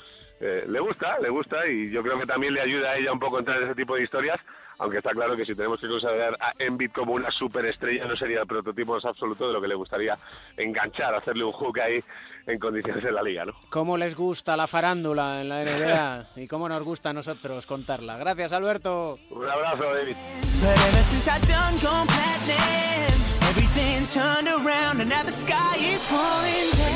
eh, 0.43 0.65
le 0.67 0.79
gusta, 0.79 1.19
le 1.19 1.29
gusta 1.29 1.67
y 1.67 1.91
yo 1.91 2.01
creo 2.01 2.19
que 2.19 2.25
también 2.25 2.55
le 2.55 2.61
ayuda 2.61 2.89
a 2.89 2.97
ella 2.97 3.13
un 3.13 3.19
poco 3.19 3.35
a 3.35 3.39
entrar 3.39 3.57
en 3.57 3.65
ese 3.65 3.75
tipo 3.75 3.95
de 3.95 4.01
historias, 4.01 4.39
aunque 4.79 4.97
está 4.97 5.11
claro 5.11 5.35
que 5.35 5.45
si 5.45 5.53
tenemos 5.53 5.79
que 5.79 5.87
considerar 5.87 6.35
a 6.39 6.53
Embiid 6.57 6.89
como 6.91 7.13
una 7.13 7.29
superestrella 7.29 8.05
no 8.05 8.15
sería 8.15 8.41
el 8.41 8.47
prototipo 8.47 8.95
más 8.95 9.05
absoluto 9.05 9.45
de 9.45 9.53
lo 9.53 9.61
que 9.61 9.67
le 9.67 9.75
gustaría 9.75 10.17
enganchar, 10.57 11.13
hacerle 11.13 11.43
un 11.43 11.51
hook 11.51 11.79
ahí 11.79 12.03
en 12.47 12.57
condiciones 12.57 13.05
en 13.05 13.13
la 13.13 13.21
liga, 13.21 13.45
¿no? 13.45 13.53
¿Cómo 13.69 13.97
les 13.97 14.15
gusta 14.15 14.57
la 14.57 14.65
farándula 14.65 15.41
en 15.41 15.49
la 15.49 15.63
NBA 15.63 16.41
y 16.41 16.47
cómo 16.47 16.67
nos 16.67 16.81
gusta 16.81 17.11
a 17.11 17.13
nosotros 17.13 17.67
contarla? 17.67 18.17
Gracias, 18.17 18.51
Alberto. 18.51 19.19
Un 19.29 19.47
abrazo, 19.47 19.93
David. 19.93 20.15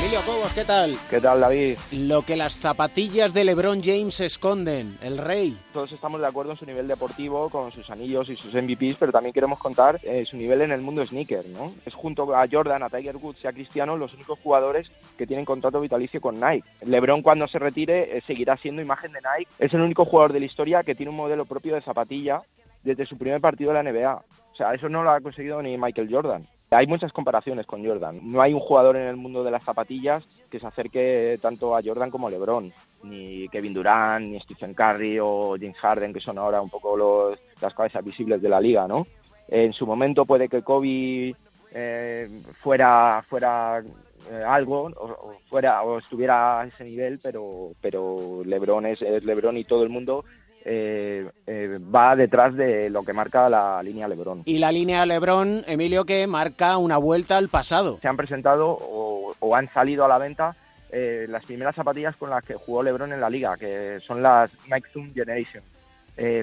Emilio 0.00 0.20
Cobos, 0.24 0.50
¿qué 0.54 0.64
tal? 0.64 0.96
¿Qué 1.10 1.20
tal, 1.20 1.40
David? 1.40 1.76
Lo 1.92 2.22
que 2.22 2.34
las 2.34 2.54
zapatillas 2.54 3.34
de 3.34 3.44
LeBron 3.44 3.82
James 3.82 4.20
esconden, 4.20 4.96
el 5.02 5.18
rey. 5.18 5.54
Todos 5.74 5.92
estamos 5.92 6.18
de 6.18 6.26
acuerdo 6.26 6.52
en 6.52 6.56
su 6.56 6.64
nivel 6.64 6.88
deportivo, 6.88 7.50
con 7.50 7.72
sus 7.72 7.90
anillos 7.90 8.30
y 8.30 8.36
sus 8.36 8.54
MVPs, 8.54 8.96
pero 8.98 9.12
también 9.12 9.34
queremos 9.34 9.58
contar 9.58 10.00
eh, 10.02 10.24
su 10.24 10.38
nivel 10.38 10.62
en 10.62 10.72
el 10.72 10.80
mundo 10.80 11.04
sneaker, 11.04 11.46
¿no? 11.48 11.74
Es 11.84 11.92
junto 11.92 12.34
a 12.34 12.46
Jordan, 12.50 12.82
a 12.82 12.88
Tiger 12.88 13.16
Woods 13.16 13.44
y 13.44 13.48
a 13.48 13.52
Cristiano 13.52 13.98
los 13.98 14.14
únicos 14.14 14.38
jugadores 14.42 14.90
que 15.18 15.26
tienen 15.26 15.44
contrato 15.44 15.78
vitalicio 15.78 16.22
con 16.22 16.40
Nike. 16.40 16.66
LeBron 16.86 17.20
cuando 17.20 17.48
se 17.48 17.58
retire 17.58 18.16
eh, 18.16 18.22
seguirá 18.26 18.56
siendo 18.56 18.80
imagen 18.80 19.12
de 19.12 19.20
Nike. 19.20 19.50
Es 19.58 19.74
el 19.74 19.82
único 19.82 20.06
jugador 20.06 20.32
de 20.32 20.40
la 20.40 20.46
historia 20.46 20.82
que 20.82 20.94
tiene 20.94 21.10
un 21.10 21.16
modelo 21.16 21.44
propio 21.44 21.74
de 21.74 21.82
zapatilla 21.82 22.40
desde 22.82 23.04
su 23.04 23.18
primer 23.18 23.42
partido 23.42 23.74
de 23.74 23.82
la 23.82 23.90
NBA. 23.90 24.24
O 24.56 24.58
sea, 24.58 24.72
eso 24.72 24.88
no 24.88 25.02
lo 25.02 25.10
ha 25.10 25.20
conseguido 25.20 25.60
ni 25.60 25.76
Michael 25.76 26.08
Jordan. 26.10 26.46
Hay 26.70 26.86
muchas 26.86 27.12
comparaciones 27.12 27.66
con 27.66 27.84
Jordan. 27.84 28.20
No 28.22 28.40
hay 28.40 28.54
un 28.54 28.60
jugador 28.60 28.96
en 28.96 29.06
el 29.06 29.16
mundo 29.16 29.44
de 29.44 29.50
las 29.50 29.62
zapatillas 29.62 30.24
que 30.50 30.58
se 30.58 30.66
acerque 30.66 31.38
tanto 31.42 31.76
a 31.76 31.82
Jordan 31.84 32.10
como 32.10 32.26
a 32.26 32.30
LeBron. 32.30 32.72
Ni 33.02 33.50
Kevin 33.50 33.74
Durant, 33.74 34.24
ni 34.24 34.40
Stephen 34.40 34.72
Curry 34.72 35.18
o 35.20 35.56
James 35.60 35.76
Harden, 35.76 36.14
que 36.14 36.20
son 36.20 36.38
ahora 36.38 36.62
un 36.62 36.70
poco 36.70 36.96
los, 36.96 37.38
las 37.60 37.74
cabezas 37.74 38.02
visibles 38.02 38.40
de 38.40 38.48
la 38.48 38.58
liga, 38.58 38.88
¿no? 38.88 39.06
En 39.46 39.74
su 39.74 39.86
momento 39.86 40.24
puede 40.24 40.48
que 40.48 40.62
Kobe 40.62 41.36
eh, 41.72 42.28
fuera, 42.54 43.22
fuera 43.28 43.82
eh, 44.30 44.42
algo 44.42 44.90
o, 44.96 45.34
fuera 45.50 45.82
o 45.82 45.98
estuviera 45.98 46.62
a 46.62 46.66
ese 46.66 46.82
nivel, 46.82 47.20
pero, 47.22 47.72
pero 47.82 48.40
LeBron 48.42 48.86
es 48.86 49.02
LeBron 49.02 49.58
y 49.58 49.64
todo 49.64 49.82
el 49.82 49.90
mundo 49.90 50.24
eh, 50.68 51.30
eh, 51.46 51.78
va 51.94 52.16
detrás 52.16 52.56
de 52.56 52.90
lo 52.90 53.04
que 53.04 53.12
marca 53.12 53.48
la 53.48 53.80
línea 53.84 54.08
LeBron. 54.08 54.42
Y 54.46 54.58
la 54.58 54.72
línea 54.72 55.06
LeBron, 55.06 55.62
Emilio, 55.68 56.04
que 56.04 56.26
marca 56.26 56.76
una 56.76 56.98
vuelta 56.98 57.36
al 57.36 57.48
pasado. 57.48 57.98
Se 58.02 58.08
han 58.08 58.16
presentado 58.16 58.70
o, 58.70 59.32
o 59.38 59.54
han 59.54 59.72
salido 59.72 60.04
a 60.04 60.08
la 60.08 60.18
venta 60.18 60.56
eh, 60.90 61.26
las 61.28 61.44
primeras 61.44 61.76
zapatillas 61.76 62.16
con 62.16 62.30
las 62.30 62.44
que 62.44 62.54
jugó 62.54 62.82
LeBron 62.82 63.12
en 63.12 63.20
la 63.20 63.30
liga, 63.30 63.56
que 63.56 64.00
son 64.04 64.20
las 64.20 64.50
Nike 64.68 64.88
Zoom 64.92 65.14
Generation. 65.14 65.62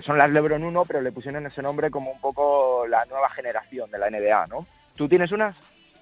Son 0.05 0.17
las 0.19 0.31
LeBron 0.31 0.63
1, 0.63 0.85
pero 0.85 1.01
le 1.01 1.11
pusieron 1.11 1.45
ese 1.47 1.61
nombre 1.61 1.89
como 1.89 2.11
un 2.11 2.21
poco 2.21 2.85
la 2.87 3.03
nueva 3.05 3.29
generación 3.31 3.89
de 3.89 3.97
la 3.97 4.09
NBA, 4.09 4.47
¿no? 4.47 4.67
¿Tú 4.95 5.09
tienes 5.09 5.31
unas? 5.31 5.55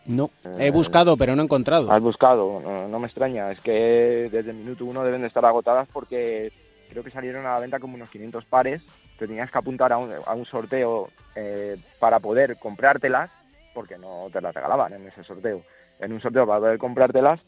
No, 0.05 0.29
he 0.59 0.71
buscado, 0.71 1.15
pero 1.15 1.35
no 1.37 1.41
he 1.41 1.45
encontrado. 1.45 1.89
Has 1.89 2.01
buscado, 2.01 2.59
no, 2.59 2.89
no 2.89 2.99
me 2.99 3.07
extraña. 3.07 3.49
Es 3.49 3.61
que 3.61 4.29
desde 4.29 4.51
el 4.51 4.57
minuto 4.57 4.83
uno 4.83 5.05
deben 5.05 5.21
de 5.21 5.27
estar 5.27 5.45
agotadas 5.45 5.87
porque 5.93 6.51
creo 6.91 7.03
que 7.03 7.11
salieron 7.11 7.45
a 7.45 7.53
la 7.53 7.59
venta 7.59 7.79
como 7.79 7.95
unos 7.95 8.09
500 8.09 8.43
pares. 8.45 8.81
Te 9.17 9.25
tenías 9.25 9.49
que 9.49 9.57
apuntar 9.57 9.93
a 9.93 9.97
un, 9.97 10.11
a 10.25 10.33
un 10.33 10.45
sorteo 10.45 11.09
eh, 11.35 11.77
para 11.99 12.19
poder 12.19 12.57
comprártelas, 12.57 13.31
porque 13.73 13.97
no 13.97 14.27
te 14.31 14.41
las 14.41 14.53
regalaban 14.53 14.93
en 14.93 15.07
ese 15.07 15.23
sorteo. 15.23 15.61
En 15.99 16.11
un 16.11 16.21
sorteo 16.21 16.45
para 16.45 16.59
poder 16.59 16.77
comprártelas 16.77 17.39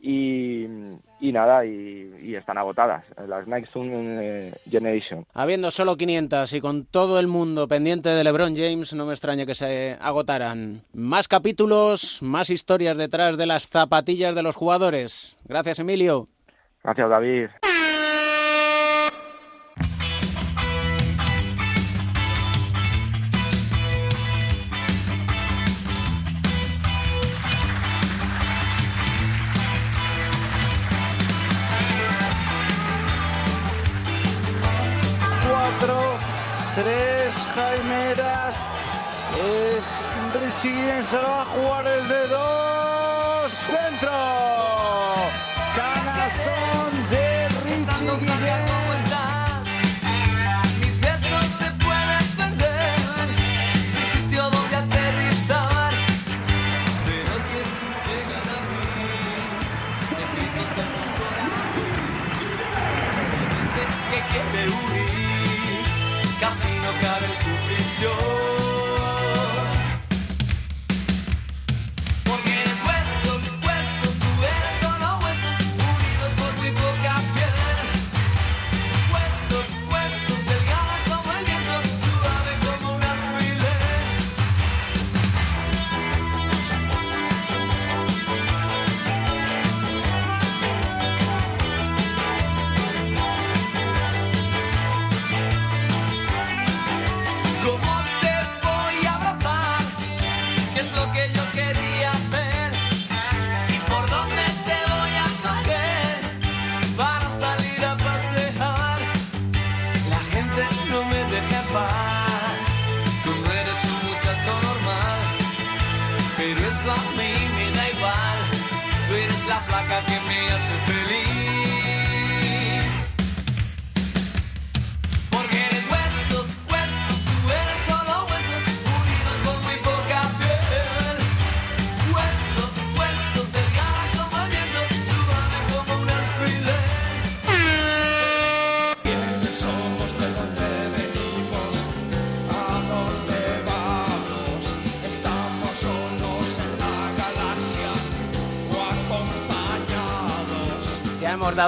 y, 0.00 0.64
y 1.20 1.32
nada, 1.32 1.64
y, 1.66 2.14
y 2.22 2.36
están 2.36 2.56
agotadas. 2.56 3.04
Las 3.26 3.48
Nike 3.48 3.68
Zoom 3.72 3.90
eh, 3.92 4.52
Generation. 4.70 5.26
Habiendo 5.32 5.72
solo 5.72 5.96
500 5.96 6.52
y 6.52 6.60
con 6.60 6.84
todo 6.84 7.18
el 7.18 7.26
mundo 7.26 7.66
pendiente 7.66 8.10
de 8.10 8.22
LeBron 8.22 8.54
James, 8.54 8.94
no 8.94 9.06
me 9.06 9.14
extraña 9.14 9.44
que 9.44 9.56
se 9.56 9.96
agotaran. 10.00 10.82
Más 10.92 11.26
capítulos, 11.26 12.22
más 12.22 12.50
historias 12.50 12.96
detrás 12.96 13.36
de 13.36 13.46
las 13.46 13.66
zapatillas 13.66 14.36
de 14.36 14.42
los 14.44 14.54
jugadores. 14.54 15.36
Gracias, 15.46 15.80
Emilio. 15.80 16.28
Gracias, 16.84 17.08
David. 17.08 17.48
Guillén, 40.64 41.04
se 41.04 41.18
va 41.18 41.42
a 41.42 41.44
jugar 41.44 41.86
el 41.86 42.08
de 42.08 42.28
dos. 42.28 43.52
¡Dentro! 43.68 44.10
Canastón 45.76 46.90
de 47.10 47.48
Richie 47.64 48.16
Guillén. 48.18 48.64
Mis 50.80 50.98
besos 51.00 51.46
se 51.60 51.68
pueden 51.84 52.26
perder 52.38 53.28
sin 53.92 54.06
sitio 54.06 54.42
donde 54.48 54.76
aterrizar. 54.76 55.92
De 57.08 57.18
noche 57.28 57.60
llegan 58.06 58.48
a 58.48 58.60
mí 58.70 58.88
los 60.16 60.28
gritos 60.32 60.70
de 60.78 60.84
tu 60.94 61.04
corazón. 61.20 61.92
Me 63.30 63.44
dice 63.52 63.82
que 64.10 64.18
quiere 64.30 64.62
huir, 64.76 65.84
casi 66.40 66.72
no 66.84 66.90
cabe 67.02 67.26
en 67.26 67.34
su 67.34 67.52
prisión. 67.66 68.53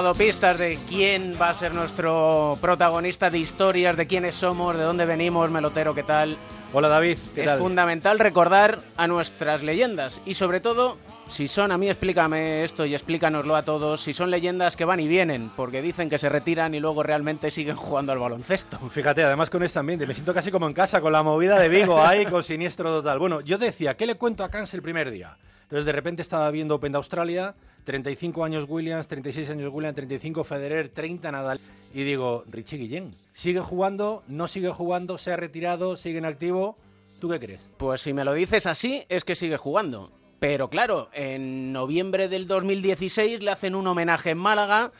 Dado 0.01 0.13
pistas 0.13 0.59
de 0.59 0.77
quién 0.87 1.35
va 1.41 1.49
a 1.49 1.53
ser 1.55 1.73
nuestro 1.73 2.55
protagonista 2.61 3.31
de 3.31 3.39
historias, 3.39 3.97
de 3.97 4.05
quiénes 4.05 4.35
somos, 4.35 4.77
de 4.77 4.83
dónde 4.83 5.07
venimos, 5.07 5.49
melotero, 5.49 5.95
¿qué 5.95 6.03
tal? 6.03 6.37
Hola 6.71 6.87
David, 6.87 7.17
¿qué 7.33 7.41
es 7.41 7.47
tal? 7.47 7.57
fundamental 7.57 8.19
recordar 8.19 8.79
a 8.95 9.07
nuestras 9.07 9.63
leyendas 9.63 10.21
y 10.23 10.35
sobre 10.35 10.59
todo, 10.59 10.99
si 11.25 11.47
son, 11.47 11.71
a 11.71 11.79
mí 11.79 11.89
explícame 11.89 12.63
esto 12.63 12.85
y 12.85 12.93
explícanoslo 12.93 13.55
a 13.55 13.63
todos, 13.63 14.01
si 14.01 14.13
son 14.13 14.29
leyendas 14.29 14.75
que 14.75 14.85
van 14.85 14.99
y 14.99 15.07
vienen, 15.07 15.49
porque 15.55 15.81
dicen 15.81 16.11
que 16.11 16.19
se 16.19 16.29
retiran 16.29 16.75
y 16.75 16.79
luego 16.79 17.01
realmente 17.01 17.49
siguen 17.49 17.75
jugando 17.75 18.11
al 18.11 18.19
baloncesto. 18.19 18.77
Fíjate, 18.91 19.23
además 19.23 19.49
con 19.49 19.63
este 19.63 19.79
ambiente, 19.79 20.05
me 20.05 20.13
siento 20.13 20.31
casi 20.31 20.51
como 20.51 20.67
en 20.67 20.73
casa, 20.73 21.01
con 21.01 21.11
la 21.11 21.23
movida 21.23 21.57
de 21.57 21.69
Vigo 21.69 21.99
ahí, 22.05 22.23
con 22.29 22.43
siniestro 22.43 22.91
total. 22.91 23.17
Bueno, 23.17 23.41
yo 23.41 23.57
decía, 23.57 23.97
¿qué 23.97 24.05
le 24.05 24.13
cuento 24.13 24.43
a 24.43 24.51
Cans 24.51 24.75
el 24.75 24.83
primer 24.83 25.09
día? 25.09 25.35
Entonces 25.67 25.85
de 25.85 25.91
repente 25.91 26.21
estaba 26.21 26.49
viendo 26.49 26.75
Open 26.75 26.93
de 26.93 26.97
Australia, 26.97 27.53
35 27.83 28.45
años 28.45 28.65
Williams, 28.69 29.05
36 29.09 29.49
años 29.49 29.69
Williams, 29.73 29.95
35 29.95 30.45
Federer, 30.45 30.87
30 30.87 31.29
Nadal. 31.29 31.59
Y 31.93 32.03
digo, 32.03 32.45
Richie 32.47 32.77
Guillén, 32.77 33.11
¿sigue 33.33 33.59
jugando? 33.59 34.23
¿No 34.29 34.47
sigue 34.47 34.69
jugando? 34.69 35.17
¿Se 35.17 35.33
ha 35.33 35.35
retirado? 35.35 35.97
¿Sigue 35.97 36.19
en 36.19 36.25
activo? 36.25 36.77
¿Tú 37.19 37.27
qué 37.27 37.37
crees? 37.37 37.69
Pues 37.75 37.99
si 37.99 38.13
me 38.13 38.23
lo 38.23 38.33
dices 38.33 38.65
así, 38.65 39.03
es 39.09 39.25
que 39.25 39.35
sigue 39.35 39.57
jugando. 39.57 40.09
Pero 40.39 40.69
claro, 40.69 41.09
en 41.11 41.73
noviembre 41.73 42.29
del 42.29 42.47
2016 42.47 43.43
le 43.43 43.51
hacen 43.51 43.75
un 43.75 43.87
homenaje 43.87 44.29
en 44.29 44.37
Málaga. 44.37 44.93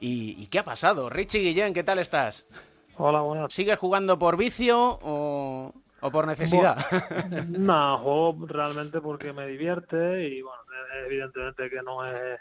¿Y, 0.00 0.42
y 0.42 0.48
qué 0.48 0.58
ha 0.58 0.64
pasado? 0.64 1.08
Richie 1.08 1.38
Guillén, 1.38 1.72
¿qué 1.72 1.84
tal 1.84 2.00
estás? 2.00 2.46
Hola, 2.96 3.20
buenas. 3.20 3.52
¿Sigues 3.52 3.78
jugando 3.78 4.18
por 4.18 4.36
vicio 4.36 4.98
o, 5.02 5.72
o 6.04 6.10
por 6.10 6.26
necesidad? 6.26 6.76
no, 7.48 7.98
juego 7.98 8.46
realmente 8.46 9.00
porque 9.00 9.32
me 9.32 9.46
divierte 9.46 10.28
y 10.28 10.42
bueno, 10.42 10.60
evidentemente 11.06 11.70
que 11.70 11.80
no 11.82 12.06
es, 12.06 12.40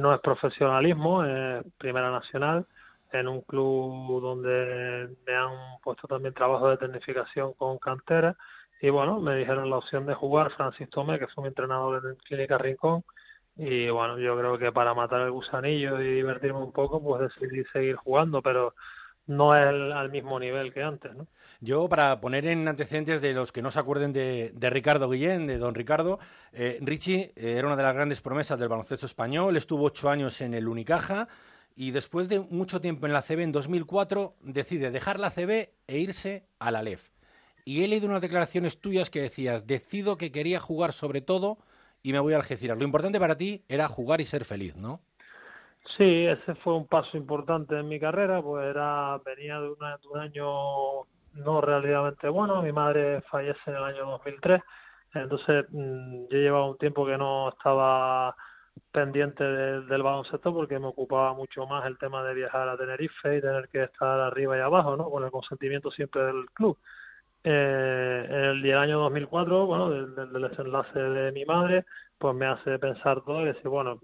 no 0.00 0.14
es 0.14 0.20
profesionalismo, 0.20 1.24
es 1.24 1.64
Primera 1.76 2.12
Nacional, 2.12 2.66
en 3.12 3.26
un 3.26 3.40
club 3.40 4.20
donde 4.20 5.08
me 5.26 5.34
han 5.34 5.50
puesto 5.82 6.06
también 6.06 6.34
trabajo 6.34 6.70
de 6.70 6.76
tecnificación 6.76 7.52
con 7.54 7.78
cantera 7.78 8.36
y 8.80 8.90
bueno, 8.90 9.18
me 9.20 9.34
dijeron 9.34 9.68
la 9.68 9.78
opción 9.78 10.06
de 10.06 10.14
jugar 10.14 10.52
Francis 10.52 10.88
Tomé, 10.88 11.18
que 11.18 11.26
fue 11.26 11.42
mi 11.42 11.48
entrenador 11.48 12.00
en 12.06 12.14
Clínica 12.14 12.58
Rincón 12.58 13.02
y 13.56 13.90
bueno, 13.90 14.20
yo 14.20 14.38
creo 14.38 14.56
que 14.56 14.70
para 14.70 14.94
matar 14.94 15.22
el 15.22 15.32
gusanillo 15.32 16.00
y 16.00 16.14
divertirme 16.14 16.60
un 16.60 16.72
poco, 16.72 17.02
pues 17.02 17.22
decidí 17.22 17.64
seguir 17.72 17.96
jugando, 17.96 18.40
pero 18.40 18.74
no 19.30 19.56
es 19.56 19.68
al 19.94 20.10
mismo 20.10 20.38
nivel 20.38 20.72
que 20.72 20.82
antes, 20.82 21.14
¿no? 21.14 21.26
Yo, 21.60 21.88
para 21.88 22.20
poner 22.20 22.46
en 22.46 22.66
antecedentes 22.66 23.20
de 23.20 23.32
los 23.32 23.52
que 23.52 23.62
no 23.62 23.70
se 23.70 23.78
acuerden 23.78 24.12
de, 24.12 24.50
de 24.54 24.70
Ricardo 24.70 25.08
Guillén, 25.08 25.46
de 25.46 25.58
don 25.58 25.74
Ricardo, 25.74 26.18
eh, 26.52 26.78
Richie 26.80 27.32
eh, 27.36 27.54
era 27.58 27.66
una 27.66 27.76
de 27.76 27.82
las 27.82 27.94
grandes 27.94 28.20
promesas 28.20 28.58
del 28.58 28.68
baloncesto 28.68 29.06
español, 29.06 29.56
estuvo 29.56 29.84
ocho 29.84 30.10
años 30.10 30.40
en 30.40 30.54
el 30.54 30.68
Unicaja 30.68 31.28
y 31.76 31.92
después 31.92 32.28
de 32.28 32.40
mucho 32.40 32.80
tiempo 32.80 33.06
en 33.06 33.12
la 33.12 33.22
CB, 33.22 33.40
en 33.40 33.52
2004, 33.52 34.34
decide 34.42 34.90
dejar 34.90 35.20
la 35.20 35.30
CB 35.30 35.70
e 35.86 35.98
irse 35.98 36.46
a 36.58 36.70
la 36.70 36.82
LEF. 36.82 37.10
Y 37.64 37.84
he 37.84 37.88
leído 37.88 38.08
unas 38.08 38.22
declaraciones 38.22 38.80
tuyas 38.80 39.10
que 39.10 39.22
decías, 39.22 39.66
decido 39.66 40.16
que 40.16 40.32
quería 40.32 40.60
jugar 40.60 40.92
sobre 40.92 41.20
todo 41.20 41.58
y 42.02 42.12
me 42.12 42.18
voy 42.18 42.32
a 42.32 42.36
Algeciras. 42.36 42.78
Lo 42.78 42.84
importante 42.84 43.20
para 43.20 43.36
ti 43.36 43.64
era 43.68 43.86
jugar 43.88 44.20
y 44.20 44.26
ser 44.26 44.44
feliz, 44.44 44.74
¿no? 44.76 45.00
Sí, 45.96 46.26
ese 46.26 46.54
fue 46.56 46.74
un 46.74 46.86
paso 46.86 47.16
importante 47.16 47.78
en 47.78 47.88
mi 47.88 47.98
carrera, 47.98 48.42
pues 48.42 48.64
era 48.66 49.18
venía 49.24 49.60
de, 49.60 49.70
una, 49.70 49.96
de 49.98 50.08
un 50.08 50.18
año 50.18 51.04
no 51.34 51.60
relativamente 51.60 52.28
bueno, 52.28 52.62
mi 52.62 52.72
madre 52.72 53.22
fallece 53.30 53.60
en 53.66 53.76
el 53.76 53.84
año 53.84 54.06
2003, 54.06 54.62
entonces 55.14 55.66
mmm, 55.70 56.26
yo 56.30 56.38
llevaba 56.38 56.70
un 56.70 56.78
tiempo 56.78 57.06
que 57.06 57.16
no 57.18 57.48
estaba 57.50 58.34
pendiente 58.92 59.44
de, 59.44 59.82
del 59.82 60.02
baloncesto 60.02 60.52
porque 60.52 60.78
me 60.78 60.86
ocupaba 60.86 61.34
mucho 61.34 61.66
más 61.66 61.86
el 61.86 61.98
tema 61.98 62.22
de 62.24 62.34
viajar 62.34 62.68
a 62.68 62.76
Tenerife 62.76 63.36
y 63.36 63.40
tener 63.40 63.68
que 63.68 63.84
estar 63.84 64.20
arriba 64.20 64.56
y 64.56 64.60
abajo, 64.60 64.96
¿no? 64.96 65.10
Con 65.10 65.24
el 65.24 65.30
consentimiento 65.30 65.90
siempre 65.90 66.22
del 66.24 66.46
club. 66.52 66.78
Eh, 67.42 68.26
en 68.28 68.44
el, 68.44 68.66
el, 68.66 68.76
año 68.78 68.98
2004, 69.00 69.66
bueno, 69.66 69.90
del, 69.90 70.14
del, 70.14 70.42
desenlace 70.42 70.98
de 70.98 71.32
mi 71.32 71.44
madre, 71.44 71.86
pues 72.20 72.36
me 72.36 72.46
hace 72.46 72.78
pensar 72.78 73.22
todo 73.22 73.40
y 73.40 73.46
decir, 73.46 73.68
bueno, 73.68 73.98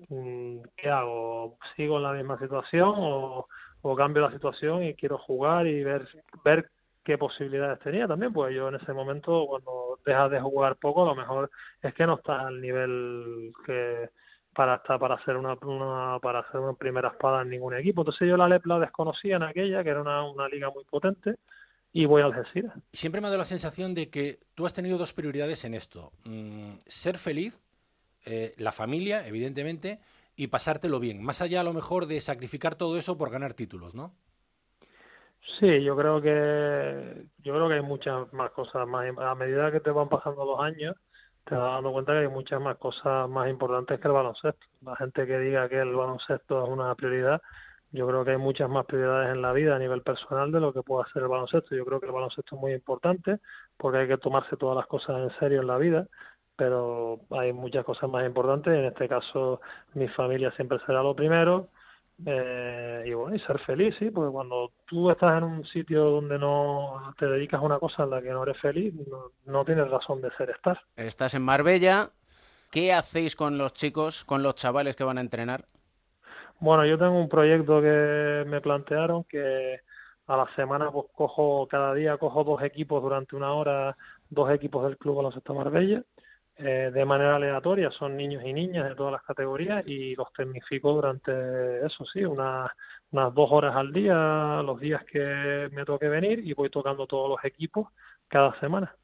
¿qué 0.74 0.88
hago? 0.88 1.58
¿Sigo 1.76 1.98
en 1.98 2.02
la 2.02 2.12
misma 2.14 2.38
situación 2.38 2.94
o, 2.96 3.46
o 3.82 3.94
cambio 3.94 4.22
la 4.22 4.32
situación 4.32 4.84
y 4.84 4.94
quiero 4.94 5.18
jugar 5.18 5.66
y 5.66 5.84
ver, 5.84 6.08
ver 6.42 6.70
qué 7.04 7.18
posibilidades 7.18 7.78
tenía 7.80 8.08
también? 8.08 8.32
Pues 8.32 8.54
yo 8.54 8.68
en 8.68 8.76
ese 8.76 8.94
momento, 8.94 9.44
cuando 9.46 9.98
dejas 10.06 10.30
de 10.30 10.40
jugar 10.40 10.76
poco, 10.76 11.02
a 11.02 11.08
lo 11.08 11.14
mejor 11.14 11.50
es 11.82 11.92
que 11.92 12.06
no 12.06 12.14
estás 12.14 12.40
al 12.40 12.58
nivel 12.58 13.52
que 13.66 14.08
para 14.54 14.76
estar 14.76 14.98
para 14.98 15.16
hacer 15.16 15.36
una, 15.36 15.52
una 15.60 16.18
para 16.18 16.38
hacer 16.38 16.58
una 16.58 16.72
primera 16.72 17.10
espada 17.10 17.42
en 17.42 17.50
ningún 17.50 17.74
equipo. 17.74 18.00
Entonces 18.00 18.26
yo 18.26 18.38
la 18.38 18.48
LEP 18.48 18.64
la 18.64 18.78
desconocía 18.78 19.36
en 19.36 19.42
aquella, 19.42 19.84
que 19.84 19.90
era 19.90 20.00
una, 20.00 20.22
una 20.22 20.48
liga 20.48 20.70
muy 20.70 20.84
potente, 20.84 21.34
y 21.92 22.06
voy 22.06 22.22
a 22.22 22.26
Algeciras. 22.26 22.72
Siempre 22.94 23.20
me 23.20 23.26
ha 23.26 23.30
dado 23.30 23.40
la 23.40 23.44
sensación 23.44 23.94
de 23.94 24.08
que 24.08 24.38
tú 24.54 24.64
has 24.64 24.72
tenido 24.72 24.96
dos 24.96 25.12
prioridades 25.12 25.66
en 25.66 25.74
esto. 25.74 26.12
Mm, 26.24 26.76
ser 26.86 27.18
feliz, 27.18 27.62
eh, 28.26 28.54
la 28.58 28.72
familia, 28.72 29.26
evidentemente, 29.26 30.00
y 30.36 30.48
pasártelo 30.48 31.00
bien. 31.00 31.22
Más 31.22 31.40
allá, 31.40 31.60
a 31.60 31.64
lo 31.64 31.72
mejor, 31.72 32.06
de 32.06 32.20
sacrificar 32.20 32.74
todo 32.74 32.98
eso 32.98 33.16
por 33.16 33.30
ganar 33.30 33.54
títulos, 33.54 33.94
¿no? 33.94 34.12
Sí, 35.58 35.82
yo 35.82 35.96
creo 35.96 36.20
que 36.20 37.24
yo 37.38 37.54
creo 37.54 37.68
que 37.68 37.74
hay 37.74 37.82
muchas 37.82 38.30
más 38.32 38.50
cosas 38.50 38.86
más 38.86 39.06
a 39.16 39.34
medida 39.36 39.70
que 39.70 39.80
te 39.80 39.90
van 39.90 40.08
pasando 40.08 40.44
los 40.44 40.60
años 40.60 40.96
te 41.46 41.54
vas 41.54 41.74
dando 41.74 41.92
cuenta 41.92 42.12
que 42.12 42.18
hay 42.18 42.28
muchas 42.28 42.60
más 42.60 42.76
cosas 42.76 43.28
más 43.28 43.48
importantes 43.48 44.00
que 44.00 44.08
el 44.08 44.14
baloncesto. 44.14 44.66
La 44.82 44.96
gente 44.96 45.26
que 45.26 45.38
diga 45.38 45.68
que 45.68 45.78
el 45.78 45.94
baloncesto 45.94 46.64
es 46.64 46.68
una 46.68 46.92
prioridad, 46.96 47.40
yo 47.92 48.06
creo 48.08 48.24
que 48.24 48.32
hay 48.32 48.36
muchas 48.36 48.68
más 48.68 48.84
prioridades 48.84 49.32
en 49.32 49.42
la 49.42 49.52
vida 49.52 49.76
a 49.76 49.78
nivel 49.78 50.02
personal 50.02 50.50
de 50.50 50.58
lo 50.58 50.72
que 50.72 50.82
puede 50.82 51.04
hacer 51.08 51.22
el 51.22 51.28
baloncesto. 51.28 51.76
Yo 51.76 51.84
creo 51.84 52.00
que 52.00 52.06
el 52.06 52.12
baloncesto 52.12 52.56
es 52.56 52.60
muy 52.60 52.72
importante 52.72 53.38
porque 53.76 53.98
hay 53.98 54.08
que 54.08 54.18
tomarse 54.18 54.56
todas 54.56 54.76
las 54.76 54.86
cosas 54.88 55.18
en 55.22 55.38
serio 55.38 55.60
en 55.60 55.68
la 55.68 55.78
vida, 55.78 56.08
pero 56.56 57.20
hay 57.30 57.52
muchas 57.52 57.84
cosas 57.84 58.10
más 58.10 58.26
importantes. 58.26 58.74
En 58.74 58.86
este 58.86 59.08
caso, 59.08 59.60
mi 59.94 60.08
familia 60.08 60.50
siempre 60.52 60.78
será 60.86 61.02
lo 61.02 61.14
primero. 61.14 61.68
Eh, 62.24 63.04
y 63.06 63.12
bueno, 63.12 63.36
y 63.36 63.40
ser 63.40 63.58
feliz, 63.60 63.94
sí, 63.98 64.10
porque 64.10 64.32
cuando 64.32 64.72
tú 64.86 65.10
estás 65.10 65.36
en 65.36 65.44
un 65.44 65.66
sitio 65.66 66.04
donde 66.04 66.38
no 66.38 67.14
te 67.18 67.26
dedicas 67.26 67.60
a 67.60 67.64
una 67.64 67.78
cosa 67.78 68.04
en 68.04 68.10
la 68.10 68.22
que 68.22 68.30
no 68.30 68.42
eres 68.42 68.58
feliz, 68.58 68.94
no, 68.94 69.32
no 69.44 69.64
tienes 69.66 69.90
razón 69.90 70.22
de 70.22 70.30
ser 70.36 70.50
estar. 70.50 70.80
Estás 70.96 71.34
en 71.34 71.42
Marbella. 71.42 72.10
¿Qué 72.70 72.92
hacéis 72.92 73.36
con 73.36 73.58
los 73.58 73.74
chicos, 73.74 74.24
con 74.24 74.42
los 74.42 74.54
chavales 74.54 74.96
que 74.96 75.04
van 75.04 75.18
a 75.18 75.20
entrenar? 75.20 75.66
Bueno, 76.58 76.86
yo 76.86 76.98
tengo 76.98 77.18
un 77.20 77.28
proyecto 77.28 77.82
que 77.82 78.44
me 78.46 78.60
plantearon 78.62 79.24
que 79.24 79.80
a 80.26 80.36
la 80.36 80.48
semana 80.56 80.90
pues 80.90 81.06
cojo, 81.14 81.68
cada 81.68 81.94
día 81.94 82.16
cojo 82.16 82.44
dos 82.44 82.62
equipos 82.62 83.02
durante 83.02 83.36
una 83.36 83.52
hora, 83.52 83.96
dos 84.30 84.50
equipos 84.50 84.84
del 84.84 84.96
Club 84.96 85.16
Baloncesto 85.16 85.54
Marbella, 85.54 86.02
eh, 86.58 86.90
de 86.92 87.04
manera 87.04 87.36
aleatoria, 87.36 87.90
son 87.90 88.16
niños 88.16 88.42
y 88.44 88.52
niñas 88.52 88.88
de 88.88 88.94
todas 88.94 89.12
las 89.12 89.22
categorías 89.22 89.86
y 89.86 90.14
los 90.14 90.32
tecnifico 90.32 90.92
durante 90.92 91.84
eso 91.84 92.04
sí, 92.06 92.24
unas, 92.24 92.70
unas 93.10 93.34
dos 93.34 93.48
horas 93.50 93.76
al 93.76 93.92
día, 93.92 94.62
los 94.64 94.80
días 94.80 95.04
que 95.04 95.68
me 95.72 95.84
toque 95.84 96.08
venir 96.08 96.40
y 96.40 96.54
voy 96.54 96.70
tocando 96.70 97.06
todos 97.06 97.28
los 97.28 97.44
equipos 97.44 97.88
cada 98.28 98.58
semana. 98.60 98.94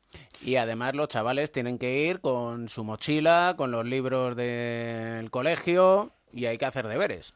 Y 0.42 0.56
además 0.56 0.94
los 0.94 1.08
chavales 1.08 1.52
tienen 1.52 1.78
que 1.78 2.04
ir 2.06 2.20
con 2.20 2.68
su 2.68 2.84
mochila, 2.84 3.54
con 3.56 3.70
los 3.70 3.84
libros 3.84 4.36
del 4.36 5.30
colegio 5.30 6.12
y 6.32 6.46
hay 6.46 6.58
que 6.58 6.66
hacer 6.66 6.86
deberes. 6.88 7.34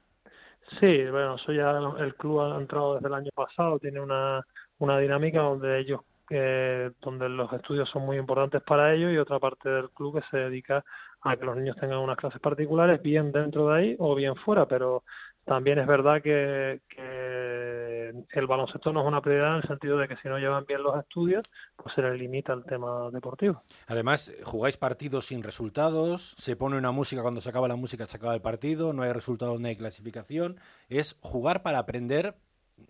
Sí, 0.80 1.04
bueno, 1.10 1.36
eso 1.36 1.52
ya 1.52 1.78
el 1.98 2.14
club 2.16 2.40
ha 2.40 2.58
entrado 2.58 2.94
desde 2.94 3.06
el 3.06 3.14
año 3.14 3.30
pasado, 3.34 3.78
tiene 3.78 4.00
una, 4.00 4.44
una 4.78 4.98
dinámica 4.98 5.40
donde 5.40 5.78
ellos, 5.78 6.00
donde 6.28 7.28
los 7.28 7.52
estudios 7.52 7.88
son 7.90 8.04
muy 8.04 8.16
importantes 8.16 8.62
para 8.62 8.92
ellos 8.94 9.12
y 9.12 9.18
otra 9.18 9.38
parte 9.38 9.68
del 9.68 9.90
club 9.90 10.18
que 10.18 10.26
se 10.30 10.36
dedica 10.36 10.84
a 11.22 11.36
que 11.36 11.44
los 11.44 11.56
niños 11.56 11.76
tengan 11.80 11.98
unas 11.98 12.16
clases 12.16 12.40
particulares, 12.40 13.02
bien 13.02 13.32
dentro 13.32 13.68
de 13.68 13.78
ahí 13.78 13.96
o 13.98 14.14
bien 14.14 14.36
fuera, 14.36 14.66
pero 14.66 15.04
también 15.44 15.78
es 15.78 15.86
verdad 15.86 16.20
que, 16.22 16.80
que 16.88 18.12
el 18.30 18.46
baloncesto 18.46 18.92
no 18.92 19.02
es 19.02 19.06
una 19.06 19.20
prioridad 19.20 19.52
en 19.52 19.62
el 19.62 19.68
sentido 19.68 19.98
de 19.98 20.08
que 20.08 20.16
si 20.16 20.28
no 20.28 20.38
llevan 20.38 20.64
bien 20.66 20.82
los 20.82 20.98
estudios, 20.98 21.44
pues 21.76 21.94
se 21.94 22.02
les 22.02 22.18
limita 22.18 22.52
el 22.52 22.64
tema 22.64 23.10
deportivo. 23.10 23.62
Además, 23.86 24.32
jugáis 24.44 24.76
partidos 24.76 25.26
sin 25.26 25.42
resultados, 25.42 26.34
se 26.38 26.56
pone 26.56 26.76
una 26.76 26.90
música 26.90 27.22
cuando 27.22 27.40
se 27.40 27.48
acaba 27.48 27.68
la 27.68 27.76
música, 27.76 28.06
se 28.06 28.16
acaba 28.16 28.34
el 28.34 28.42
partido, 28.42 28.92
no 28.92 29.02
hay 29.02 29.12
resultados, 29.12 29.60
no 29.60 29.68
hay 29.68 29.76
clasificación. 29.76 30.56
Es 30.88 31.16
jugar 31.20 31.62
para 31.62 31.78
aprender 31.78 32.34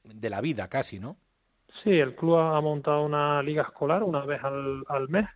de 0.04 0.30
la 0.30 0.40
vida 0.40 0.68
casi, 0.68 0.98
¿no? 0.98 1.16
Sí, 1.82 1.98
el 1.98 2.14
club 2.14 2.36
ha 2.36 2.60
montado 2.60 3.04
una 3.04 3.42
liga 3.42 3.62
escolar 3.62 4.02
una 4.02 4.24
vez 4.24 4.42
al, 4.42 4.84
al 4.88 5.08
mes 5.08 5.26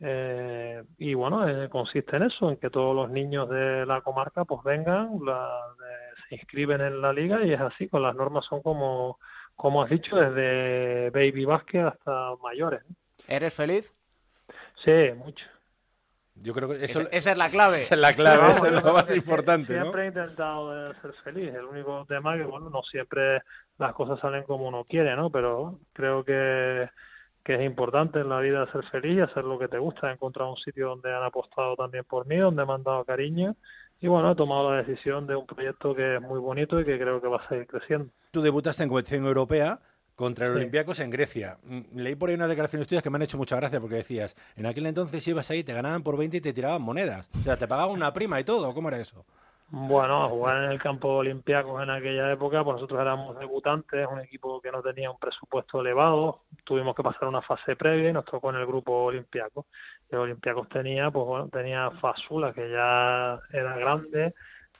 eh, 0.00 0.82
y 0.98 1.14
bueno, 1.14 1.48
eh, 1.48 1.68
consiste 1.70 2.16
en 2.16 2.24
eso, 2.24 2.50
en 2.50 2.58
que 2.58 2.68
todos 2.68 2.94
los 2.94 3.10
niños 3.10 3.48
de 3.48 3.86
la 3.86 4.02
comarca 4.02 4.44
pues 4.44 4.62
vengan, 4.62 5.18
la, 5.24 5.48
de, 5.78 6.22
se 6.28 6.34
inscriben 6.34 6.80
en 6.82 7.00
la 7.00 7.12
liga 7.12 7.42
y 7.44 7.52
es 7.52 7.60
así, 7.60 7.88
con 7.88 8.02
las 8.02 8.14
normas 8.14 8.44
son 8.44 8.62
como, 8.62 9.18
como 9.54 9.82
has 9.82 9.90
dicho, 9.90 10.16
desde 10.16 11.10
baby 11.10 11.44
basket 11.46 11.86
hasta 11.86 12.34
mayores. 12.42 12.82
¿Eres 13.26 13.54
feliz? 13.54 13.94
Sí, 14.84 15.12
mucho. 15.16 15.46
Yo 16.42 16.52
creo 16.52 16.68
que 16.68 16.84
eso, 16.84 17.00
Esa- 17.00 17.08
esa 17.10 17.32
es 17.32 17.38
la 17.38 17.48
clave. 17.48 17.80
Esa 17.82 17.94
es 17.94 18.00
la 18.00 18.12
clave, 18.14 18.50
eso 18.52 18.66
es 18.66 18.72
yo 18.72 18.80
lo 18.80 18.92
más 18.92 19.04
que 19.04 19.16
importante, 19.16 19.74
¿no? 19.74 19.82
Siempre 19.84 20.04
he 20.04 20.06
intentado 20.08 20.70
de 20.70 20.94
ser 21.00 21.12
feliz. 21.24 21.54
El 21.54 21.64
único 21.64 22.04
tema 22.06 22.34
es 22.36 22.42
que, 22.42 22.46
bueno, 22.46 22.68
no 22.70 22.82
siempre 22.82 23.42
las 23.78 23.92
cosas 23.94 24.20
salen 24.20 24.42
como 24.44 24.68
uno 24.68 24.84
quiere, 24.84 25.16
¿no? 25.16 25.30
Pero 25.30 25.78
creo 25.92 26.24
que, 26.24 26.88
que 27.42 27.54
es 27.54 27.62
importante 27.62 28.20
en 28.20 28.28
la 28.28 28.40
vida 28.40 28.70
ser 28.70 28.84
feliz 28.86 29.16
y 29.18 29.20
hacer 29.20 29.44
lo 29.44 29.58
que 29.58 29.68
te 29.68 29.78
gusta. 29.78 30.10
He 30.10 30.12
encontrado 30.14 30.50
un 30.50 30.56
sitio 30.58 30.88
donde 30.88 31.14
han 31.14 31.22
apostado 31.22 31.74
también 31.74 32.04
por 32.04 32.26
mí, 32.26 32.36
donde 32.36 32.64
me 32.66 32.72
han 32.74 32.82
dado 32.82 33.04
cariño. 33.04 33.56
Y 33.98 34.08
bueno, 34.08 34.30
he 34.32 34.36
tomado 34.36 34.70
la 34.72 34.82
decisión 34.82 35.26
de 35.26 35.36
un 35.36 35.46
proyecto 35.46 35.94
que 35.94 36.16
es 36.16 36.20
muy 36.20 36.38
bonito 36.38 36.78
y 36.78 36.84
que 36.84 36.98
creo 36.98 37.18
que 37.20 37.28
va 37.28 37.38
a 37.38 37.48
seguir 37.48 37.66
creciendo. 37.66 38.10
Tú 38.30 38.42
debutaste 38.42 38.82
en 38.82 38.90
competición 38.90 39.24
europea 39.24 39.78
contra 40.16 40.46
el 40.46 40.52
Sí. 40.52 40.56
Olympiacos 40.58 40.98
en 41.00 41.10
Grecia. 41.10 41.58
Mm, 41.62 41.80
Leí 41.94 42.14
por 42.16 42.28
ahí 42.30 42.34
unas 42.34 42.48
declaraciones 42.48 42.88
tuyas 42.88 43.02
que 43.02 43.10
me 43.10 43.16
han 43.16 43.22
hecho 43.22 43.38
mucha 43.38 43.54
gracia 43.56 43.78
porque 43.80 43.96
decías, 43.96 44.34
en 44.56 44.66
aquel 44.66 44.86
entonces 44.86 45.26
ibas 45.28 45.48
ahí, 45.50 45.62
te 45.62 45.72
ganaban 45.74 46.02
por 46.02 46.16
20 46.16 46.38
y 46.38 46.40
te 46.40 46.52
tiraban 46.52 46.82
monedas. 46.82 47.28
O 47.38 47.42
sea, 47.44 47.56
te 47.56 47.68
pagaban 47.68 47.92
una 47.94 48.12
prima 48.12 48.40
y 48.40 48.44
todo. 48.44 48.74
¿Cómo 48.74 48.88
era 48.88 48.98
eso? 48.98 49.24
Bueno, 49.68 50.24
a 50.24 50.28
jugar 50.28 50.62
en 50.62 50.70
el 50.70 50.80
campo 50.80 51.08
olímpico 51.08 51.82
en 51.82 51.90
aquella 51.90 52.30
época, 52.32 52.62
pues 52.62 52.74
nosotros 52.76 53.00
éramos 53.00 53.36
debutantes, 53.36 54.06
un 54.08 54.20
equipo 54.20 54.60
que 54.60 54.70
no 54.70 54.80
tenía 54.80 55.10
un 55.10 55.18
presupuesto 55.18 55.80
elevado, 55.80 56.42
tuvimos 56.62 56.94
que 56.94 57.02
pasar 57.02 57.26
una 57.26 57.42
fase 57.42 57.74
previa 57.74 58.10
y 58.10 58.12
nos 58.12 58.24
tocó 58.26 58.50
en 58.50 58.56
el 58.56 58.66
grupo 58.66 58.92
olímpico. 59.06 59.66
El 60.08 60.18
olímpicos 60.20 60.68
tenía, 60.68 61.10
pues 61.10 61.26
bueno, 61.26 61.48
tenía 61.48 61.90
Fasula, 62.00 62.52
que 62.52 62.70
ya 62.70 63.40
era 63.52 63.76
grande, 63.76 64.34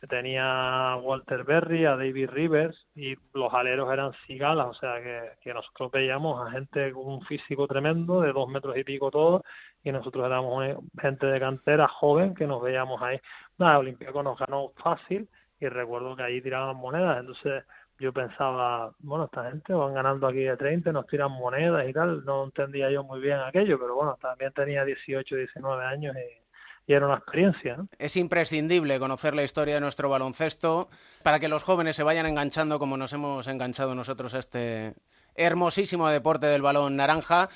tenía 0.06 0.96
Walter 0.96 1.44
Berry, 1.44 1.84
a 1.84 1.96
David 1.96 2.30
Rivers 2.30 2.86
y 2.94 3.14
los 3.34 3.52
aleros 3.52 3.92
eran 3.92 4.12
cigalas, 4.26 4.66
o 4.68 4.74
sea 4.74 5.00
que, 5.02 5.52
nosotros 5.54 5.90
veíamos 5.92 6.46
a 6.46 6.50
gente 6.50 6.92
con 6.92 7.06
un 7.06 7.22
físico 7.22 7.66
tremendo, 7.66 8.20
de 8.20 8.32
dos 8.32 8.48
metros 8.48 8.76
y 8.76 8.84
pico 8.84 9.10
todos, 9.10 9.42
y 9.82 9.92
nosotros 9.92 10.26
éramos 10.26 10.56
una- 10.56 10.76
gente 11.00 11.26
de 11.26 11.38
cantera 11.38 11.88
joven 11.88 12.34
que 12.34 12.46
nos 12.46 12.62
veíamos 12.62 13.00
ahí. 13.02 13.18
Nada, 13.58 13.78
Olympiacos 13.78 14.24
nos 14.24 14.38
ganó 14.38 14.70
fácil 14.82 15.28
y 15.60 15.68
recuerdo 15.68 16.16
que 16.16 16.22
ahí 16.22 16.40
tiraban 16.42 16.76
monedas, 16.76 17.20
entonces 17.20 17.64
yo 17.98 18.12
pensaba, 18.12 18.92
bueno, 18.98 19.24
esta 19.24 19.50
gente 19.50 19.72
van 19.72 19.94
ganando 19.94 20.26
aquí 20.26 20.40
de 20.40 20.56
30, 20.56 20.92
nos 20.92 21.06
tiran 21.06 21.32
monedas 21.32 21.88
y 21.88 21.92
tal, 21.92 22.24
no 22.24 22.44
entendía 22.44 22.90
yo 22.90 23.02
muy 23.04 23.20
bien 23.20 23.38
aquello, 23.38 23.78
pero 23.78 23.94
bueno, 23.94 24.18
también 24.20 24.52
tenía 24.52 24.84
18, 24.84 25.36
19 25.36 25.84
años 25.84 26.14
y, 26.16 26.45
y 26.86 26.92
era 26.92 27.06
una 27.06 27.16
experiencia, 27.16 27.76
¿no? 27.76 27.88
Es 27.98 28.16
imprescindible 28.16 28.98
conocer 28.98 29.34
la 29.34 29.42
historia 29.42 29.74
de 29.74 29.80
nuestro 29.80 30.08
baloncesto 30.08 30.88
para 31.22 31.40
que 31.40 31.48
los 31.48 31.62
jóvenes 31.64 31.96
se 31.96 32.02
vayan 32.02 32.26
enganchando 32.26 32.78
como 32.78 32.96
nos 32.96 33.12
hemos 33.12 33.46
enganchado 33.48 33.94
nosotros 33.94 34.34
a 34.34 34.38
este 34.38 34.94
hermosísimo 35.34 36.08
deporte 36.08 36.46
del 36.46 36.62
balón 36.62 36.96
naranja. 36.96 37.48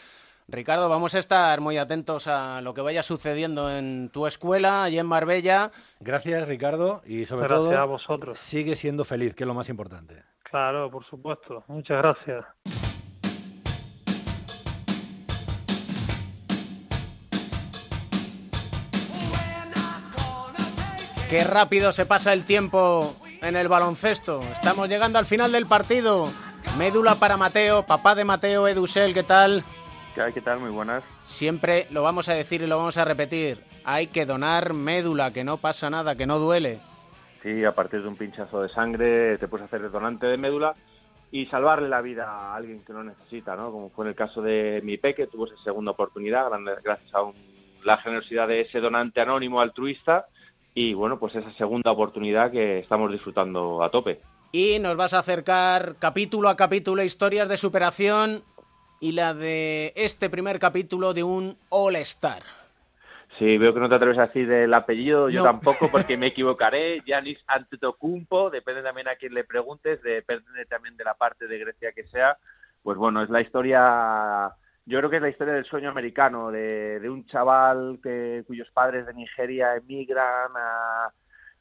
Ricardo, 0.48 0.88
vamos 0.88 1.14
a 1.14 1.20
estar 1.20 1.60
muy 1.60 1.78
atentos 1.78 2.26
a 2.26 2.60
lo 2.60 2.74
que 2.74 2.80
vaya 2.80 3.04
sucediendo 3.04 3.70
en 3.70 4.10
tu 4.12 4.26
escuela, 4.26 4.82
allí 4.82 4.98
en 4.98 5.06
Marbella. 5.06 5.70
Gracias, 6.00 6.48
Ricardo, 6.48 7.02
y 7.06 7.24
sobre 7.24 7.46
Gracias 7.46 7.70
todo, 7.70 7.78
a 7.78 7.84
vosotros. 7.84 8.38
sigue 8.38 8.74
siendo 8.74 9.04
feliz, 9.04 9.34
que 9.36 9.44
es 9.44 9.48
lo 9.48 9.54
más 9.54 9.68
importante. 9.68 10.24
Claro, 10.42 10.90
por 10.90 11.04
supuesto. 11.04 11.62
Muchas 11.68 11.98
gracias. 11.98 12.89
Qué 21.30 21.44
rápido 21.44 21.92
se 21.92 22.06
pasa 22.06 22.32
el 22.32 22.44
tiempo 22.44 23.14
en 23.40 23.54
el 23.54 23.68
baloncesto. 23.68 24.40
Estamos 24.52 24.88
llegando 24.88 25.18
al 25.18 25.26
final 25.26 25.52
del 25.52 25.66
partido. 25.66 26.24
Médula 26.76 27.14
para 27.14 27.36
Mateo, 27.36 27.86
papá 27.86 28.14
de 28.16 28.24
Mateo, 28.24 28.66
Edusel, 28.66 29.14
¿qué 29.14 29.22
tal? 29.22 29.62
¿Qué 30.14 30.22
hay? 30.22 30.32
¿Qué 30.32 30.40
tal? 30.40 30.58
Muy 30.58 30.70
buenas. 30.70 31.04
Siempre 31.28 31.86
lo 31.90 32.02
vamos 32.02 32.28
a 32.28 32.34
decir 32.34 32.62
y 32.62 32.66
lo 32.66 32.78
vamos 32.78 32.96
a 32.96 33.04
repetir. 33.04 33.58
Hay 33.84 34.08
que 34.08 34.26
donar 34.26 34.74
médula, 34.74 35.32
que 35.32 35.44
no 35.44 35.56
pasa 35.56 35.88
nada, 35.88 36.16
que 36.16 36.26
no 36.26 36.38
duele. 36.40 36.80
Sí, 37.42 37.64
a 37.64 37.72
partir 37.72 38.02
de 38.02 38.08
un 38.08 38.16
pinchazo 38.16 38.60
de 38.62 38.68
sangre 38.68 39.38
te 39.38 39.46
puedes 39.48 39.66
hacer 39.66 39.88
donante 39.90 40.26
de 40.26 40.36
médula 40.36 40.74
y 41.30 41.46
salvarle 41.46 41.88
la 41.88 42.00
vida 42.02 42.26
a 42.28 42.56
alguien 42.56 42.84
que 42.84 42.92
lo 42.92 43.04
necesita, 43.04 43.54
¿no? 43.54 43.70
Como 43.70 43.90
fue 43.90 44.04
en 44.04 44.10
el 44.10 44.14
caso 44.16 44.42
de 44.42 44.80
mi 44.82 44.98
peque, 44.98 45.28
tuvo 45.28 45.46
esa 45.46 45.56
segunda 45.62 45.92
oportunidad 45.92 46.50
gracias 46.82 47.14
a 47.14 47.22
un- 47.22 47.34
la 47.84 47.96
generosidad 47.98 48.48
de 48.48 48.62
ese 48.62 48.80
donante 48.80 49.20
anónimo 49.20 49.60
altruista 49.60 50.26
y 50.74 50.94
bueno, 50.94 51.18
pues 51.18 51.34
esa 51.34 51.52
segunda 51.54 51.90
oportunidad 51.90 52.50
que 52.50 52.78
estamos 52.80 53.10
disfrutando 53.12 53.82
a 53.82 53.90
tope. 53.90 54.20
Y 54.52 54.78
nos 54.80 54.96
vas 54.96 55.14
a 55.14 55.20
acercar 55.20 55.96
capítulo 55.98 56.48
a 56.48 56.56
capítulo 56.56 57.02
historias 57.02 57.48
de 57.48 57.56
superación 57.56 58.42
y 59.00 59.12
la 59.12 59.32
de 59.34 59.92
este 59.96 60.28
primer 60.28 60.58
capítulo 60.58 61.14
de 61.14 61.22
un 61.22 61.56
All-Star. 61.68 62.42
Sí, 63.38 63.56
veo 63.56 63.72
que 63.72 63.80
no 63.80 63.88
te 63.88 63.94
atreves 63.94 64.18
a 64.18 64.26
decir 64.26 64.50
el 64.52 64.74
apellido, 64.74 65.30
yo 65.30 65.38
No. 65.38 65.44
tampoco 65.44 65.88
porque 65.90 66.16
me 66.18 66.26
equivocaré. 66.26 66.98
Yanis 67.06 67.38
Antetokounmpo, 67.46 68.50
depende 68.50 68.82
también 68.82 69.08
a 69.08 69.14
quien 69.16 69.32
le 69.32 69.44
preguntes, 69.44 70.02
depende 70.02 70.66
también 70.68 70.96
de 70.96 71.04
la 71.04 71.14
parte 71.14 71.46
de 71.46 71.58
Grecia 71.58 71.92
que 71.92 72.04
sea. 72.08 72.36
Pues 72.82 72.98
bueno, 72.98 73.22
es 73.22 73.30
la 73.30 73.40
historia, 73.40 74.50
yo 74.90 74.98
creo 74.98 75.08
que 75.10 75.16
es 75.16 75.22
la 75.22 75.28
historia 75.28 75.54
del 75.54 75.64
sueño 75.64 75.88
americano, 75.88 76.50
de, 76.50 77.08
un 77.08 77.24
chaval 77.26 78.00
que, 78.02 78.42
cuyos 78.46 78.68
padres 78.72 79.06
de 79.06 79.14
Nigeria 79.14 79.76
emigran, 79.76 80.50
a- 80.56 81.12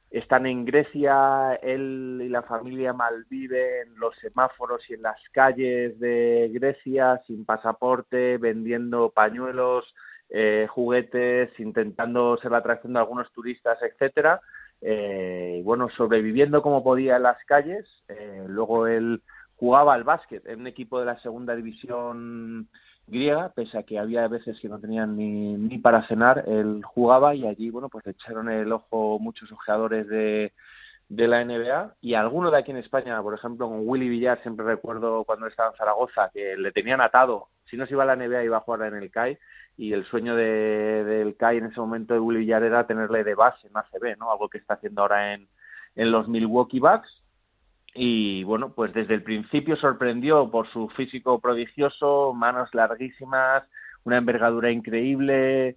están 0.10 0.48
en 0.48 0.66
Grecia, 0.66 1.54
él 1.62 2.20
y 2.24 2.30
la 2.30 2.42
familia 2.42 2.92
malviven 2.94 3.88
en 3.90 4.00
los 4.00 4.16
semáforos 4.18 4.82
y 4.90 4.96
en 4.96 5.04
las 5.04 5.20
calles 5.32 6.00
de 6.00 6.50
Grecia 6.52 7.22
sin 7.28 7.46
pasaporte, 7.46 8.38
vendiendo 8.40 9.12
pañuelos, 9.12 9.86
eh, 10.30 10.66
juguetes, 10.68 11.52
intentando 11.60 12.38
ser 12.38 12.52
la 12.52 12.58
atracción 12.58 12.94
de 12.94 13.00
algunos 13.00 13.32
turistas, 13.32 13.78
etcétera. 13.84 14.42
Eh, 14.82 15.58
y 15.60 15.64
bueno, 15.64 15.90
sobreviviendo 15.96 16.64
como 16.64 16.84
podía 16.84 17.18
en 17.18 17.24
las 17.24 17.44
calles. 17.46 17.86
Eh, 18.08 18.46
luego 18.48 18.88
él 18.88 19.22
jugaba 19.58 19.94
al 19.94 20.04
básquet 20.04 20.46
en 20.48 20.62
un 20.62 20.68
equipo 20.68 21.00
de 21.00 21.06
la 21.06 21.20
segunda 21.20 21.56
división 21.56 22.68
griega, 23.10 23.52
pese 23.56 23.78
a 23.78 23.84
que 23.84 24.00
había 24.00 24.28
veces 24.28 24.60
que 24.60 24.70
no 24.70 24.80
tenían 24.80 25.18
ni, 25.18 25.56
ni 25.56 25.78
para 25.78 26.08
cenar, 26.08 26.44
él 26.48 26.82
jugaba 26.84 27.36
y 27.36 27.48
allí, 27.48 27.70
bueno, 27.70 27.90
pues 27.90 28.06
le 28.06 28.12
echaron 28.12 28.50
el 28.50 28.72
ojo 28.72 29.20
muchos 29.20 29.52
ojeadores 29.52 30.08
de, 30.08 30.54
de 31.10 31.28
la 31.28 31.44
NBA 31.44 31.96
y 32.02 32.14
alguno 32.14 32.52
de 32.52 32.60
aquí 32.60 32.72
en 32.72 32.78
España, 32.78 33.22
por 33.22 33.34
ejemplo, 33.34 33.68
con 33.68 33.88
Willy 33.88 34.10
Villar, 34.10 34.42
siempre 34.42 34.66
recuerdo 34.66 35.24
cuando 35.24 35.48
estaba 35.48 35.72
en 35.72 35.78
Zaragoza, 35.78 36.30
que 36.34 36.56
le 36.56 36.72
tenían 36.72 37.02
atado, 37.02 37.50
si 37.66 37.78
no 37.78 37.86
se 37.86 37.94
iba 37.94 38.04
a 38.04 38.06
la 38.06 38.16
NBA 38.16 38.44
iba 38.44 38.58
a 38.58 38.62
jugar 38.62 38.94
en 38.94 39.02
el 39.02 39.12
CAI 39.12 39.38
y 39.78 39.94
el 39.94 40.06
sueño 40.06 40.36
de, 40.36 41.04
del 41.04 41.36
CAI 41.36 41.58
en 41.58 41.66
ese 41.66 41.80
momento 41.80 42.14
de 42.14 42.20
Willy 42.20 42.40
Villar 42.40 42.64
era 42.64 42.88
tenerle 42.88 43.24
de 43.24 43.36
base 43.36 43.68
en 43.68 43.78
ACB, 43.78 44.18
¿no? 44.18 44.32
Algo 44.32 44.50
que 44.50 44.58
está 44.58 44.76
haciendo 44.76 45.02
ahora 45.02 45.34
en, 45.34 45.48
en 45.96 46.12
los 46.12 46.28
Milwaukee 46.28 46.80
Bucks 46.80 47.19
y 48.02 48.46
bueno, 48.46 48.72
pues 48.74 48.94
desde 48.94 49.14
el 49.14 49.24
principio 49.24 49.76
sorprendió 49.76 50.50
por 50.50 50.70
su 50.70 50.88
físico 50.88 51.40
prodigioso, 51.42 52.34
manos 52.34 52.74
larguísimas, 52.74 53.64
una 54.06 54.16
envergadura 54.16 54.72
increíble 54.72 55.76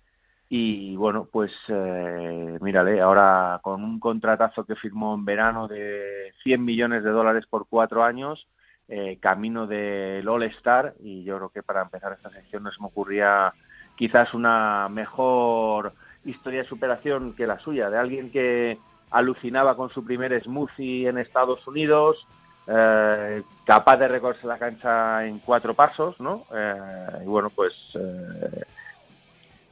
y 0.49 0.95
bueno, 0.95 1.27
pues 1.33 1.51
eh, 1.67 2.59
mírale, 2.61 3.01
ahora 3.01 3.59
con 3.61 3.83
un 3.83 3.99
contratazo 3.99 4.65
que 4.65 4.77
firmó 4.77 5.17
en 5.17 5.25
verano 5.25 5.67
de 5.67 6.33
100 6.45 6.65
millones 6.65 7.03
de 7.03 7.11
dólares 7.11 7.45
por 7.51 7.67
cuatro 7.69 8.05
años, 8.05 8.47
eh, 8.87 9.19
camino 9.21 9.67
del 9.67 10.29
All 10.29 10.45
Star 10.45 10.95
y 11.01 11.25
yo 11.25 11.39
creo 11.39 11.49
que 11.49 11.65
para 11.65 11.83
empezar 11.83 12.13
esta 12.13 12.31
sección 12.31 12.63
no 12.63 12.71
se 12.71 12.81
me 12.81 12.87
ocurría 12.87 13.53
quizás 13.97 14.33
una 14.33 14.89
mejor 14.89 15.93
historia 16.25 16.63
de 16.63 16.69
superación 16.69 17.35
que 17.35 17.49
la 17.49 17.59
suya, 17.59 17.91
de 17.91 17.99
alguien 17.99 18.31
que 18.31 18.79
alucinaba 19.13 19.77
con 19.77 19.91
su 19.91 20.05
primer 20.05 20.41
smoothie 20.43 21.09
en 21.09 21.19
Estados 21.19 21.67
Unidos, 21.67 22.27
eh, 22.67 23.43
capaz 23.65 23.97
de 23.97 24.09
recorrerse 24.09 24.47
la 24.47 24.59
cancha 24.59 25.27
en 25.27 25.39
cuatro 25.41 25.75
pasos, 25.75 26.19
¿no? 26.21 26.45
Eh, 26.55 27.23
y 27.25 27.27
bueno, 27.27 27.51
pues... 27.51 27.73
eh, 27.95 28.65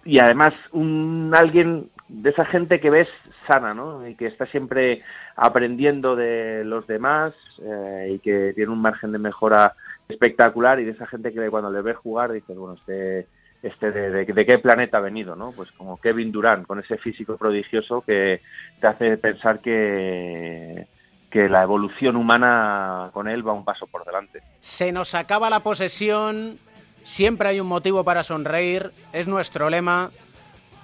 y 0.05 0.19
además 0.19 0.55
un 0.73 1.33
alguien 1.37 1.91
de 2.09 2.31
esa 2.31 2.45
gente 2.45 2.81
que 2.81 2.91
ves 2.91 3.09
sana, 3.47 3.75
¿no? 3.75 4.07
Y 4.07 4.15
que 4.15 4.27
está 4.27 4.47
siempre 4.47 5.03
aprendiendo 5.37 6.17
de 6.17 6.65
los 6.65 6.87
demás 6.87 7.35
eh, 7.63 8.13
y 8.15 8.19
que 8.19 8.53
tiene 8.55 8.73
un 8.73 8.81
margen 8.81 9.13
de 9.13 9.19
mejora 9.19 9.75
espectacular 10.09 10.81
y 10.81 10.85
de 10.85 10.93
esa 10.93 11.07
gente 11.07 11.33
que 11.33 11.51
cuando 11.51 11.71
le 11.71 11.83
ves 11.83 11.97
jugar 11.97 12.33
dices, 12.33 12.57
bueno, 12.57 12.75
este 12.75 13.27
este 13.63 13.91
de, 13.93 14.11
de- 14.11 14.25
de 14.25 14.47
qué 14.47 14.59
planeta 14.59 14.99
ha 14.99 15.01
venido, 15.01 15.37
¿no? 15.37 15.53
Pues 15.53 15.71
como 15.73 15.99
Kevin 16.01 16.33
Durant, 16.33 16.67
con 16.67 16.79
ese 16.81 16.97
físico 16.99 17.37
prodigioso 17.37 18.01
que 18.03 18.41
te 18.81 18.87
hace 18.87 19.17
pensar 19.19 19.61
que, 19.61 20.87
que 21.31 21.49
la 21.49 21.63
evolución 21.63 22.17
humana 22.17 23.11
con 23.13 23.29
él 23.29 23.47
va 23.47 23.53
un 23.53 23.65
paso 23.65 23.87
por 23.87 24.05
delante. 24.05 24.41
Se 24.61 24.93
nos 24.93 25.15
acaba 25.15 25.51
la 25.51 25.61
posesión, 25.61 26.59
siempre 27.05 27.49
hay 27.51 27.61
un 27.61 27.67
motivo 27.69 28.03
para 28.05 28.23
sonreír, 28.23 28.91
es 29.13 29.27
nuestro 29.29 29.69
lema 29.69 30.11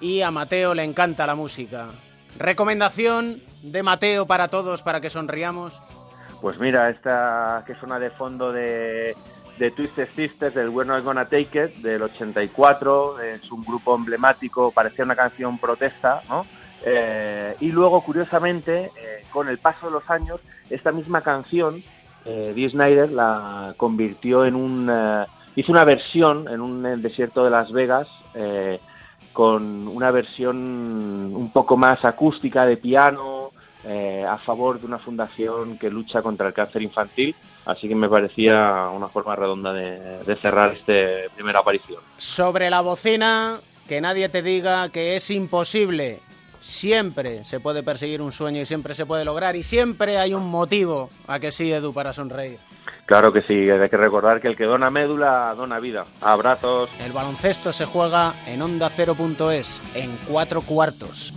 y 0.01 0.21
a 0.21 0.31
Mateo 0.31 0.75
le 0.75 0.85
encanta 0.85 1.27
la 1.27 1.35
música. 1.35 1.87
Recomendación 2.39 3.41
de 3.63 3.83
Mateo 3.83 4.27
para 4.27 4.49
todos 4.49 4.83
para 4.83 5.01
que 5.01 5.09
sonriamos. 5.09 5.83
Pues 6.43 6.59
mira, 6.61 6.91
esta 6.91 7.65
que 7.67 7.75
suena 7.77 7.99
de 7.99 8.11
fondo 8.11 8.53
de 8.53 9.17
de 9.59 9.71
Twisted 9.71 10.09
Sisters, 10.15 10.55
del 10.55 10.69
We're 10.69 10.87
Not 10.89 11.05
Gonna 11.05 11.25
Take 11.25 11.65
It, 11.65 11.83
del 11.83 12.03
84, 12.03 13.21
es 13.21 13.51
un 13.51 13.65
grupo 13.65 13.95
emblemático, 13.95 14.71
parecía 14.71 15.05
una 15.05 15.17
canción 15.17 15.59
protesta, 15.59 16.23
¿no? 16.29 16.47
Eh, 16.85 17.57
y 17.61 17.73
luego, 17.73 18.01
curiosamente, 18.03 18.93
eh, 18.97 19.25
con 19.31 19.49
el 19.49 19.59
paso 19.59 19.87
de 19.87 19.93
los 19.93 20.09
años, 20.11 20.41
esta 20.71 20.93
misma 20.93 21.23
canción, 21.23 21.83
eh, 22.25 22.53
Dee 22.55 22.69
Snyder 22.69 23.11
la 23.11 23.75
convirtió 23.77 24.45
en 24.45 24.55
un... 24.55 24.89
eh, 24.91 25.25
hizo 25.57 25.73
una 25.73 25.85
versión 25.85 26.49
en 26.49 26.61
un 26.61 26.85
el 26.85 27.01
desierto 27.01 27.45
de 27.45 27.51
Las 27.51 27.73
Vegas, 27.73 28.09
eh, 28.35 28.79
con 29.33 29.89
una 29.89 30.11
versión 30.11 30.57
un 30.57 31.51
poco 31.53 31.77
más 31.77 32.05
acústica 32.05 32.67
de 32.67 32.77
piano, 32.77 33.36
eh, 33.87 34.25
a 34.29 34.37
favor 34.39 34.81
de 34.81 34.87
una 34.87 34.99
fundación 34.99 35.79
que 35.79 35.91
lucha 35.91 36.21
contra 36.21 36.49
el 36.49 36.55
cáncer 36.55 36.83
infantil. 36.83 37.35
Así 37.65 37.89
que 37.89 37.95
me 37.95 38.09
parecía 38.09 38.89
una 38.93 39.09
forma 39.09 39.37
redonda 39.37 39.73
de, 39.73 40.25
de 40.25 40.37
cerrar 40.37 40.73
este 40.73 41.31
primera 41.35 41.61
aparición. 41.61 42.01
Sobre 42.17 42.69
la 42.69 42.81
bocina, 42.81 43.59
que 43.89 44.01
nadie 44.01 44.29
te 44.29 44.43
diga 44.43 44.89
que 44.89 45.17
es 45.17 45.31
imposible. 45.31 46.21
Siempre 46.61 47.45
se 47.45 47.61
puede 47.61 47.85
perseguir 47.85 48.21
un 48.21 48.33
sueño 48.33 48.61
y 48.61 48.67
siempre 48.67 48.95
se 48.95 49.07
puede 49.07 49.25
lograr 49.25 49.55
y 49.55 49.63
siempre 49.63 50.19
hay 50.19 50.35
un 50.35 50.49
motivo 50.49 51.11
a 51.29 51.39
que 51.39 51.53
sí, 51.53 51.73
Edu, 51.73 51.93
para 51.93 52.13
sonreír. 52.13 52.59
Claro 53.05 53.33
que 53.33 53.43
sí, 53.43 53.71
hay 53.71 53.89
que 53.89 53.97
recordar 53.97 54.41
que 54.41 54.49
el 54.49 54.57
que 54.57 54.65
dona 54.65 54.91
médula 54.91 55.55
dona 55.57 55.79
vida. 55.79 56.07
Abrazos. 56.21 56.91
El 56.99 57.13
baloncesto 57.13 57.73
se 57.73 57.85
juega 57.85 58.35
en 58.49 58.63
onda 58.63 58.91
0.es 58.91 59.81
en 59.95 60.11
cuatro 60.27 60.61
cuartos. 60.63 61.33